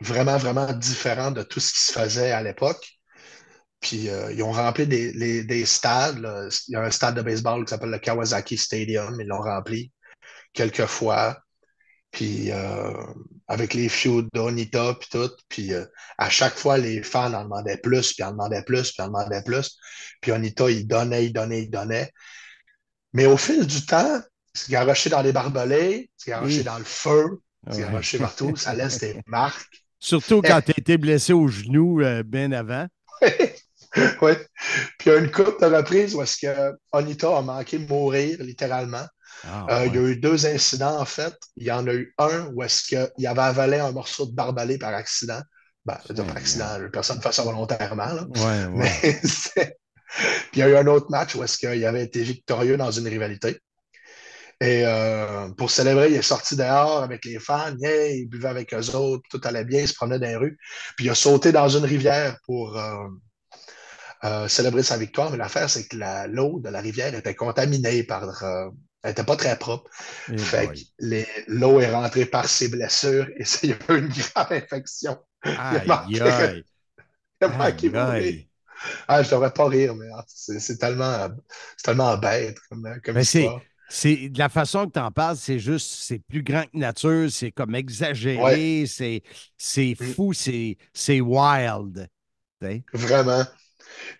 [0.00, 2.93] vraiment, vraiment différent de tout ce qui se faisait à l'époque.
[3.84, 6.16] Puis euh, ils ont rempli des, stades.
[6.68, 9.14] Il y a un stade de baseball qui s'appelle le Kawasaki Stadium.
[9.20, 9.92] Ils l'ont rempli
[10.54, 11.38] quelques fois.
[12.10, 12.94] Puis euh,
[13.46, 15.30] avec les feuds d'Onita, puis tout.
[15.50, 15.84] Puis euh,
[16.16, 19.42] à chaque fois, les fans en demandaient plus, puis en demandaient plus, puis en demandaient
[19.42, 19.76] plus.
[20.22, 22.10] Puis Onita, il donnait, il donnait, il donnait.
[23.12, 24.18] Mais au fil du temps,
[24.54, 26.64] c'est garoché dans les barbelés, c'est garoché Oui.
[26.64, 27.82] dans le feu, c'est Ouais.
[27.82, 29.84] garoché partout, ça laisse des marques.
[30.00, 32.86] Surtout quand tu as été blessé au genou bien avant.
[34.22, 34.32] Oui.
[34.98, 37.86] Puis il y a une coupe de reprises où est-ce que Onita a manqué de
[37.86, 39.06] mourir, littéralement.
[39.46, 41.34] Ah, Euh, Il y a eu deux incidents, en fait.
[41.56, 44.78] Il y en a eu un où est-ce qu'il avait avalé un morceau de barbelé
[44.78, 45.40] par accident.
[45.84, 48.06] Ben, dire par accident, personne ne fait ça volontairement.
[48.06, 48.24] là.
[48.36, 48.90] Ouais, ouais.
[49.56, 49.72] Mais
[50.52, 52.90] Puis il y a eu un autre match où est-ce qu'il avait été victorieux dans
[52.90, 53.58] une rivalité.
[54.60, 58.72] Et euh, pour célébrer, il est sorti dehors avec les fans, yeah, il buvait avec
[58.72, 60.56] eux autres, tout allait bien, il se promenait dans les rues.
[60.96, 62.94] Puis il a sauté dans une rivière pour euh,
[64.24, 65.30] euh, célébrer sa victoire.
[65.30, 68.42] Mais l'affaire, c'est que la- l'eau de la rivière était contaminée par.
[68.44, 68.70] euh,
[69.02, 69.90] elle n'était pas très propre.
[70.28, 73.98] Eh fait que l'eau est rentrée par ses blessures et ça, il y a eu
[73.98, 75.18] une grave infection.
[75.72, 76.64] Il Aïe, manqué- aïe.
[77.42, 78.48] il manqué Aïe, aïe.
[79.08, 81.28] Ah, je devrais pas rire, mais c'est tellement,
[81.76, 83.62] c'est tellement bête comme, comme Mais c'est, histoire.
[83.88, 87.30] c'est de la façon que tu en parles, c'est juste, c'est plus grand que nature,
[87.30, 88.84] c'est comme exagéré, Ouais.
[88.86, 89.22] c'est,
[90.00, 90.14] Mm.
[90.14, 90.76] fou, c'est,
[91.20, 92.08] wild.
[92.92, 93.44] Vraiment.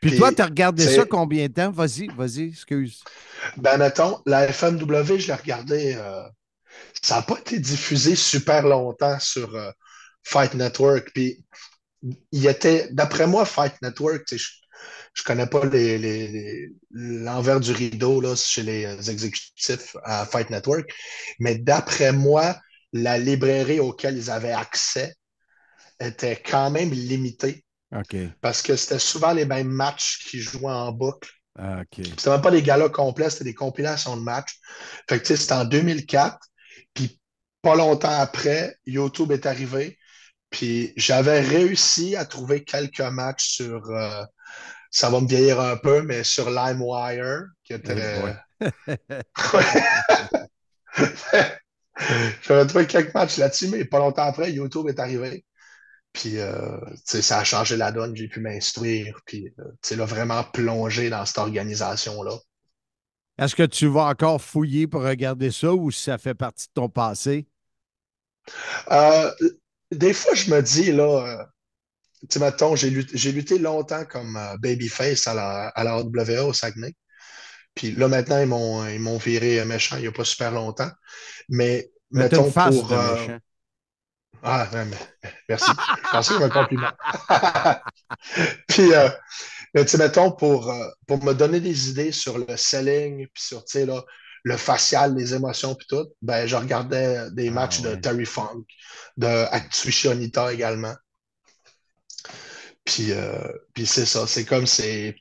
[0.01, 1.71] Puis, toi, tu as regardé ça combien de temps?
[1.71, 3.03] Vas-y, vas-y, excuse.
[3.57, 6.23] Ben, mettons, la FMW, je l'ai regardé, euh,
[7.03, 9.71] ça n'a pas été diffusé super longtemps sur euh,
[10.23, 11.11] Fight Network.
[11.15, 11.45] Puis,
[12.33, 17.73] il était, d'après moi, Fight Network, je ne connais pas les- les- les- l'envers du
[17.73, 20.91] rideau là, chez les exécutifs à Fight Network,
[21.39, 22.57] mais d'après moi,
[22.93, 25.15] la librairie auquel ils avaient accès
[26.01, 27.65] était quand même limitée
[28.41, 31.31] Parce que c'était souvent les mêmes matchs qui jouaient en boucle.
[31.57, 34.59] Ah, C'était même pas des galas complets, c'était des compilations de matchs.
[35.09, 36.39] Fait que tu sais, c'était en 2004.
[36.93, 37.21] Puis
[37.63, 39.99] pas longtemps après, YouTube est arrivé.
[40.51, 44.25] Puis j'avais réussi à trouver quelques matchs sur, euh,
[44.91, 48.35] ça va me vieillir un peu, mais sur LimeWire, qui était.
[52.43, 55.45] J'avais trouvé quelques matchs là-dessus, mais pas longtemps après, YouTube est arrivé.
[56.15, 60.05] Puis, euh, ça a changé la donne, j'ai pu m'instruire, puis, euh, tu sais, là,
[60.05, 62.39] vraiment plonger dans cette organisation-là.
[63.37, 66.73] Est-ce que tu vas encore fouiller pour regarder ça ou si ça fait partie de
[66.73, 67.49] ton passé?
[68.93, 69.33] Euh,
[69.91, 71.49] des fois, je me dis, là,
[72.21, 76.95] tu sais, mettons, j'ai lutté, longtemps comme babyface à la, à la AWA au Saguenay.
[77.75, 80.91] Puis là, maintenant, ils m'ont, ils m'ont viré méchant il n'y a pas super longtemps.
[81.49, 82.87] Mais, mettons, une face pour.
[82.87, 83.39] de méchant.
[84.47, 84.69] Ah,
[85.49, 85.71] merci.
[86.13, 86.91] Que c'était un compliment.
[88.69, 89.09] Puis, euh,
[89.73, 93.43] mais tu sais, mettons, pour, euh, pour me donner des idées sur le selling, puis
[93.43, 94.05] sur, tu sais, là,
[94.45, 98.65] le facial, les émotions, puis tout, ben, je regardais des matchs de Terry Funk,
[99.17, 100.95] de Atsushi Onita également.
[102.85, 105.17] Puis, euh, puis c'est ça, c'est comme c'est.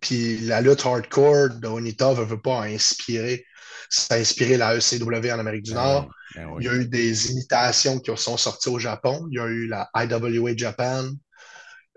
[0.00, 3.44] Puis la lutte hardcore de Onita veut, veut pas inspirer.
[3.88, 6.08] Ça a inspiré la ECW en Amérique du Nord.
[6.34, 6.62] Ben oui.
[6.62, 9.26] Il y a eu des imitations qui sont sorties au Japon.
[9.30, 11.10] Il y a eu la IWA Japan,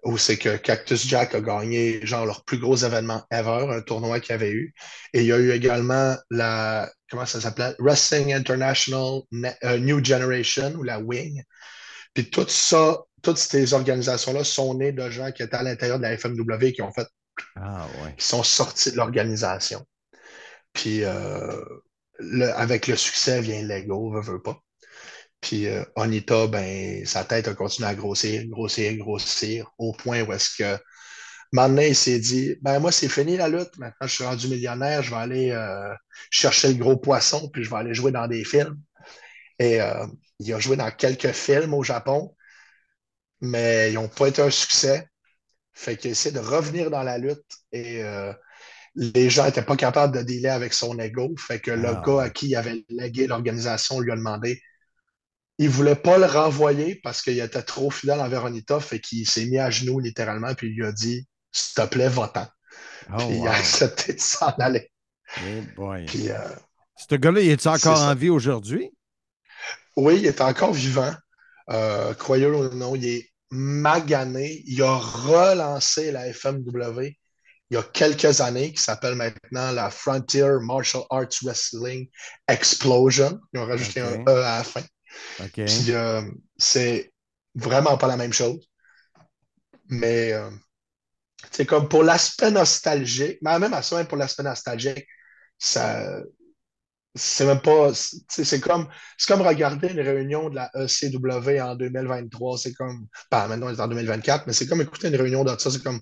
[0.03, 4.20] où c'est que Cactus Jack a gagné genre leur plus gros événement ever, un tournoi
[4.20, 4.74] qu'il y avait eu.
[5.14, 7.76] Et il y a eu également la, comment ça s'appelait?
[7.80, 9.22] Wrestling International
[9.64, 11.44] euh, New Generation, ou la WING.
[12.14, 16.03] Puis tout ça, toutes ces organisations-là sont nées de gens qui étaient à l'intérieur de
[16.03, 17.07] la FMW qui ont fait,
[17.56, 18.16] Ah, ouais.
[18.18, 19.86] qui sont sortis de l'organisation.
[20.74, 21.64] Puis euh,
[22.20, 24.60] le- avec le succès vient l'ego, veut, veut pas.
[25.41, 30.34] Puis euh, Onita, ben, sa tête a continué à grossir, grossir, grossir, au point où
[30.34, 30.80] est-ce que
[31.54, 35.04] maintenant il s'est dit, ben moi c'est fini la lutte, maintenant je suis rendu millionnaire,
[35.04, 35.94] je vais aller euh,
[36.32, 38.78] chercher le gros poisson, puis je vais aller jouer dans des films.
[39.60, 40.06] Et euh,
[40.40, 42.36] il a joué dans quelques films au Japon,
[43.41, 45.08] mais ils n'ont pas été un succès.
[45.74, 48.04] Fait qu'il essaie de revenir dans la lutte et
[48.95, 51.34] les gens n'étaient pas capables de dealer avec son ego.
[51.38, 54.61] Fait que le Ah, gars à qui il avait légué l'organisation lui a demandé.
[55.57, 58.80] Il voulait pas le renvoyer parce qu'il était trop fidèle envers Onita.
[58.80, 62.10] Fait qu'il s'est mis à genoux littéralement puis il lui a dit S'il te plaît,
[62.10, 62.48] va-t'en.
[63.14, 64.91] Oh, puis il a accepté de s'en aller.
[65.76, 66.06] Boy.
[66.06, 66.38] Puis, euh,
[66.95, 68.11] Ce gars-là, il est encore ça.
[68.11, 68.91] en vie aujourd'hui?
[69.95, 71.14] Oui, il est encore vivant.
[71.70, 74.64] Euh, Croyez-le ou non, il est magané.
[74.66, 77.11] Il a relancé la FMW
[77.70, 82.10] il y a quelques années, qui s'appelle maintenant la Frontier Martial Arts Wrestling
[82.48, 83.40] Explosion.
[83.54, 84.82] Ils ont rajouté un E à la fin.
[85.54, 86.22] Puis euh,
[86.58, 87.12] c'est
[87.56, 88.68] vraiment pas la même chose.
[89.88, 90.50] Mais euh,
[91.52, 95.06] c'est comme pour l'aspect nostalgique, mais même à ça, même pour l'aspect nostalgique,
[95.58, 96.22] ça.
[97.16, 97.91] C'est même pas.
[97.94, 98.88] C'est comme,
[99.18, 102.58] c'est comme regarder une réunion de la ECW en 2023.
[102.60, 103.08] C'est comme.
[103.32, 105.72] Pas maintenant, on est en 2024, mais c'est comme écouter une réunion de ça.
[105.72, 106.00] C'est comme.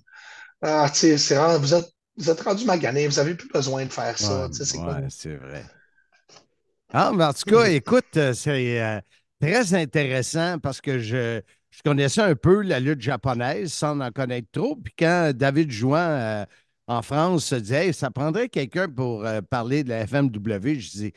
[0.62, 3.84] Ah, tu sais, c'est vraiment- vous êtes, vous êtes rendu magané, vous n'avez plus besoin
[3.84, 4.46] de faire ça.
[4.46, 5.64] Ouais, c'est ouais, vrai.
[6.92, 9.00] Ah, mais en tout cas, écoute, euh, c'est euh,
[9.40, 11.40] très intéressant parce que je,
[11.70, 14.76] je connaissais un peu la lutte japonaise sans en connaître trop.
[14.76, 16.44] Puis quand David Jouan euh,
[16.86, 20.90] en France se disait Hey, ça prendrait quelqu'un pour euh, parler de la FMW, je
[20.90, 21.12] dis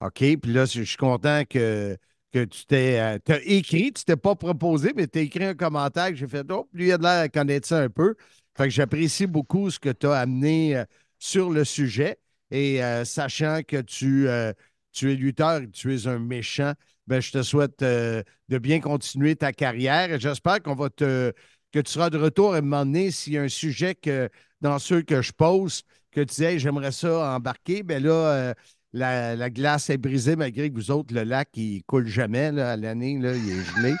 [0.00, 0.18] OK.
[0.18, 1.96] Puis là, je suis content que,
[2.32, 6.10] que tu t'es euh, écrit, tu t'es pas proposé, mais tu as écrit un commentaire
[6.10, 8.14] que j'ai fait Oh, lui, il a de l'air à connaître ça un peu.
[8.56, 10.84] Fait que j'apprécie beaucoup ce que tu as amené euh,
[11.18, 12.18] sur le sujet.
[12.50, 14.52] Et euh, sachant que tu, euh,
[14.92, 16.72] tu es lutteur et que tu es un méchant,
[17.06, 18.24] ben, je te souhaite de
[18.58, 20.10] bien continuer ta carrière.
[20.12, 21.32] Et j'espère qu'on va te
[21.72, 24.30] que tu seras de retour à moment donné s'il y a un sujet que
[24.62, 28.54] dans ceux que je pose, que tu dis Hey, j'aimerais ça embarquer, ben là,
[28.92, 32.72] la, la glace est brisée malgré que vous autres, le lac, il coule jamais là,
[32.72, 33.94] à l'année, là, il est gelé.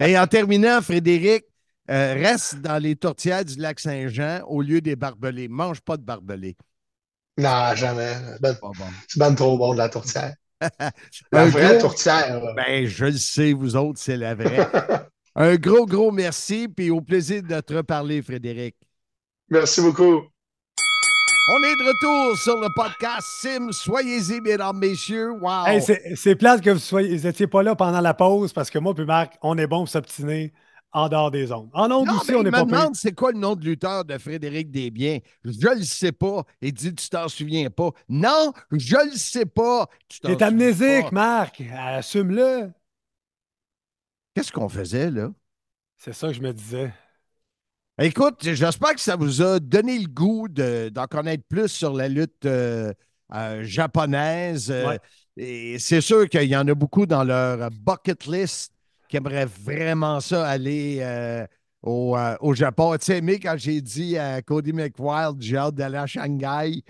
[0.00, 1.44] Et en terminant, Frédéric,
[1.90, 5.48] euh, reste dans les tourtières du lac Saint-Jean au lieu des barbelés.
[5.48, 6.56] Mange pas de barbelés.
[7.36, 8.14] Non, jamais.
[8.34, 8.84] C'est ben, Pas bon.
[9.08, 10.34] c'est ben trop bon de la tourtière.
[10.60, 10.70] La
[11.42, 12.42] Un vraie gros- tourtière.
[12.42, 12.52] là.
[12.54, 14.68] Ben, je le sais, vous autres, c'est la vraie.
[15.36, 18.74] Un gros, gros merci, puis au plaisir de te reparler, Frédéric.
[19.50, 20.24] Merci beaucoup.
[21.50, 23.68] On est de retour sur le podcast Sim.
[23.70, 25.30] Soyez-y, mesdames, messieurs.
[25.40, 25.66] Wow!
[25.66, 28.68] Hey, c'est c'est plate que vous soyez, vous étiez pas là pendant la pause parce
[28.68, 30.52] que moi puis Marc, on est bon pour s'obstiner
[30.92, 31.68] en dehors des ondes.
[31.74, 32.66] En ondes Non, aussi, on est me pas pire.
[32.78, 35.18] demande c'est quoi le nom de lutteur de Frédéric Desbiens?
[35.44, 36.44] Je le sais pas.
[36.62, 37.90] Il dit tu t'en souviens pas.
[38.08, 39.86] Non, je le sais pas.
[40.08, 41.12] Tu t'en T'es amnésique.
[41.12, 41.62] Marc.
[41.76, 42.70] Assume-le.
[44.34, 45.30] Qu'est-ce qu'on faisait là?
[45.96, 46.92] C'est ça que je me disais.
[48.00, 52.06] Écoute, j'espère que ça vous a donné le goût de- d'en connaître plus sur la
[52.08, 52.92] lutte euh,
[53.34, 54.70] euh, japonaise.
[54.70, 54.96] Euh.
[55.36, 58.72] Et c'est sûr qu'il y en a beaucoup dans leur bucket list
[59.08, 61.46] qui aimeraient vraiment ça aller euh,
[61.82, 62.96] au, euh, au Japon.
[62.98, 66.82] Tu sais, mais quand j'ai dit à Cody McWild, j'ai hâte d'aller à Shanghai,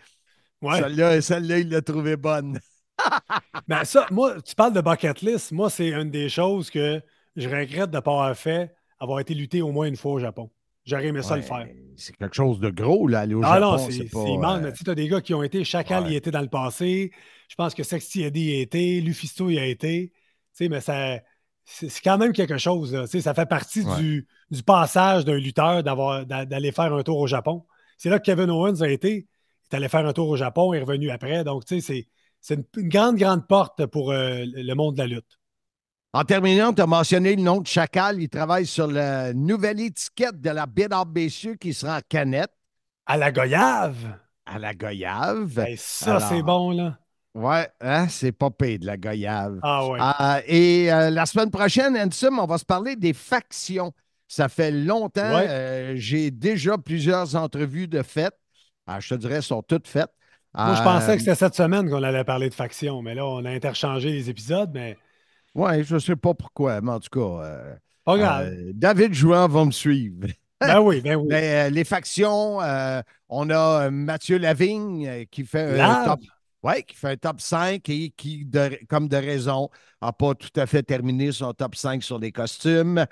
[0.61, 0.81] Ouais.
[0.81, 2.59] celle-là, celle-là, il l'a trouvée bonne.
[3.69, 5.53] Ben ça, moi, tu parles de bucket list.
[5.53, 7.01] Moi, c'est une des choses que
[7.36, 10.19] je regrette de ne pas avoir fait, avoir été lutté au moins une fois au
[10.19, 10.51] Japon.
[10.85, 11.66] J'aurais aimé ça le faire.
[11.97, 13.73] C'est quelque chose de gros, là, aller au Ah Japon.
[13.73, 14.59] non, c'est immense.
[14.59, 16.12] euh, Mais tu sais, as des gars qui ont été, Chacal ouais.
[16.12, 17.12] y était dans le passé.
[17.49, 20.12] Je pense que Sexty Eddie y a été, Lufisto y a été.
[20.15, 21.20] Tu sais, mais ça,
[21.70, 22.95] c'est quand même quelque chose.
[22.95, 23.07] là.
[23.07, 23.97] Ça fait partie Ouais.
[23.99, 27.66] du, du passage d'un lutteur d'aller faire un tour au Japon.
[27.99, 29.27] C'est là que Kevin Owens a été.
[29.70, 31.45] Il est allé faire un tour au Japon, il est revenu après.
[31.45, 32.07] Donc, tu sais,
[32.40, 35.39] c'est- une, une grande, grande porte pour euh, le monde de la lutte.
[36.15, 38.23] En terminant, tu as mentionné le nom de Chacal.
[38.23, 42.53] Il travaille sur la nouvelle étiquette de la BW qui sera en canette
[43.05, 44.16] À la Goyave.
[44.47, 45.66] à la goyave.
[45.77, 46.99] Ça, Alors, c'est bon, là.
[47.39, 49.60] Ouais, hein, c'est pas pire de la goyave.
[49.62, 50.01] Ah ouais.
[50.01, 53.93] Euh, et euh, la semaine prochaine, Ansem, on va se parler des factions.
[54.27, 55.36] Ça fait longtemps.
[55.36, 55.47] Ouais.
[55.48, 58.36] euh, J'ai déjà plusieurs entrevues de faites.
[58.89, 60.10] Ah, je te dirais, elles sont toutes faites.
[60.55, 63.44] Moi, je pensais que c'était cette semaine qu'on allait parler de faction, mais là, on
[63.44, 64.97] a interchangé les épisodes, mais
[65.55, 70.27] Oui, je ne sais pas pourquoi, mais en tout cas, David Jouan va me suivre.
[70.60, 71.28] ben oui, ben oui.
[71.28, 72.59] Mais, les factions,
[73.28, 76.20] on a Mathieu Lavigne qui fait un top.
[76.65, 79.71] Ouais, qui fait un top 5 et qui, de- comme de raison,
[80.03, 83.07] n'a pas tout à fait terminé son top 5 sur les costumes.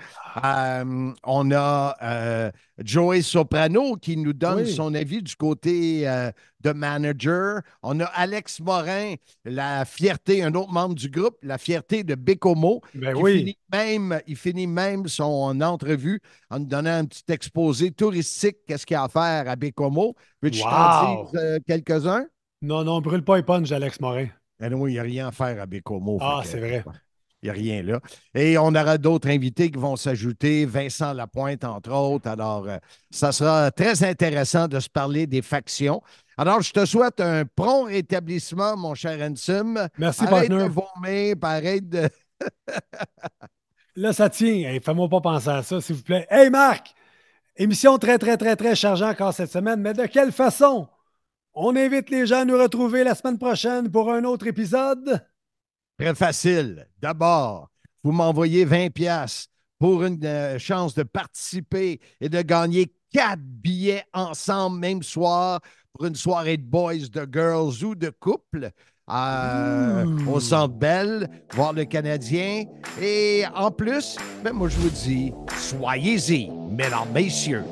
[0.44, 4.72] Euh, on a euh, Joey Soprano qui nous donne Oui.
[4.74, 7.60] son avis du côté euh, de manager.
[7.84, 9.14] On a Alex Morin,
[9.44, 12.80] la fierté, un autre membre du groupe, la fierté de Bécomo.
[12.94, 13.38] Ben qui oui.
[13.38, 16.20] finit même, il finit même son entrevue
[16.50, 20.16] en nous donnant un petit exposé touristique, qu'est-ce qu'il y a à faire à Bécomo.
[20.42, 21.30] Veux-tu que je t'en Wow.
[21.32, 22.26] dise quelques-uns?
[22.62, 24.28] Non, non, brûle pas les punch d'Alex Morin.
[24.58, 26.18] Ben oui, il n'y a rien à faire à Bécomo.
[26.20, 26.82] Ah, c'est vrai.
[27.42, 28.00] Il n'y a rien là.
[28.34, 32.28] Et on aura d'autres invités qui vont s'ajouter, Vincent Lapointe, entre autres.
[32.28, 32.78] Alors, euh,
[33.10, 36.02] ça sera très intéressant de se parler des factions.
[36.38, 39.88] Alors, je te souhaite un prompt rétablissement, mon cher Ansem.
[39.98, 40.64] Merci, Arrête partner.
[40.64, 42.08] de vomir, arrête de.
[43.96, 44.70] Là, ça tient.
[44.70, 46.26] Hey, Fais-moi pas penser à ça, s'il vous plaît.
[46.30, 46.94] Hey, Marc!
[47.56, 50.88] Émission très, très, très, très chargée encore cette semaine, mais de quelle façon?
[51.58, 55.26] On invite les gens à nous retrouver la semaine prochaine pour un autre épisode.
[55.98, 56.86] Très facile.
[57.00, 57.70] D'abord,
[58.04, 64.04] vous m'envoyez 20 pièces pour une euh, chance de participer et de gagner quatre billets
[64.12, 65.60] ensemble, même soir,
[65.94, 68.70] pour une soirée de boys, de girls ou de couple.
[69.10, 72.64] euh, au Centre Bell, voir le Canadien.
[73.00, 77.62] Et en plus, ben moi, je vous dis, soyez-y, mesdames, messieurs.